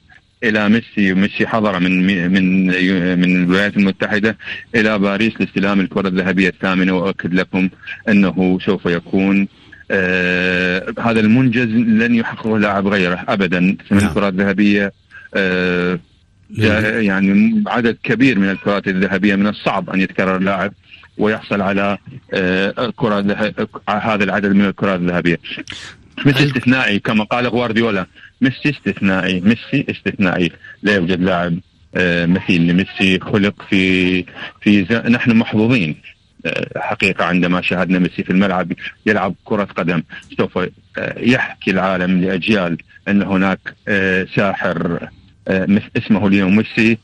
إلى 0.45 0.69
ميسي. 0.69 1.15
ميسي 1.15 1.47
حضر 1.47 1.79
من 1.81 2.07
من 2.33 2.67
من 3.21 3.43
الولايات 3.45 3.77
المتحدة 3.77 4.37
إلى 4.75 4.99
باريس 4.99 5.33
لاستلام 5.41 5.81
الكرة 5.81 6.09
الذهبية 6.09 6.49
الثامنة. 6.49 6.93
وأؤكد 6.93 7.35
لكم 7.35 7.69
أنه 8.09 8.59
سوف 8.67 8.87
يكون 8.87 9.49
آه 9.91 10.95
هذا 10.99 11.21
المنجز 11.21 11.69
لن 11.75 12.15
يحققه 12.15 12.59
لاعب 12.59 12.87
غيره 12.87 13.25
ابدا. 13.29 13.61
من 13.61 13.77
نعم. 13.91 14.09
الكرات 14.09 14.33
الذهبية 14.33 14.93
آه 15.35 15.99
يعني 17.01 17.65
عدد 17.67 17.97
كبير 18.03 18.39
من 18.39 18.51
الكرات 18.51 18.89
الذهبية 18.89 19.37
من 19.37 19.47
الصعب 19.47 19.91
أن 19.91 20.01
يتكرر 20.01 20.39
لاعب 20.39 20.73
ويحصل 21.19 21.61
على 21.61 21.99
آه 22.35 22.93
كرة 22.97 23.21
هذا 23.89 24.25
العدد 24.25 24.53
من 24.53 24.65
الكرات 24.65 25.01
الذهبية. 25.01 25.39
ميسي 26.27 26.45
استثنائي 26.45 26.99
كما 26.99 27.25
قال 27.25 27.47
غوارديولا. 27.47 28.07
ميسي 28.41 28.71
استثنائي 28.71 29.41
ميسي 29.41 29.87
استثنائي. 29.91 30.53
لا 30.83 30.95
يوجد 30.95 31.21
لاعب 31.21 31.59
آه 31.95 32.27
مثيل 32.27 32.67
لميسي 32.67 33.19
خلق 33.21 33.55
في 33.71 34.25
في 34.61 35.03
نحن 35.09 35.37
محظوظين. 35.37 35.97
حقيقة 36.77 37.25
عندما 37.25 37.61
شاهدنا 37.61 37.99
ميسي 37.99 38.25
في 38.25 38.31
الملعب 38.31 38.73
يلعب 39.07 39.35
كرة 39.45 39.65
قدم 39.65 40.03
سوف 40.39 40.59
آه، 40.59 40.69
يحكي 41.19 41.71
العالم 41.71 42.21
لأجيال 42.21 42.79
أن 43.09 43.23
هناك 43.23 43.75
آه، 43.89 44.27
ساحر 44.37 45.09
آه، 45.49 45.81
اسمه 45.97 46.27
اليوم 46.27 46.57
ميسي 46.57 46.99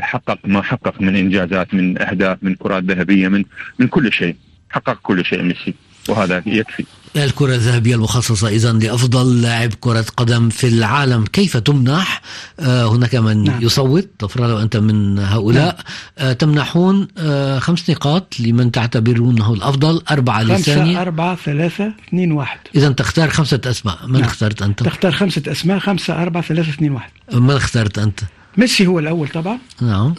حقق 0.00 0.38
ما 0.44 0.62
حقق 0.62 1.00
من 1.00 1.16
إنجازات 1.16 1.74
من 1.74 2.02
أهداف 2.02 2.38
من 2.42 2.54
كرات 2.54 2.84
ذهبية 2.84 3.28
من 3.28 3.44
من 3.78 3.88
كل 3.88 4.12
شيء 4.12 4.36
حقق 4.70 4.98
كل 5.02 5.24
شيء 5.24 5.42
ميسي 5.42 5.74
وهذا 6.08 6.42
يكفي. 6.46 6.84
الكرة 7.16 7.54
الذهبية 7.54 7.94
المخصصة 7.94 8.48
إذا 8.48 8.72
لأفضل 8.72 9.42
لاعب 9.42 9.70
كرة 9.80 10.04
قدم 10.16 10.48
في 10.48 10.68
العالم. 10.68 11.24
كيف 11.24 11.56
تمنح؟ 11.56 12.20
آه 12.60 12.86
هناك 12.86 13.14
من 13.14 13.44
نعم. 13.44 13.62
يصوت. 13.62 14.08
تفرض 14.18 14.50
أنت 14.50 14.76
من 14.76 15.18
هؤلاء. 15.18 15.74
نعم. 15.74 15.84
آه 16.18 16.32
تمنحون 16.32 17.08
آه 17.18 17.58
خمس 17.58 17.90
نقاط 17.90 18.40
لمن 18.40 18.70
تعتبرونه 18.70 19.52
الأفضل. 19.52 20.02
أربعة 20.10 20.42
للثانية. 20.42 21.02
أربعة 21.02 21.36
ثلاثة 21.36 21.92
اثنين 22.08 22.32
واحد. 22.32 22.58
إذا 22.74 22.92
تختار 22.92 23.30
خمسة 23.30 23.60
أسماء. 23.66 23.98
من 24.06 24.12
نعم. 24.12 24.24
اخترت 24.24 24.62
أنت؟ 24.62 24.82
تختار 24.82 25.12
خمسة 25.12 25.42
أسماء 25.46 25.78
خمسة 25.78 26.22
أربعة 26.22 26.42
ثلاثة 26.42 26.70
اثنين 26.70 26.92
واحد. 26.92 27.10
من 27.32 27.50
اخترت 27.50 27.98
أنت؟ 27.98 28.20
ميسي 28.56 28.86
هو 28.86 28.98
الأول 28.98 29.28
طبعا. 29.28 29.58
نعم. 29.80 30.14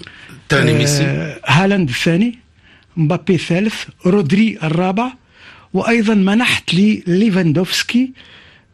ثاني 0.50 0.74
ميسي. 0.74 1.36
هالاند 1.48 1.90
الثاني. 1.90 2.40
مبابي 2.98 3.36
الثالث. 3.36 3.74
رودري 4.06 4.58
الرابع. 4.64 5.23
وأيضا 5.74 6.14
منحت 6.14 6.74
لي 6.74 7.04
ليفاندوفسكي 7.08 8.14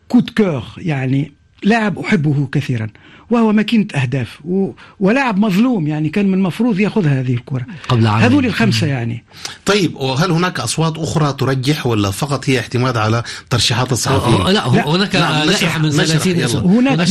كود 0.08 0.30
كور 0.30 0.64
يعني 0.78 1.32
لاعب 1.64 2.00
أحبه 2.00 2.48
كثيرا. 2.52 2.90
وهو 3.30 3.52
ماكينة 3.52 3.88
أهداف 3.96 4.40
و... 4.46 4.72
ولاعب 5.00 5.38
مظلوم 5.38 5.88
يعني 5.88 6.10
كان 6.10 6.28
من 6.28 6.34
المفروض 6.34 6.80
يأخذ 6.80 7.08
هذه 7.08 7.34
الكرة. 7.34 7.66
قبل 7.90 8.08
عام 8.08 8.22
هذول 8.22 8.46
الخمسة 8.46 8.88
يعني. 8.88 9.24
طيب 9.66 9.96
وهل 9.96 10.32
هناك 10.32 10.60
أصوات 10.60 10.98
أخرى 10.98 11.34
ترجح 11.34 11.88
ولا 11.88 12.12
فقط 12.12 12.50
هي 12.50 12.60
اعتماد 12.60 12.98
على 12.98 13.24
ترشيحات 13.50 13.92
الصحفيين؟ 13.92 14.46
لا, 14.46 14.52
لا. 14.52 14.88
هناك 14.88 15.16
نعم 15.16 15.48
لائحة 15.48 15.80
من 15.80 15.92
30 15.92 16.42
اسم 16.42 16.58
هناك, 16.58 17.10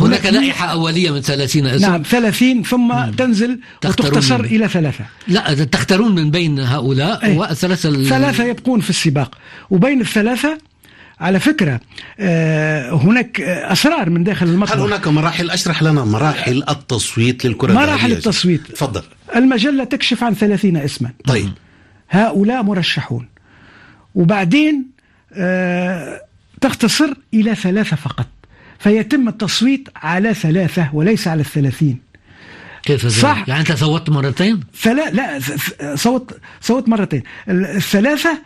هناك 0.00 0.26
لائحة 0.26 0.66
أولية 0.66 1.10
من 1.10 1.20
30 1.20 1.66
اسم 1.66 1.86
نعم 1.86 2.02
30 2.02 2.62
ثم 2.62 2.88
مم. 2.88 3.12
تنزل 3.12 3.60
وتختصر 3.84 4.40
إلى 4.40 4.68
ثلاثة. 4.68 5.04
لا 5.28 5.54
تختارون 5.64 6.14
من 6.14 6.30
بين 6.30 6.60
هؤلاء 6.60 7.24
إيه. 7.24 7.38
والثلاثة 7.38 8.04
ثلاثة 8.04 8.44
يبقون 8.44 8.80
في 8.80 8.90
السباق. 8.90 9.34
وبين 9.70 10.00
الثلاثة 10.00 10.58
على 11.20 11.40
فكرة 11.40 11.80
آه، 12.20 12.90
هناك 12.90 13.40
أسرار 13.40 14.10
من 14.10 14.24
داخل 14.24 14.46
المطبخ. 14.46 14.72
هل 14.72 14.80
هناك 14.80 15.08
مراحل؟ 15.08 15.50
أشرح 15.50 15.82
لنا 15.82 16.04
مراحل 16.04 16.64
التصويت 16.68 17.44
للكرة 17.44 17.72
مراحل 17.72 18.12
التصويت. 18.12 18.72
تفضل. 18.72 19.02
المجلة 19.36 19.84
تكشف 19.84 20.24
عن 20.24 20.34
ثلاثين 20.34 20.76
اسما. 20.76 21.10
طيب. 21.26 21.52
هؤلاء 22.10 22.62
مرشحون. 22.62 23.28
وبعدين 24.14 24.86
آه، 25.32 26.20
تختصر 26.60 27.14
إلى 27.34 27.54
ثلاثة 27.54 27.96
فقط. 27.96 28.26
فيتم 28.78 29.28
التصويت 29.28 29.88
على 29.96 30.34
ثلاثة 30.34 30.90
وليس 30.92 31.28
على 31.28 31.40
الثلاثين. 31.40 31.98
كيف 32.82 33.06
صح. 33.06 33.44
يعني 33.48 33.60
أنت 33.60 33.72
صوتت 33.72 34.10
مرتين؟ 34.10 34.60
فلا 34.72 35.10
لا 35.10 35.40
صوت 35.94 36.38
صوت 36.60 36.88
مرتين. 36.88 37.22
الثلاثة 37.48 38.38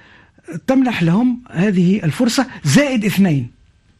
تمنح 0.66 1.02
لهم 1.02 1.42
هذه 1.50 2.04
الفرصة 2.04 2.46
زائد 2.64 3.04
اثنين 3.04 3.50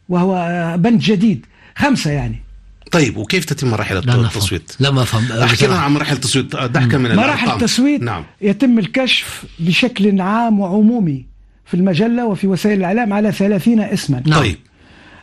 وهو 0.09 0.75
بند 0.77 0.99
جديد 0.99 1.45
خمسة 1.75 2.11
يعني. 2.11 2.41
طيب 2.91 3.17
وكيف 3.17 3.45
تتم 3.45 3.67
مراحل 3.67 3.97
التصويت؟ 3.97 4.71
لا 4.79 4.91
ما 4.91 5.01
افهم 5.01 5.31
أحكي 5.31 5.67
لنا 5.67 5.79
عن 5.79 5.93
مراحل 5.93 6.15
التصويت 6.15 6.55
ضحكة 6.55 6.97
من 6.97 7.15
مراحل 7.15 7.51
التصويت 7.51 8.01
نعم. 8.01 8.23
يتم 8.41 8.79
الكشف 8.79 9.45
بشكل 9.59 10.21
عام 10.21 10.59
وعمومي 10.59 11.25
في 11.65 11.73
المجلة 11.73 12.25
وفي 12.25 12.47
وسائل 12.47 12.77
الإعلام 12.79 13.13
على 13.13 13.31
ثلاثين 13.31 13.79
اسما. 13.79 14.23
نعم. 14.25 14.39
طيب. 14.39 14.57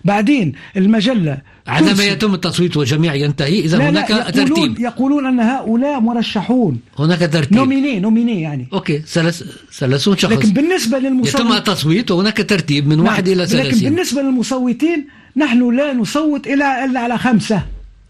بعدين 0.05 0.53
المجلة 0.77 1.39
عندما 1.67 2.05
يتم 2.05 2.35
التصويت 2.35 2.77
والجميع 2.77 3.15
ينتهي. 3.15 3.61
إذا 3.61 3.79
لا 3.79 3.91
هناك 3.91 4.11
لا 4.11 4.17
يقولون 4.17 4.49
ترتيب. 4.49 4.81
يقولون 4.81 5.27
أن 5.27 5.41
هؤلاء 5.41 6.01
مرشحون. 6.01 6.81
هناك 6.99 7.19
ترتيب. 7.19 7.55
nominé 7.55 8.01
nominé 8.01 8.43
يعني. 8.43 8.69
OK 8.73 8.99
ثلاث 8.99 9.43
ثلاثون 9.73 10.17
شخص. 10.17 10.33
لكن 10.33 10.49
بالنسبة 10.49 10.99
للمصوت 10.99 11.41
يتم 11.41 11.53
التصويت 11.53 12.11
وهناك 12.11 12.37
ترتيب 12.37 12.87
من 12.87 12.97
نعم. 12.97 13.07
واحد 13.07 13.29
إلى 13.29 13.47
ثلاثين. 13.47 13.73
لكن 13.73 13.95
بالنسبة 13.95 14.23
للمصوتين 14.23 15.07
نحن 15.37 15.77
لا 15.77 15.93
نصوت 15.93 16.47
إلا 16.47 16.85
إلا 16.85 17.01
على 17.01 17.19
خمسة. 17.19 17.63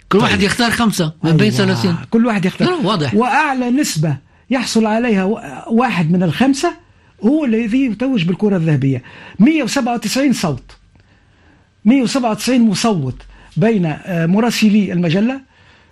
كل 0.09 0.19
واحد 0.19 0.37
طيب. 0.37 0.43
يختار 0.43 0.71
خمسة 0.71 1.13
من 1.23 1.31
بين 1.31 1.41
أيوة. 1.53 1.57
ثلاثين. 1.57 1.97
كل 2.11 2.27
واحد 2.27 2.45
يختار. 2.45 2.73
واضح. 2.85 3.15
وأعلى 3.15 3.71
نسبة 3.71 4.17
يحصل 4.51 4.87
عليها 4.87 5.25
واحد 5.71 6.11
من 6.11 6.23
الخمسة 6.23 6.73
هو 7.25 7.45
الذي 7.45 7.85
يتوج 7.85 8.25
بالكرة 8.25 8.57
الذهبية. 8.57 9.03
197 9.39 10.33
صوت. 10.33 10.63
197 11.85 12.61
مصوت 12.61 13.17
بين 13.57 13.87
آه، 13.87 14.27
مراسلي 14.27 14.93
المجلة 14.93 15.41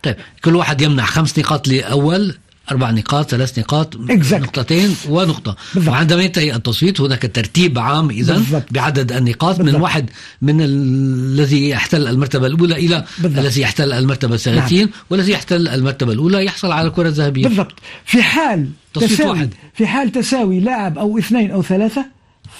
طيب 0.02 0.16
كل 0.44 0.56
واحد 0.56 0.80
يمنح 0.80 1.10
خمس 1.10 1.38
نقاط 1.38 1.68
لأول 1.68 2.34
أربع 2.70 2.90
نقاط 2.90 3.30
ثلاث 3.30 3.58
نقاط 3.58 3.94
exactly. 3.96 4.32
نقطتين 4.32 4.96
ونقطة 5.08 5.56
بالضبط. 5.74 5.92
وعندما 5.94 6.22
ينتهي 6.22 6.54
التصويت 6.54 7.00
هناك 7.00 7.30
ترتيب 7.34 7.78
عام 7.78 8.10
إذا 8.10 8.42
بعدد 8.70 9.12
النقاط 9.12 9.56
بالضبط. 9.56 9.74
من 9.74 9.82
واحد 9.82 10.10
من 10.42 10.60
الذي 10.60 11.68
يحتل 11.68 12.08
المرتبة 12.08 12.46
الأولى 12.46 12.74
إلى 12.74 13.04
بالضبط. 13.18 13.38
الذي 13.38 13.60
يحتل 13.60 13.92
المرتبة 13.92 14.34
الثلاثين 14.34 14.80
نعم. 14.80 14.90
والذي 15.10 15.32
يحتل 15.32 15.68
المرتبة 15.68 16.12
الأولى 16.12 16.44
يحصل 16.44 16.72
على 16.72 16.88
الكرة 16.88 17.08
الذهبية 17.08 17.42
بالضبط 17.42 17.74
في 18.04 18.22
حال 18.22 18.68
تساوي 18.94 19.30
واحد. 19.30 19.54
في 19.74 19.86
حال 19.86 20.12
تساوي 20.12 20.60
لاعب 20.60 20.98
أو 20.98 21.18
اثنين 21.18 21.50
أو 21.50 21.62
ثلاثة 21.62 22.06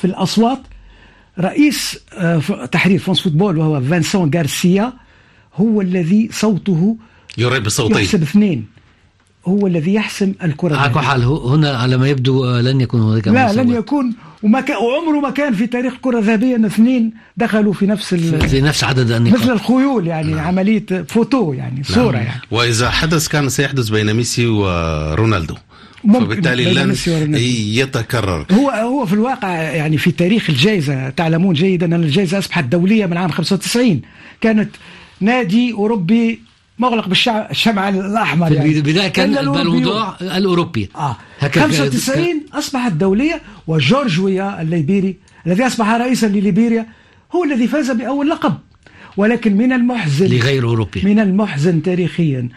في 0.01 0.07
الأصوات 0.07 0.61
رئيس 1.41 1.99
آه، 2.13 2.39
تحرير 2.73 2.99
فرانس 2.99 3.21
فوتبول 3.21 3.59
وهو 3.59 3.81
فانسون 3.81 4.31
غارسيا 4.35 4.93
هو 5.55 5.81
الذي 5.81 6.29
صوته 6.33 6.97
يرى 7.39 7.61
بصوتين 7.61 7.97
يحسب 7.97 8.23
اثنين. 8.23 8.67
هو 9.47 9.67
الذي 9.67 9.95
يحسم 9.95 10.33
الكرة 10.45 10.77
على 10.77 11.03
حال 11.03 11.25
هنا 11.25 11.71
على 11.77 11.97
ما 11.97 12.09
يبدو 12.09 12.45
آه، 12.45 12.61
لن 12.61 12.81
يكون 12.81 13.01
هناك 13.01 13.29
لا 13.29 13.53
لن 13.53 13.71
يكون. 13.71 14.15
وما 14.43 14.61
كان 14.61 14.77
وعمره 14.77 15.21
ما 15.21 15.31
كان 15.31 15.55
في 15.55 15.67
تاريخ 15.67 15.93
الكرة 15.93 16.19
الذهبية 16.19 16.57
إن 16.57 16.65
اثنين 16.65 17.13
دخلوا 17.37 17.73
في 17.73 17.87
نفس 17.87 18.15
في 18.15 18.61
نفس 18.61 18.85
عدد 18.85 19.11
النقاط. 19.11 19.41
مثل 19.41 19.53
الخيول 19.53 20.07
يعني 20.07 20.33
نعم. 20.33 20.47
عملية 20.47 20.87
فوتو 21.09 21.53
يعني 21.53 21.85
صورة 21.85 22.17
نعم. 22.17 22.27
يعني. 22.27 22.41
وإذا 22.51 22.91
حدث 22.91 23.29
كان 23.29 23.49
سيحدث 23.49 23.89
بين 23.89 24.15
ميسي 24.15 24.47
ورونالدو 24.47 25.55
فبالتالي 26.05 26.65
لن 26.75 26.95
يتكرر. 27.75 28.47
هو 28.53 28.71
هو 28.71 29.07
في 29.07 29.13
الواقع 29.13 29.49
يعني 29.63 29.99
في 29.99 30.11
تاريخ 30.11 30.51
الجائزة 30.51 31.09
تعلمون 31.11 31.55
جيدا 31.55 31.87
أن 31.87 32.05
الجائزة 32.05 32.39
أصبحت 32.39 32.65
دولية 32.65 33.07
من 33.07 33.17
عام 33.17 33.31
95 33.31 34.01
كانت 34.41 34.71
نادي 35.21 35.73
أوروبي 35.73 36.41
مغلق 36.79 37.09
بالشمع 37.09 37.89
الأحمر 37.89 38.53
يعني. 38.53 38.73
البداية 38.77 39.09
كان 39.09 39.39
الموضوع 39.39 40.17
الأوروبي. 40.21 40.89
آه. 40.97 41.17
95 41.41 42.43
أصبحت 42.53 42.93
دولية 42.93 43.41
وجورج 43.67 44.21
ويا 44.21 44.63
الليبيري 44.63 45.17
الذي 45.47 45.67
أصبح 45.67 45.89
رئيسا 45.91 46.27
لليبيريا 46.27 46.87
هو 47.35 47.45
الذي 47.45 47.69
فاز 47.69 47.91
بأول 47.91 48.29
لقب. 48.29 48.55
ولكن 49.17 49.57
من 49.57 49.73
المحزن 49.73 50.27
لغير 50.27 50.65
أوروبي. 50.65 51.01
من 51.05 51.19
المحزن 51.21 51.83
تاريخيا 51.83 52.49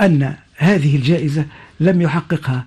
أن 0.00 0.34
هذه 0.56 0.96
الجائزة 0.96 1.44
لم 1.80 2.00
يحققها 2.00 2.64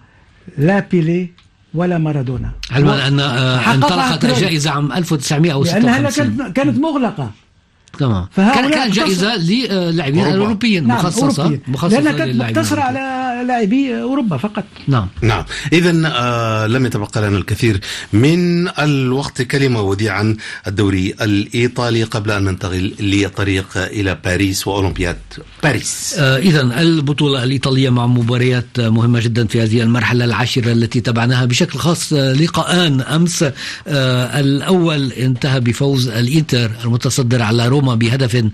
لا 0.58 0.80
بيلي 0.92 1.30
ولا 1.74 1.98
مارادونا. 1.98 2.52
علما 2.72 3.08
أن 3.08 3.20
آه، 3.20 3.74
انطلقت 3.74 4.26
الجائزة 4.26 4.72
عام 4.72 4.92
1956 4.92 5.82
لأنها 5.84 6.50
كانت 6.50 6.80
مغلقة. 6.80 7.32
تمام. 8.00 8.28
كان 8.36 8.92
جائزة 8.92 9.36
للاعبين 9.36 10.26
الأوروبيين 10.28 10.88
نعم 10.88 10.98
مخصصه 10.98 11.60
مخصصة 11.68 12.00
لأنها 12.00 12.12
كانت 12.12 12.36
مقتصرة 12.42 12.82
على 12.82 13.00
لاعبي 13.44 14.02
أوروبا 14.02 14.38
فقط. 14.38 14.64
نعم. 14.88 15.08
نعم. 15.22 15.46
اذا 15.74 16.12
آه 16.16 16.68
لم 16.68 16.86
يتبقى 16.86 17.22
لنا 17.22 17.38
الكثير 17.38 17.80
من 18.14 18.68
الوقت. 18.68 19.42
كلمة 19.42 19.82
وديعا 19.82 20.38
الدوري 20.68 21.14
الإيطالي 21.22 22.04
قبل 22.04 22.32
أن 22.32 22.44
ننتقل 22.44 22.94
للطريق 23.00 23.68
إلى 23.78 24.18
باريس 24.26 24.68
وأولمبياد 24.68 25.18
باريس. 25.64 26.16
آه 26.18 26.38
اذا 26.38 26.62
البطولة 26.62 27.44
الإيطالية 27.44 27.90
مع 27.90 28.08
مباريات 28.08 28.80
مهمة 28.80 29.20
جدا 29.20 29.48
في 29.48 29.62
هذه 29.62 29.82
المرحلة 29.82 30.26
العاشرة 30.26 30.72
التي 30.72 31.02
تبعناها 31.02 31.46
بشكل 31.46 31.80
خاص 31.80 32.14
لقاءان 32.14 33.02
أمس. 33.02 33.44
آه 33.44 34.40
الأول 34.40 35.12
انتهى 35.12 35.60
بفوز 35.60 36.08
الإنتر 36.08 36.72
المتصدر 36.84 37.42
على 37.42 37.68
روما 37.68 37.96
بهدف 37.96 38.46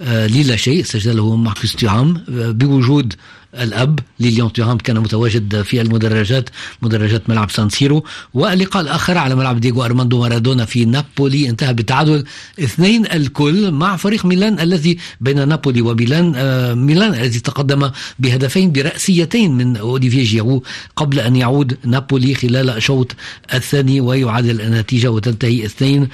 آه 0.00 0.26
للا 0.26 0.56
شيء 0.56 0.84
سجله 0.84 1.36
ماركوس 1.36 1.76
تيرام 1.76 2.16
آه، 2.16 2.50
بوجود 2.50 3.14
الأب 3.54 3.98
ليليون 4.20 4.52
تيرام 4.52 4.78
كان 4.78 4.98
متواجد 4.98 5.62
في 5.62 5.80
المدرجات 5.80 6.50
مدرجات 6.82 7.30
ملعب 7.30 7.50
سان 7.50 7.68
سيرو. 7.68 8.04
واللقاء 8.34 8.82
الآخر 8.82 9.18
على 9.18 9.34
ملعب 9.34 9.60
ديغو 9.60 9.84
أرماندو 9.84 10.20
مارادونا 10.20 10.64
في 10.64 10.84
نابولي 10.84 11.48
انتهى 11.48 11.74
بتعادل 11.74 12.24
اثنين 12.60 13.06
الكل 13.06 13.70
مع 13.70 13.96
فريق 13.96 14.26
ميلان 14.26 14.60
الذي 14.60 14.98
بين 15.20 15.48
نابولي 15.48 15.82
وميلان 15.82 16.32
آه 16.36 16.74
ميلان 16.74 17.14
الذي 17.14 17.40
تقدم 17.40 17.90
بهدفين 18.18 18.72
برأسيتين 18.72 19.52
من 19.52 19.76
أوليفيه 19.76 20.24
جيرو 20.24 20.62
قبل 20.96 21.20
أن 21.20 21.36
يعود 21.36 21.76
نابولي 21.84 22.34
خلال 22.34 22.70
الشوط 22.70 23.14
الثاني 23.54 24.00
ويعادل 24.00 24.60
النتيجة 24.60 25.10
وتنتهي 25.10 25.64
اثنين 25.64 26.08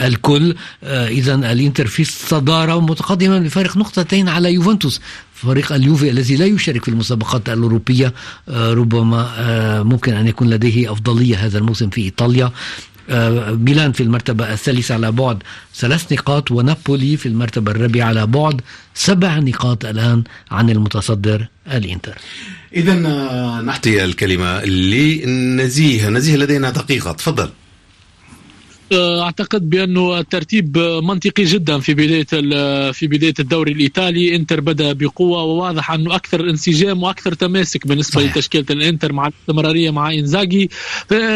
الكل. 0.00 0.54
آه 0.84 1.08
إذا 1.08 1.34
الإنتر 1.34 1.86
في 1.86 2.02
الصدارة 2.02 2.80
متقدما 2.80 3.38
بفارق 3.38 3.76
نقطتين 3.76 4.28
على 4.28 4.52
يوفنتوس. 4.52 5.00
فريق 5.44 5.72
اليوفي 5.72 6.10
الذي 6.10 6.36
لا 6.36 6.46
يشارك 6.46 6.84
في 6.84 6.88
المسابقات 6.88 7.48
الأوروبية 7.48 8.14
آه، 8.48 8.72
ربما 8.72 9.30
آه، 9.38 9.82
ممكن 9.82 10.12
أن 10.14 10.26
يكون 10.26 10.50
لديه 10.50 10.92
أفضلية 10.92 11.36
هذا 11.36 11.58
الموسم 11.58 11.90
في 11.90 12.00
إيطاليا. 12.00 12.50
آه، 13.10 13.50
ميلان 13.50 13.92
في 13.92 14.02
المرتبة 14.02 14.52
الثالثة 14.52 14.94
على 14.94 15.12
بعد 15.12 15.42
ثلاث 15.74 16.12
نقاط 16.12 16.50
ونابولي 16.50 17.16
في 17.16 17.26
المرتبة 17.26 17.72
الرابعة 17.72 18.06
على 18.06 18.26
بعد 18.26 18.60
سبع 18.94 19.38
نقاط 19.38 19.84
الآن 19.84 20.24
عن 20.50 20.70
المتصدر 20.70 21.48
الإنتر. 21.72 22.18
إذا 22.74 22.94
نحتي 23.60 24.04
الكلمة 24.04 24.64
لنزيه. 24.64 26.08
نزيه 26.08 26.36
لدينا 26.36 26.70
دقيقة 26.70 27.12
تفضل. 27.12 27.50
أعتقد 28.94 29.70
بأنه 29.70 30.18
الترتيب 30.18 30.78
منطقي 30.78 31.44
جدا 31.44 31.78
في 31.78 31.94
بداية 31.94 32.24
في 32.92 33.06
بداية 33.06 33.34
الدوري 33.40 33.72
الإيطالي. 33.72 34.36
إنتر 34.36 34.60
بدأ 34.60 34.92
بقوة 34.92 35.42
وواضح 35.42 35.90
أنه 35.90 36.14
أكثر 36.14 36.50
انسجام 36.50 37.02
وأكثر 37.02 37.34
تماسك 37.34 37.86
بالنسبة 37.86 38.20
صحيح. 38.20 38.36
لتشكيلة 38.36 38.66
الإنتر 38.70 39.12
مع 39.12 39.26
الاستمرارية 39.26 39.90
مع 39.90 40.12
إنزاجي. 40.12 40.70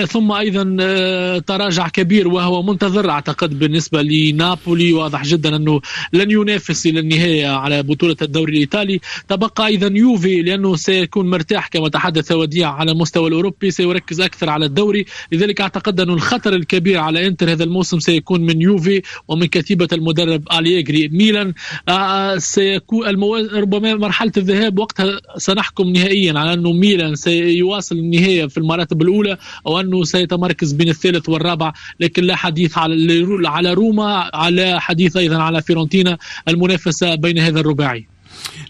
ثم 0.08 0.32
أيضا 0.32 0.76
آه، 0.80 1.38
تراجع 1.38 1.88
كبير 1.88 2.28
وهو 2.28 2.62
منتظر 2.62 3.10
أعتقد 3.10 3.58
بالنسبة 3.58 4.02
لنابولي. 4.02 4.92
واضح 4.92 5.24
جدا 5.24 5.56
أنه 5.56 5.80
لن 6.12 6.30
ينافس 6.30 6.86
إلى 6.86 7.00
النهاية 7.00 7.46
على 7.46 7.82
بطولة 7.82 8.16
الدوري 8.22 8.52
الإيطالي. 8.52 9.00
تبقى 9.28 9.66
أيضا 9.66 9.90
يوفي 9.94 10.42
لأنه 10.42 10.76
سيكون 10.76 11.30
مرتاح 11.30 11.68
كما 11.68 11.88
تحدث 11.88 12.32
وديع 12.32 12.72
على 12.72 12.92
المستوى 12.92 13.28
الأوروبي. 13.28 13.70
سيركز 13.70 14.20
أكثر 14.20 14.50
على 14.50 14.66
الدوري. 14.66 15.04
لذلك 15.32 15.60
أعتقد 15.60 16.00
انه 16.00 16.14
الخطر 16.14 16.54
الكبير 16.54 16.98
على 16.98 17.26
إنتر 17.26 17.47
هذا 17.48 17.64
الموسم 17.64 18.00
سيكون 18.00 18.40
من 18.40 18.62
يوفي 18.62 19.02
ومن 19.28 19.46
كتيبة 19.46 19.88
المدرب 19.92 20.42
أليجري. 20.52 21.08
ميلان 21.08 21.54
آه، 21.88 22.38
سيكون 22.38 23.08
المو... 23.08 23.36
ربما 23.36 23.94
مرحلة 23.94 24.32
الذهاب 24.36 24.78
وقتها 24.78 25.20
سنحكم 25.36 25.88
نهائيا 25.88 26.38
على 26.38 26.52
أنه 26.52 26.72
ميلان 26.72 27.14
سيواصل 27.14 27.96
النهاية 27.96 28.46
في 28.46 28.58
المراتب 28.58 29.02
الأولى 29.02 29.38
أو 29.66 29.80
أنه 29.80 30.04
سيتمركز 30.04 30.72
بين 30.72 30.88
الثالث 30.88 31.28
والرابع 31.28 31.72
لكن 32.00 32.24
لا 32.24 32.36
حديث 32.36 32.78
على 32.78 33.26
على 33.44 33.72
روما 33.72 34.30
على 34.34 34.80
حديث 34.80 35.16
أيضا 35.16 35.42
على 35.42 35.62
فيرونتينا 35.62 36.18
المنافسة 36.48 37.14
بين 37.14 37.38
هذا 37.38 37.60
الرباعي. 37.60 38.06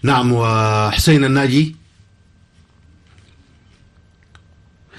نعم 0.03 0.31
وحسين 0.33 1.25
الناجي 1.25 1.75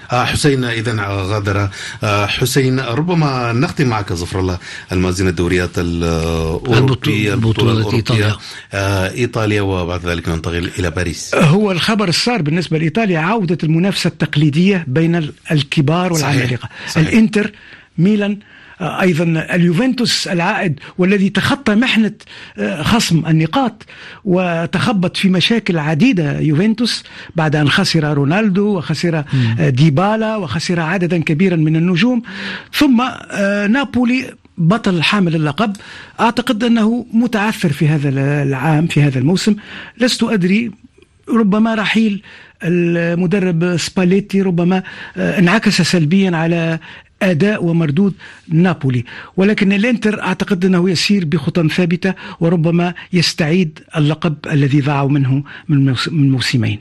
حسين 0.11 0.63
اذا 0.63 1.05
غادر. 1.07 1.69
آه، 2.03 2.25
حسين 2.25 2.79
ربما 2.79 3.53
نختم 3.53 3.87
معك 3.87 4.13
ظفر 4.13 4.39
الله 4.39 4.57
المازين 4.91 5.27
الدوريات 5.27 5.69
الأوروبية 5.77 7.33
البطولة 7.33 7.71
الأوروبية 7.71 8.37
آه، 8.73 9.11
إيطاليا 9.11 9.61
وبعد 9.61 10.05
ذلك 10.05 10.29
ننتقل 10.29 10.71
إلى 10.79 10.91
باريس. 10.91 11.35
هو 11.35 11.71
الخبر 11.71 12.07
السار 12.09 12.41
بالنسبة 12.41 12.77
لإيطاليا 12.77 13.19
عودة 13.19 13.57
المنافسة 13.63 14.07
التقليدية 14.07 14.85
بين 14.87 15.31
الكبار 15.51 16.13
والعمالقة. 16.13 16.69
الإنتر 16.97 17.51
ميلان 17.97 18.37
أيضا 18.81 19.23
اليوفنتوس 19.55 20.27
العائد 20.27 20.79
والذي 20.97 21.29
تخطى 21.29 21.75
محنة 21.75 22.13
آه، 22.57 22.81
خصم 22.81 23.25
النقاط 23.27 23.85
وتخبط 24.25 25.17
في 25.17 25.29
مشاكل 25.29 25.77
عديدة 25.77 26.39
يوفنتوس 26.39 27.03
بعد 27.35 27.55
أن 27.55 27.69
خسر 27.69 28.13
رونالدو 28.13 28.77
وخسر 28.77 29.23
آه، 29.59 29.69
ديبالا 29.69 30.35
وخسر 30.35 30.79
عددا 30.79 31.23
كبيرا 31.23 31.55
من 31.55 31.75
النجوم. 31.75 32.21
ثم 32.73 33.01
آه، 33.31 33.67
نابولي 33.67 34.33
بطل 34.57 35.03
حامل 35.03 35.35
اللقب. 35.35 35.75
أعتقد 36.19 36.63
أنه 36.63 37.05
متعثر 37.13 37.69
في 37.71 37.87
هذا 37.87 38.09
العام 38.43 38.87
في 38.87 39.01
هذا 39.03 39.19
الموسم. 39.19 39.55
لست 39.97 40.23
أدري 40.23 40.71
ربما 41.29 41.75
رحيل 41.75 42.23
المدرب 42.63 43.77
سباليتي 43.77 44.41
ربما 44.41 44.83
انعكس 45.17 45.81
سلبيا 45.81 46.37
على 46.37 46.79
أداء 47.21 47.63
ومردود 47.63 48.13
نابولي. 48.47 49.05
ولكن 49.37 49.73
الإنتر 49.73 50.21
أعتقد 50.21 50.65
أنه 50.65 50.89
يسير 50.89 51.25
بخطى 51.25 51.69
ثابتة 51.69 52.13
وربما 52.39 52.93
يستعيد 53.13 53.79
اللقب 53.97 54.35
الذي 54.51 54.81
ضاعوا 54.81 55.09
منه 55.09 55.43
من 55.67 56.31
موسمين. 56.31 56.79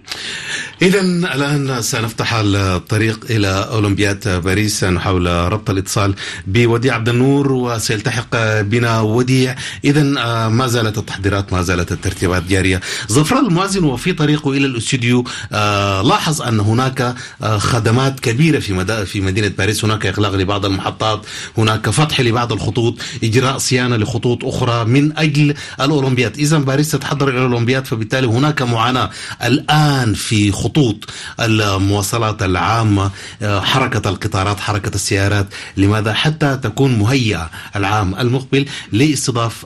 اذا 0.83 1.01
الآن 1.01 1.83
سنفتح 1.83 2.35
الطريق 2.35 3.27
إلى 3.31 3.69
أولمبياد 3.73 4.43
باريس 4.45 4.85
نحاول 4.85 5.27
ربط 5.27 5.71
الاتصال 5.71 6.15
بوديع 6.47 6.95
عبد 6.95 7.09
النور 7.09 7.53
وسيلتحق 7.53 8.61
بنا 8.61 9.01
وديع. 9.01 9.55
اذا 9.85 10.15
آه، 10.19 10.49
ما 10.49 10.67
زالت 10.67 10.99
التحضيرات 10.99 11.53
ما 11.53 11.63
زالت 11.63 11.93
الترتيبات 11.93 12.43
جارية. 12.49 12.81
ظفران 13.13 13.47
الموازن 13.47 13.85
وفي 13.85 14.13
طريقه 14.13 14.53
إلى 14.53 14.67
الاستوديو 14.67 15.25
آه، 15.53 16.03
لاحظ 16.03 16.43
أن 16.43 16.61
هناك 16.61 17.15
آه، 17.43 17.59
خدمات 17.59 18.21
كبيرة 18.21 18.59
في 18.59 19.07
في 19.07 19.21
مدينة 19.21 19.53
باريس. 19.59 19.85
هناك 19.85 20.07
إغلاق 20.07 20.30
لبعض 20.37 20.65
المحطات. 20.65 21.27
هناك 21.59 21.91
فتح 21.91 22.21
لبعض 22.21 22.53
الخطوط 22.53 22.95
إجراء 23.25 23.59
صيانة 23.59 23.97
لخطوط 23.97 24.45
أخرى 24.45 24.85
من 24.85 25.19
أجل 25.19 25.55
الأولمبياد. 25.81 26.39
اذا 26.39 26.59
باريس 26.59 26.91
تتحضر 26.91 27.29
إلى 27.29 27.39
الأولمبياد 27.39 27.85
فبالتالي 27.85 28.27
هناك 28.27 28.63
معاناة 28.63 29.11
الآن 29.45 30.15
في 30.15 30.53
خطوط 30.53 30.97
المواصلات 31.41 32.43
العامة 32.43 33.11
حركة 33.43 34.09
القطارات 34.11 34.61
حركة 34.61 34.95
السيارات. 34.95 35.47
لماذا؟ 35.77 36.13
حتى 36.13 36.57
تكون 36.63 36.99
مهيئة 36.99 37.51
العام 37.77 38.15
المقبل 38.15 38.67
لاستضاف 38.93 39.65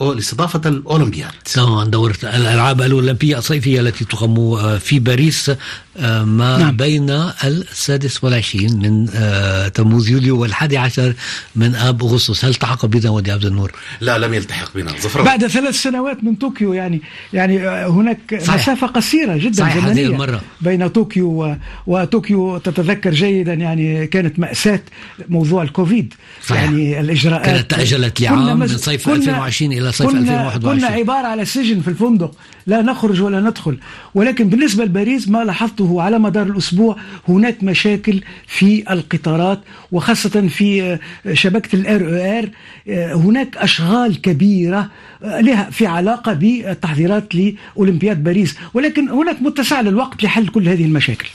لاستضافة 0.00 0.60
الأولمبياد. 0.66 1.30
طبعا 1.54 1.84
دورة 1.84 2.16
الألعاب 2.22 2.82
الأولمبية 2.82 3.38
الصيفية 3.38 3.80
التي 3.80 4.04
تقام 4.04 4.36
في 4.78 4.98
باريس 4.98 5.50
آه، 5.98 6.24
ما 6.24 6.58
نعم. 6.58 6.76
بين 6.76 7.10
السادس 7.44 8.24
والعشرين 8.24 8.78
من 8.78 9.08
آه، 9.14 9.68
تموز 10.06 10.10
يوليو 10.10 10.40
والحادي 10.40 10.78
عشر 10.78 11.14
من 11.56 11.74
آب 11.74 12.02
أغسطس 12.02 12.44
هل 12.44 12.50
التحق 12.50 12.86
بنا 12.86 13.10
ودي 13.10 13.32
عبد 13.32 13.44
النور؟ 13.44 13.72
لا 14.00 14.18
لم 14.18 14.34
يلتحق 14.34 14.74
بنا 14.74 14.90
زفر 15.00 15.22
بعد 15.22 15.46
ثلاث 15.46 15.82
سنوات 15.82 16.24
من 16.24 16.34
طوكيو 16.34 16.72
يعني 16.72 17.00
يعني 17.32 17.68
آه، 17.68 17.88
هناك 17.88 18.18
صحيح. 18.40 18.62
مسافة 18.62 18.86
قصيرة 18.86 19.36
جدا 19.36 19.52
صحيح 19.52 19.78
زمنية 19.78 19.92
هذه 19.92 20.06
المرة. 20.06 20.40
بين 20.60 20.88
طوكيو 20.88 21.26
و... 21.26 21.56
وطوكيو 21.86 22.58
تتذكر 22.58 23.10
جيدا 23.10 23.54
يعني 23.54 24.06
كانت 24.06 24.38
مأساة 24.38 24.80
موضوع 25.28 25.62
الكوفيد 25.62 26.14
صحيح. 26.46 26.62
يعني 26.62 27.00
الإجراءات 27.00 27.46
كانت 27.46 27.70
تأجلت 27.70 28.20
لعام 28.20 28.58
من 28.58 28.68
صيف 28.68 29.08
2020 29.08 29.72
إلى 29.72 29.92
صيف 29.92 30.10
كنا 30.10 30.18
2021 30.18 30.78
كنا 30.78 30.86
عبارة 30.86 31.26
على 31.26 31.44
سجن 31.44 31.80
في 31.80 31.88
الفندق 31.88 32.34
لا 32.66 32.82
نخرج 32.82 33.20
ولا 33.20 33.40
ندخل 33.40 33.78
ولكن 34.14 34.48
بالنسبة 34.48 34.84
لباريس 34.84 35.28
ما 35.28 35.44
لاحظته 35.44 36.02
على 36.02 36.18
مدار 36.18 36.46
الأسبوع 36.46 36.96
هناك 37.28 37.64
مشاكل 37.64 38.20
في 38.46 38.92
القطارات 38.92 39.60
وخاصة 39.96 40.48
في 40.48 40.98
شبكة 41.32 41.76
ال 41.76 42.00
RER 42.38 42.48
آه، 42.88 43.14
هناك 43.14 43.56
أشغال 43.56 44.20
كبيرة 44.20 44.90
لها 45.22 45.70
في 45.70 45.86
علاقة 45.86 46.32
بالتحضيرات 46.32 47.34
لأولمبياد 47.34 48.24
باريس 48.24 48.54
ولكن 48.74 49.08
هناك 49.08 49.42
متسع 49.42 49.80
للوقت 49.80 50.22
لحل 50.22 50.48
كل 50.48 50.68
هذه 50.68 50.84
المشاكل. 50.84 51.28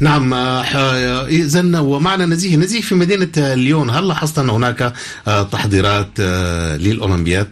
نعم 0.00 0.34
اذا 0.34 1.80
ومعنا 1.80 2.26
نزيه. 2.26 2.56
نزيه 2.56 2.80
في 2.80 2.94
مدينة 2.94 3.54
ليون 3.54 3.90
هل 3.90 4.08
لاحظت 4.08 4.38
أن 4.38 4.50
هناك 4.50 4.92
تحضيرات 5.52 6.20
للأولمبياد؟ 6.80 7.48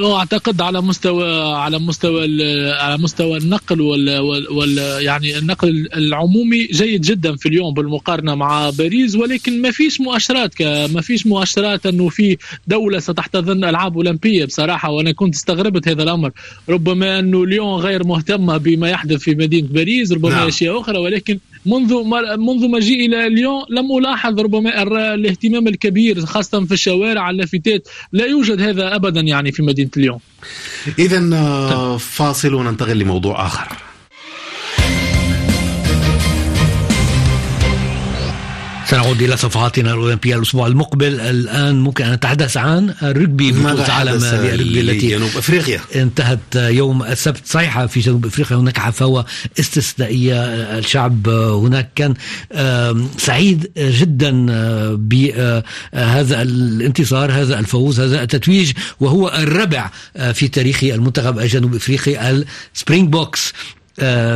أعتقد 0.00 0.60
على 0.60 0.80
مستوى 0.80 1.54
على 1.54 1.78
مستوى 1.78 2.24
على 2.72 2.98
مستوى 2.98 3.38
النقل 3.38 3.80
وال, 3.80 4.20
وال 4.50 4.78
يعني 5.04 5.38
النقل 5.38 5.88
العمومي 5.96 6.66
جيد 6.66 7.00
جدا 7.00 7.36
في 7.36 7.48
اليوم 7.48 7.74
بالمقارنة 7.74 8.34
مع 8.34 8.70
باريس 8.70 9.16
ولكن 9.16 9.62
ما 9.62 9.70
فيش 9.70 10.00
مؤشرات 10.00 10.62
ما 10.62 11.00
فيش 11.00 11.26
مؤشرات 11.26 11.86
أنه 11.86 12.08
في 12.08 12.36
دولة 12.66 12.98
ستحتضن 12.98 13.64
ألعاب 13.64 13.96
أولمبية 13.96 14.44
بصراحة 14.44 14.90
وأنا 14.90 15.12
كنت 15.12 15.34
استغربت 15.34 15.88
هذا 15.88 16.02
الأمر 16.02 16.30
ربما 16.68 17.18
أنه 17.18 17.42
اليوم 17.42 17.74
غير 17.74 18.06
مهتمة 18.06 18.56
بما 18.56 18.90
يحدث 18.90 19.20
في 19.20 19.34
مدينة 19.34 19.68
باريس 19.68 20.12
ربما 20.12 20.30
نعم. 20.34 20.48
أشياء 20.48 20.80
أخرى 20.80 20.98
ولكن 20.98 21.38
منذ 21.66 21.94
منذ 22.38 22.68
مجيئي 22.68 23.06
إلى 23.06 23.26
اليوم 23.26 23.62
لم 23.70 23.98
ألاحظ 23.98 24.40
ربما 24.40 24.82
الاهتمام 25.14 25.68
الكبير 25.68 26.26
خاصة 26.26 26.64
في 26.64 26.72
الشوارع 26.72 27.30
اللافتات. 27.30 27.88
لا 28.12 28.26
يوجد 28.26 28.60
هذا 28.60 28.94
ابدا 28.94 29.20
يعني 29.20 29.52
في 29.52 29.62
مدينة 29.62 29.90
اليوم. 29.96 30.18
اذا 30.98 31.30
آه، 31.34 31.96
فاصل 31.96 32.54
وننتقل 32.54 32.98
لموضوع 32.98 33.46
آخر. 33.46 33.91
سنعود 38.92 39.22
إلى 39.22 39.36
صفحاتنا 39.36 39.92
الأولمبية 39.92 40.36
الأسبوع 40.36 40.66
المقبل. 40.66 41.20
الآن 41.20 41.80
ممكن 41.80 42.04
أن 42.04 42.12
نتحدث 42.12 42.56
عن 42.56 42.94
الرجبي 43.02 43.52
بطولة 43.52 43.86
العالم 43.86 44.24
للرجبي 44.24 44.80
التي 44.80 45.08
جنوب 45.08 45.30
أفريقيا؟ 45.36 45.80
انتهت 45.96 46.38
يوم 46.56 47.02
السبت. 47.02 47.46
صحيح 47.46 47.84
في 47.84 48.00
جنوب 48.00 48.26
أفريقيا 48.26 48.56
هناك 48.56 48.78
حفاوة 48.78 49.26
استثنائية. 49.60 50.44
الشعب 50.78 51.28
هناك 51.28 51.90
كان 51.94 52.14
سعيد 53.18 53.70
جدا 53.76 54.46
بهذا 54.94 56.42
الانتصار 56.42 57.32
هذا 57.32 57.58
الفوز 57.58 58.00
هذا 58.00 58.22
التتويج 58.22 58.72
وهو 59.00 59.28
الرابع 59.28 59.90
في 60.32 60.48
تاريخ 60.48 60.84
المنتخب 60.84 61.38
الجنوب 61.38 61.74
أفريقي 61.74 62.44
ال 62.74 63.08
Springboks 63.08 63.52
آه، 63.52 63.81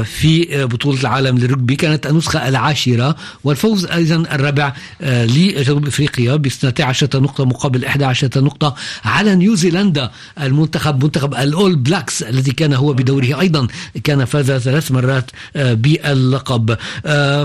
في 0.03 0.67
بطولة 0.67 1.01
العالم 1.01 1.39
للرجبي 1.39 1.77
كانت 1.77 2.07
النسخة 2.07 2.49
العاشرة 2.49 3.17
والفوز 3.45 3.87
أيضا 3.87 4.17
الرابع 4.17 4.73
آه، 5.01 5.27
لجنوب 5.27 5.87
إفريقيا 5.87 6.37
ب 6.37 6.47
12 6.47 7.09
نقطة 7.15 7.45
مقابل 7.45 7.85
11 7.85 8.31
نقطة 8.37 8.75
على 9.05 9.35
نيوزيلندا 9.35 10.11
المنتخب 10.41 11.05
منتخب 11.05 11.35
ال 11.35 11.45
All 11.45 11.77
Blacks 11.77 12.23
الذي 12.23 12.53
كان 12.53 12.73
هو 12.73 12.93
بدوره 12.93 13.41
أيضا 13.41 13.67
كان 14.05 14.25
فاز 14.25 14.53
ثلاث 14.53 14.93
مرات 14.93 15.31
آه، 15.57 15.75
باللقب. 15.75 16.77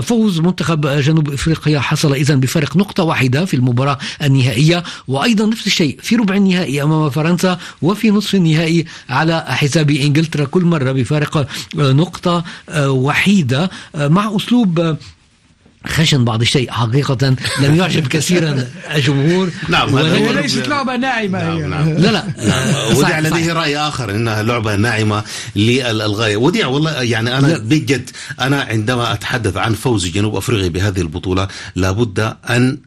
فوز 0.02 0.40
منتخب 0.40 0.86
جنوب 0.86 1.30
إفريقيا 1.30 1.80
حصل 1.80 2.12
إذا 2.12 2.34
بفارق 2.34 2.76
نقطة 2.76 3.02
واحدة 3.02 3.44
في 3.44 3.54
المباراة 3.54 3.98
النهائية 4.22 4.82
وأيضا 5.08 5.46
نفس 5.46 5.66
الشيء 5.66 5.98
في 6.02 6.16
ربع 6.16 6.34
النهائي 6.36 6.82
أمام 6.82 7.10
فرنسا 7.10 7.58
وفي 7.82 8.10
نصف 8.10 8.34
النهائي 8.34 8.84
على 9.08 9.44
حساب 9.48 9.90
إنجلترا 9.90 10.44
كل 10.44 10.64
مرة 10.64 10.92
بفارق 10.92 11.46
نقطة 11.74 12.01
نقطة 12.02 12.44
آه، 12.68 12.90
وحيدة 12.90 13.70
آه، 13.94 14.08
مع 14.08 14.36
أسلوب 14.36 14.80
آه، 14.80 14.96
خشن 15.86 16.24
بعض 16.24 16.40
الشيء. 16.40 16.70
حقيقة 16.70 17.36
لم 17.62 17.74
يعجب 17.74 18.06
كثيرا 18.06 18.66
الجمهور. 18.94 19.50
نعم 19.68 19.96
هي 19.96 20.32
ليست 20.32 20.68
لعبة 20.68 20.96
ناعمة 20.96 21.38
نعم 21.42 21.56
هي. 21.56 21.66
نعم. 21.66 21.88
لا 21.88 22.10
لا. 22.12 22.24
وديع 22.96 23.20
لديه 23.20 23.52
رأي 23.52 23.78
آخر 23.78 24.10
إنها 24.10 24.42
لعبة 24.42 24.76
ناعمة 24.76 25.22
للغاية. 25.56 26.36
وديع 26.36 26.66
والله 26.66 27.02
يعني 27.02 27.38
أنا 27.38 27.58
بجد 27.58 28.10
أنا 28.40 28.60
عندما 28.62 29.12
أتحدث 29.12 29.56
عن 29.56 29.74
فوز 29.74 30.06
جنوب 30.06 30.36
أفريقيا 30.36 30.68
بهذه 30.68 31.00
البطولة 31.00 31.48
لابد 31.76 32.34
أن 32.50 32.78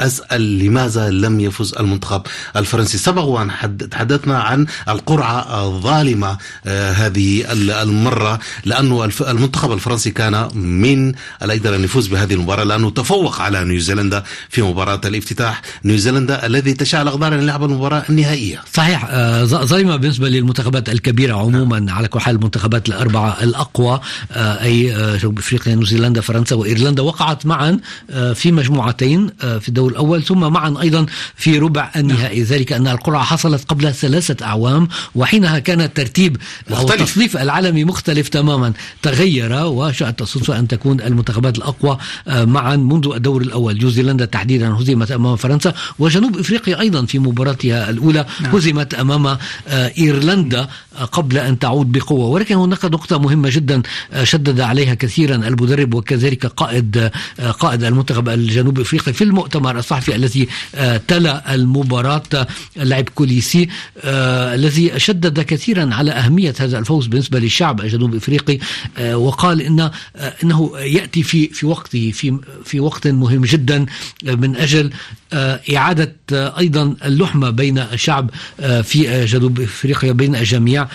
أسأل 0.00 0.58
لماذا 0.58 1.10
لم 1.10 1.40
يفز 1.40 1.74
المنتخب 1.74 2.22
الفرنسي. 2.56 2.98
سبق 2.98 3.22
وأن 3.22 3.50
تحدثنا 3.90 4.38
عن 4.38 4.66
القرعة 4.88 5.66
الظالمة 5.66 6.38
آه، 6.66 6.92
هذه 6.92 7.52
المرة 7.82 8.38
لأنه 8.64 9.10
المنتخب 9.20 9.72
الفرنسي 9.72 10.10
كان 10.10 10.48
من 10.54 11.12
الأقدر 11.42 11.74
أن 11.76 11.84
يفوز 11.84 12.06
بهذه 12.06 12.34
المباراة 12.34 12.64
لأنه 12.64 12.90
تفوق 12.90 13.40
على 13.40 13.64
نيوزيلندا 13.64 14.22
في 14.48 14.62
مباراة 14.62 15.00
الافتتاح. 15.04 15.62
نيوزيلندا 15.84 16.46
الذي 16.46 16.72
تشاء 16.72 17.02
الأقدار 17.02 17.34
أن 17.34 17.42
يلعب 17.42 17.64
المباراة 17.64 18.02
النهائية. 18.10 18.62
صحيح 18.72 19.06
آه، 19.10 19.44
ظالمة 19.44 19.96
بالنسبة 19.96 20.28
للمنتخبات 20.28 20.88
الكبيرة 20.88 21.36
عموما 21.36 21.78
نعم. 21.78 21.96
على 21.96 22.08
كل 22.08 22.20
حال 22.20 22.36
المنتخبات 22.36 22.88
الأربعة 22.88 23.42
الأقوى 23.42 24.00
آه، 24.32 24.62
أي 24.62 24.90
جنوب 25.18 25.38
أفريقيا 25.38 25.74
نيوزيلندا 25.74 26.20
فرنسا 26.20 26.56
وإيرلندا 26.56 27.02
وقعت 27.02 27.46
معا 27.46 27.78
في 28.34 28.52
مجموعتين 28.52 29.30
في 29.40 29.68
الدوري 29.68 29.89
الأول 29.90 30.22
ثم 30.22 30.40
معا 30.40 30.74
أيضا 30.82 31.06
في 31.36 31.58
ربع 31.58 31.90
النهائي. 31.96 32.42
ذلك 32.42 32.72
أن 32.72 32.88
القرعة 32.88 33.24
حصلت 33.24 33.64
قبل 33.68 33.94
ثلاثة 33.94 34.46
أعوام 34.46 34.88
وحينها 35.14 35.58
كان 35.58 35.80
الترتيب 35.80 36.36
أو 36.70 36.92
التصنيف 36.92 37.36
العالمي 37.36 37.84
مختلف 37.84 38.28
تماما. 38.28 38.72
تغير 39.02 39.52
وشاءت 39.66 40.22
الصدفة 40.22 40.58
أن 40.58 40.68
تكون 40.68 41.00
المنتخبات 41.00 41.58
الأقوى 41.58 41.98
آه، 42.28 42.44
معا 42.44 42.76
منذ 42.76 43.12
الدور 43.14 43.42
الأول. 43.42 43.74
نيوزيلندا 43.74 44.24
تحديدا 44.24 44.68
هزمت 44.74 45.10
أمام 45.10 45.36
فرنسا 45.36 45.74
وجنوب 45.98 46.38
إفريقيا 46.38 46.80
أيضا 46.80 47.06
في 47.06 47.18
مباراتها 47.18 47.90
الأولى 47.90 48.26
نعم. 48.40 48.56
هزمت 48.56 48.94
أمام 48.94 49.26
آه، 49.26 49.38
إيرلندا. 49.98 50.68
قبل 51.12 51.38
أن 51.38 51.58
تعود 51.58 51.92
بقوة. 51.92 52.26
ولكن 52.26 52.54
هناك 52.54 52.84
نقطة 52.84 53.18
مهمة 53.18 53.48
جدا 53.52 53.82
شدد 54.22 54.60
عليها 54.60 54.94
كثيرا 54.94 55.34
المدرب 55.34 55.94
وكذلك 55.94 56.46
قائد 56.46 57.10
قائد 57.58 57.84
المنتخب 57.84 58.28
الجنوب 58.28 58.80
افريقي 58.80 59.12
في 59.12 59.24
المؤتمر 59.24 59.78
الصحفي 59.78 60.16
الذي 60.16 60.48
تلا 61.08 61.54
المباراة 61.54 62.22
اللاعب 62.76 63.08
كوليسي 63.08 63.68
الذي 64.04 64.98
شدد 64.98 65.40
كثيرا 65.40 65.94
على 65.94 66.10
أهمية 66.10 66.54
هذا 66.58 66.78
الفوز 66.78 67.06
بالنسبة 67.06 67.38
للشعب 67.38 67.80
الجنوب 67.80 68.14
إفريقي 68.14 68.58
وقال 69.12 69.60
إن 69.62 69.90
إنه 70.42 70.70
يأتي 70.78 71.22
في 71.22 71.48
في 71.48 71.66
وقته 71.66 72.10
في 72.14 72.38
في 72.64 72.80
وقت 72.80 73.06
مهم 73.06 73.44
جدا 73.44 73.86
من 74.24 74.56
أجل 74.56 74.90
إعادة 75.76 76.14
أيضا 76.32 76.94
اللحمة 77.04 77.50
بين 77.50 77.78
الشعب 77.78 78.30
في 78.82 79.24
جنوب 79.24 79.60
إفريقيا 79.60 80.12
بين 80.12 80.36
الجميع 80.36 80.86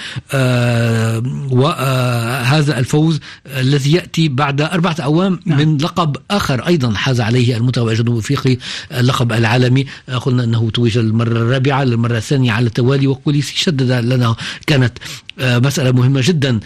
وهذا 1.52 2.80
الفوز 2.80 3.20
الذي 3.48 3.92
يأتي 3.92 4.28
بعد 4.28 4.62
أربعة 4.62 4.96
أعوام 5.00 5.40
نعم. 5.46 5.60
من 5.60 5.78
لقب 5.78 6.18
آخر 6.32 6.68
أيضا 6.68 6.94
حاز 6.94 7.22
عليه 7.22 7.58
المنتخب 7.58 7.88
الجنوب 7.88 8.14
الأفريقي 8.16 8.58
اللقب 8.92 9.34
العالمي 9.34 9.86
قلنا 10.22 10.44
أنه 10.44 10.70
توج 10.70 10.98
المرة 10.98 11.28
الرابعة 11.32 11.84
للمرة 11.84 12.18
الثانية 12.18 12.52
على 12.52 12.66
التوالي 12.68 13.08
وكوليسي 13.08 13.58
شدد 13.58 13.92
لنا 13.92 14.36
كانت 14.68 14.98
مسألة 15.40 15.92
مهمة 15.92 16.22
جدا 16.24 16.60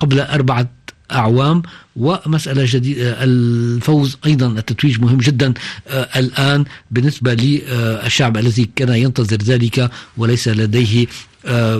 قبل 0.00 0.20
أربعة 0.20 0.68
أعوام 1.12 1.62
ومسألة 2.00 2.64
جديدة 2.66 3.24
الفوز 3.24 4.16
أيضا 4.26 4.46
التتويج 4.46 5.00
مهم 5.00 5.18
جدا 5.18 5.54
الآن 6.16 6.64
بالنسبة 6.90 7.34
للشعب 7.34 8.36
الذي 8.36 8.70
كان 8.76 8.88
ينتظر 8.88 9.36
ذلك 9.36 9.90
وليس 10.16 10.48
لديه 10.48 11.06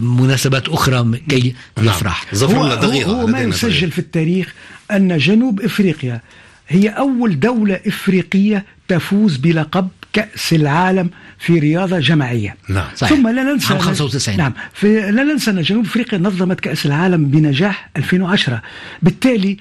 مناسبات 0.01 0.69
أخرى 0.69 1.21
كي 1.29 1.55
نعم. 1.77 1.87
يفرح. 1.87 2.35
هو, 2.43 2.67
هو 3.05 3.27
ما 3.27 3.41
يسجل 3.41 3.91
في 3.91 3.99
التاريخ 3.99 4.55
أن 4.91 5.19
جنوب 5.19 5.61
إفريقيا 5.61 6.21
هي 6.69 6.89
أول 6.89 7.41
دولة 7.41 7.81
إفريقية 7.87 8.65
تفوز 8.89 9.37
بلقب 9.37 9.89
كأس 10.13 10.53
العالم 10.53 11.11
في 11.39 11.59
رياضة 11.59 11.99
جماعية. 11.99 12.57
نعم. 12.69 12.89
صحيح. 12.97 13.19
ثم 13.19 13.29
لا 13.29 13.43
ننسى 13.43 13.75
عام 13.75 13.83
95 13.83 14.37
نعم. 14.37 14.53
في 14.75 15.11
لا 15.11 15.23
ننسى 15.23 15.51
أن 15.51 15.63
جنوب 15.63 15.85
أفريقيا 15.85 16.19
نظمت 16.19 16.61
كأس 16.61 16.87
العالم 16.87 17.25
بنجاح 17.25 17.91
2010 17.97 18.63
بالتالي 19.03 19.57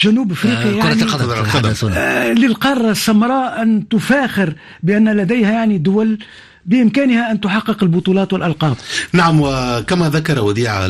جنوب 0.00 0.32
افريقيا 0.32 0.82
آه 0.82 0.86
يعني 0.86 1.02
القدم 1.02 1.88
آه 1.92 2.32
للقارة 2.32 2.90
السمراء 2.90 3.62
أن 3.62 3.88
تفاخر 3.88 4.54
بأن 4.82 5.16
لديها 5.16 5.52
يعني 5.52 5.78
دول 5.78 6.18
بإمكانها 6.66 7.30
أن 7.32 7.40
تحقق 7.40 7.82
البطولات 7.82 8.32
والألقاب. 8.32 8.76
نعم 9.12 9.40
وكما 9.40 10.08
ذكر 10.08 10.40
وديع 10.40 10.86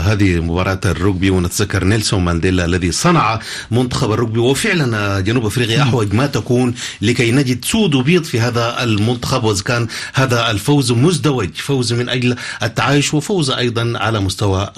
هذه 0.00 0.40
مباراة 0.40 0.80
الرugby 0.84 1.30
ونتذكر 1.30 1.84
نيلسون 1.84 2.24
مانديلا 2.24 2.64
الذي 2.64 2.92
صنع 2.92 3.40
منتخب 3.70 4.16
الرugby 4.16 4.38
وفعلا 4.38 5.20
جنوب 5.20 5.46
أفريقيا 5.46 5.82
أحوج 5.82 6.14
ما 6.14 6.26
تكون 6.26 6.74
لكي 7.02 7.32
نجد 7.32 7.64
سود 7.64 7.94
وبيض 7.94 8.24
في 8.24 8.40
هذا 8.40 8.82
المنتخب 8.82 9.44
وإذا 9.44 9.62
كان 9.62 9.86
هذا 10.14 10.50
الفوز 10.50 10.92
مزدوج 10.92 11.50
فوز 11.54 11.92
من 11.92 12.08
أجل 12.08 12.36
التعايش 12.62 13.14
وفوز 13.14 13.50
أيضا 13.50 13.92
على 13.96 14.20
مستوى 14.20 14.72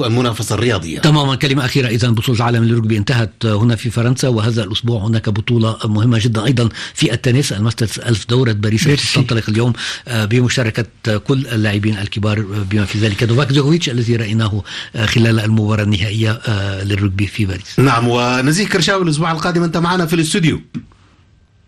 المنافسة 0.00 0.54
الرياضية. 0.54 0.98
تماما. 0.98 1.34
كلمة 1.34 1.64
أخيرة 1.64 1.88
إذا 1.88 2.10
بطولة 2.10 2.38
العالم 2.38 2.68
للرجبي 2.68 2.92
انتهت 2.92 3.46
هنا 3.46 3.76
في 3.76 3.90
فرنسا 3.90 4.28
وهذا 4.28 4.64
الأسبوع 4.64 5.06
هناك 5.06 5.28
بطولة 5.28 5.76
مهمة 5.84 6.18
جدا 6.18 6.44
أيضا 6.44 6.68
في 6.94 7.12
التنس 7.12 7.52
ال 7.52 7.58
Masters 7.58 7.98
ألف 8.06 8.26
دورة 8.28 8.52
باريس 8.52 9.12
تنطلق 9.14 9.49
اليوم 9.50 9.72
بمشاركة 10.06 10.84
كل 11.18 11.46
اللاعبين 11.46 11.98
الكبار 11.98 12.40
بما 12.70 12.84
في 12.84 12.98
ذلك 12.98 13.22
نوفاك 13.22 13.52
جوكوفيتش 13.52 13.88
الذي 13.88 14.16
رأيناه 14.16 14.62
خلال 15.04 15.40
المباراة 15.40 15.82
النهائية 15.82 16.40
للرجبي 16.84 17.24
في 17.24 17.44
باريس. 17.44 17.78
نعم 17.78 18.08
ونزيه 18.08 18.66
كرشاوي 18.66 19.02
الأسبوع 19.02 19.32
القادم 19.32 19.62
أنت 19.62 19.76
معنا 19.76 20.06
في 20.06 20.14
الاستوديو. 20.14 20.60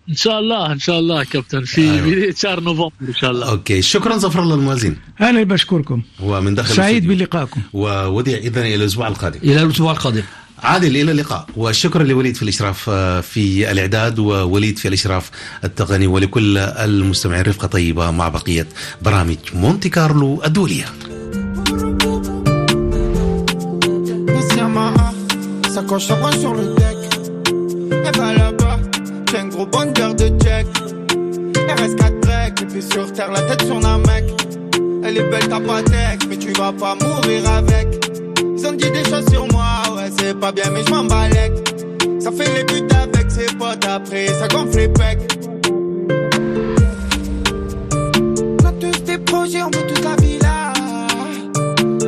إن 0.08 0.14
شاء 0.14 0.38
الله 0.38 0.72
إن 0.72 0.78
شاء 0.78 0.98
الله 0.98 1.24
كابتن 1.24 1.64
في 1.64 2.00
بدايه 2.02 2.34
شهر 2.42 2.60
نوفمبر 2.60 2.92
إن 3.08 3.14
شاء 3.14 3.30
الله. 3.30 3.50
Okay 3.50 3.82
شكرا 3.82 4.16
ظفر 4.16 4.42
الله 4.42 4.54
الموازين. 4.54 4.96
أنا 5.20 5.42
بشكركم. 5.42 6.02
ومن 6.20 6.54
داخل 6.54 6.74
سعيد 6.74 7.06
بلقائكم 7.06 7.60
ووديع 7.72 8.38
اذا 8.38 8.60
إلى 8.60 8.74
الأسبوع 8.74 9.08
القادم. 9.08 9.40
إلى 9.42 9.62
الأسبوع 9.62 9.92
القادم. 9.92 10.22
عادل 10.62 10.96
إلى 10.96 11.10
اللقاء. 11.10 11.46
وشكرا 11.56 12.02
لوليد 12.02 12.36
في 12.36 12.42
الإشراف 12.42 12.90
في 13.30 13.70
الإعداد 13.72 14.18
ووليد 14.18 14.78
في 14.78 14.88
الإشراف 14.88 15.30
التقني. 15.64 16.06
ولكل 16.06 16.58
المستمعين 16.58 17.42
رفقة 17.42 17.66
طيبة 17.66 18.10
مع 18.10 18.28
بقية 18.28 18.66
برامج 19.02 19.36
مونتي 19.54 19.88
كارلو 19.88 20.42
الدولية. 20.44 20.84
Elle 35.04 35.18
est 35.18 35.30
belle 35.32 35.48
ta 35.48 35.60
patek, 35.68 36.18
mais 36.28 36.38
tu 36.44 36.52
vas 36.58 36.72
pas 36.82 36.94
mourir 37.02 37.42
avec. 37.58 37.88
Ils 38.56 38.64
ont 38.68 38.76
dit 38.80 38.90
des 38.96 39.04
choses 39.10 39.28
sur 39.32 39.44
pas 40.34 40.52
bien, 40.52 40.70
mais 40.70 40.82
je 40.86 40.90
m'en 40.90 41.08
Ça 42.20 42.30
fait 42.32 42.50
les 42.54 42.64
buts 42.64 42.86
avec 42.94 43.30
ses 43.30 43.46
potes, 43.56 43.84
après 43.84 44.26
ça 44.28 44.48
gonfle 44.48 44.78
les 44.78 44.88
pecs. 44.88 45.18
On 48.62 48.66
a 48.66 48.72
tous 48.72 49.02
des 49.04 49.18
projets, 49.18 49.62
on 49.62 49.70
veut 49.70 49.86
tous 49.94 50.02
la 50.02 50.16
villa. 50.16 50.72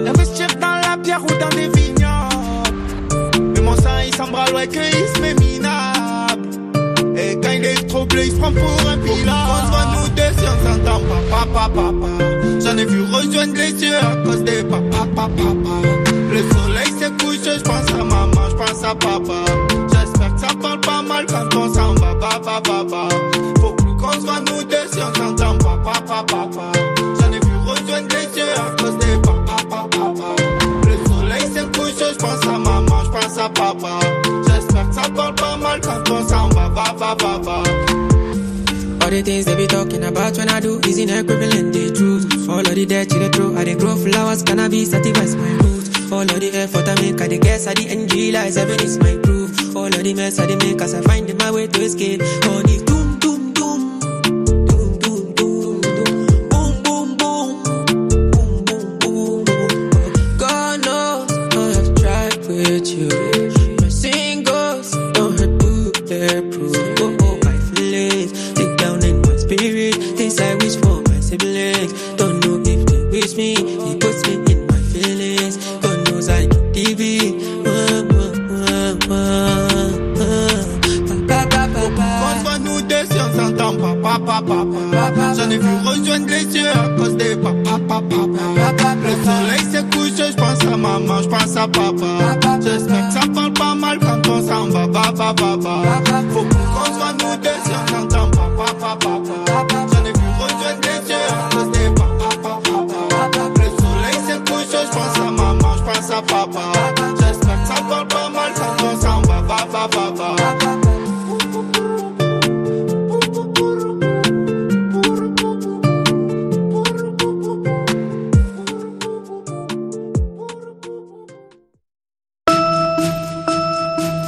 Investir 0.08 0.46
dans 0.60 0.80
la 0.88 0.96
pierre 1.02 1.22
ou 1.22 1.26
dans 1.40 1.48
des 1.50 1.68
vignobles. 1.68 2.74
Mais 3.54 3.60
mon 3.60 3.76
sang, 3.76 3.98
il 4.06 4.14
s'embrasse, 4.14 4.52
ouais, 4.52 4.68
qu'il 4.68 4.82
se 4.82 5.20
met 5.20 5.34
minable. 5.34 6.48
Et 7.16 7.38
quand 7.40 7.50
il 7.50 7.64
est 7.64 7.88
trop 7.88 8.06
bleu, 8.06 8.24
il 8.24 8.32
se 8.32 8.36
prend 8.36 8.52
pour 8.52 8.88
un 8.88 8.98
pilote. 8.98 9.26
On 9.26 9.66
se 9.66 9.70
voit 9.70 9.86
nous 9.96 10.08
deux 10.10 10.32
si 10.38 10.44
on 10.46 10.66
s'entend 10.66 11.00
pas, 11.00 11.46
papa, 11.52 11.70
papa. 11.74 12.08
J'en 12.64 12.76
ai 12.78 12.84
vu 12.84 13.02
rejoindre 13.02 13.54
les 13.54 13.72
yeux 13.72 13.96
à 13.96 14.16
cause 14.24 14.42
des 14.44 14.62
papa, 14.62 15.06
papa, 15.14 15.28
papa. 15.36 16.03
Papa. 18.94 19.44
J'espère 19.92 20.34
que 20.34 20.40
ça 20.40 20.48
parle 20.60 20.80
pas 20.80 21.02
mal 21.02 21.26
quand 21.26 21.56
on 21.56 21.72
s'en 21.72 21.94
va, 21.94 22.14
papa, 22.14 22.60
papa. 22.62 23.08
Faut 23.60 23.72
plus 23.72 23.96
qu'on 23.96 24.12
soit 24.20 24.40
nous 24.40 24.62
deux 24.64 24.86
si 24.92 24.98
on 24.98 25.14
s'entend 25.14 25.58
papa, 25.58 26.24
papa. 26.26 26.72
J'en 27.20 27.32
ai 27.32 27.40
vu 27.40 27.56
rejoindre 27.64 28.08
les 28.14 28.38
yeux 28.38 28.52
à 28.56 28.82
cause 28.82 28.98
des 28.98 29.18
papa, 29.22 29.88
papa. 29.90 30.36
Le 30.86 31.08
soleil 31.08 31.42
se 31.42 31.64
couche, 31.78 31.98
je 31.98 32.16
pense 32.16 32.46
à 32.46 32.58
maman, 32.58 33.04
je 33.04 33.10
pense 33.10 33.38
à 33.38 33.48
papa. 33.48 34.00
J'espère 34.46 34.88
que 34.88 34.94
ça 34.94 35.02
parle 35.14 35.34
pas 35.34 35.56
mal 35.56 35.80
quand 35.80 36.10
on 36.10 36.28
s'en 36.28 36.48
va, 36.50 36.70
papa, 36.70 37.16
papa. 37.16 37.62
All 39.00 39.10
the 39.10 39.22
things 39.22 39.44
they 39.44 39.54
be 39.54 39.66
talking 39.66 40.02
about 40.02 40.38
when 40.38 40.48
I 40.48 40.60
do 40.60 40.80
is 40.88 40.96
in 40.98 41.10
equivalent, 41.10 41.74
the 41.74 41.92
truth. 41.92 42.48
All 42.48 42.60
of 42.60 42.74
the 42.74 42.86
dirt 42.86 43.10
the 43.10 43.28
throw, 43.28 43.54
I 43.54 43.64
they 43.64 43.74
grow 43.74 43.96
flowers, 43.96 44.42
cannabis, 44.42 44.92
satisfies 44.92 45.36
my 45.36 45.50
roots. 45.60 45.83
Oh, 46.14 46.18
All 46.18 46.22
of 46.22 46.40
the 46.40 46.50
effort 46.54 46.86
I 46.86 46.94
make, 47.02 47.20
I 47.20 47.26
the 47.26 47.38
guess, 47.38 47.66
I 47.66 47.74
the 47.74 47.88
NG 47.88 48.32
lies, 48.32 48.54
heaven 48.54 48.80
is 48.80 48.98
my 48.98 49.16
proof. 49.24 49.50
Oh, 49.74 49.80
All 49.80 49.86
of 49.86 49.94
the 49.94 50.14
mess 50.14 50.38
I 50.38 50.46
make, 50.46 50.80
as 50.80 50.94
I 50.94 51.00
find 51.02 51.36
my 51.40 51.50
way 51.50 51.66
to 51.66 51.80
escape. 51.82 52.20
All 52.46 52.62
the 52.62 52.93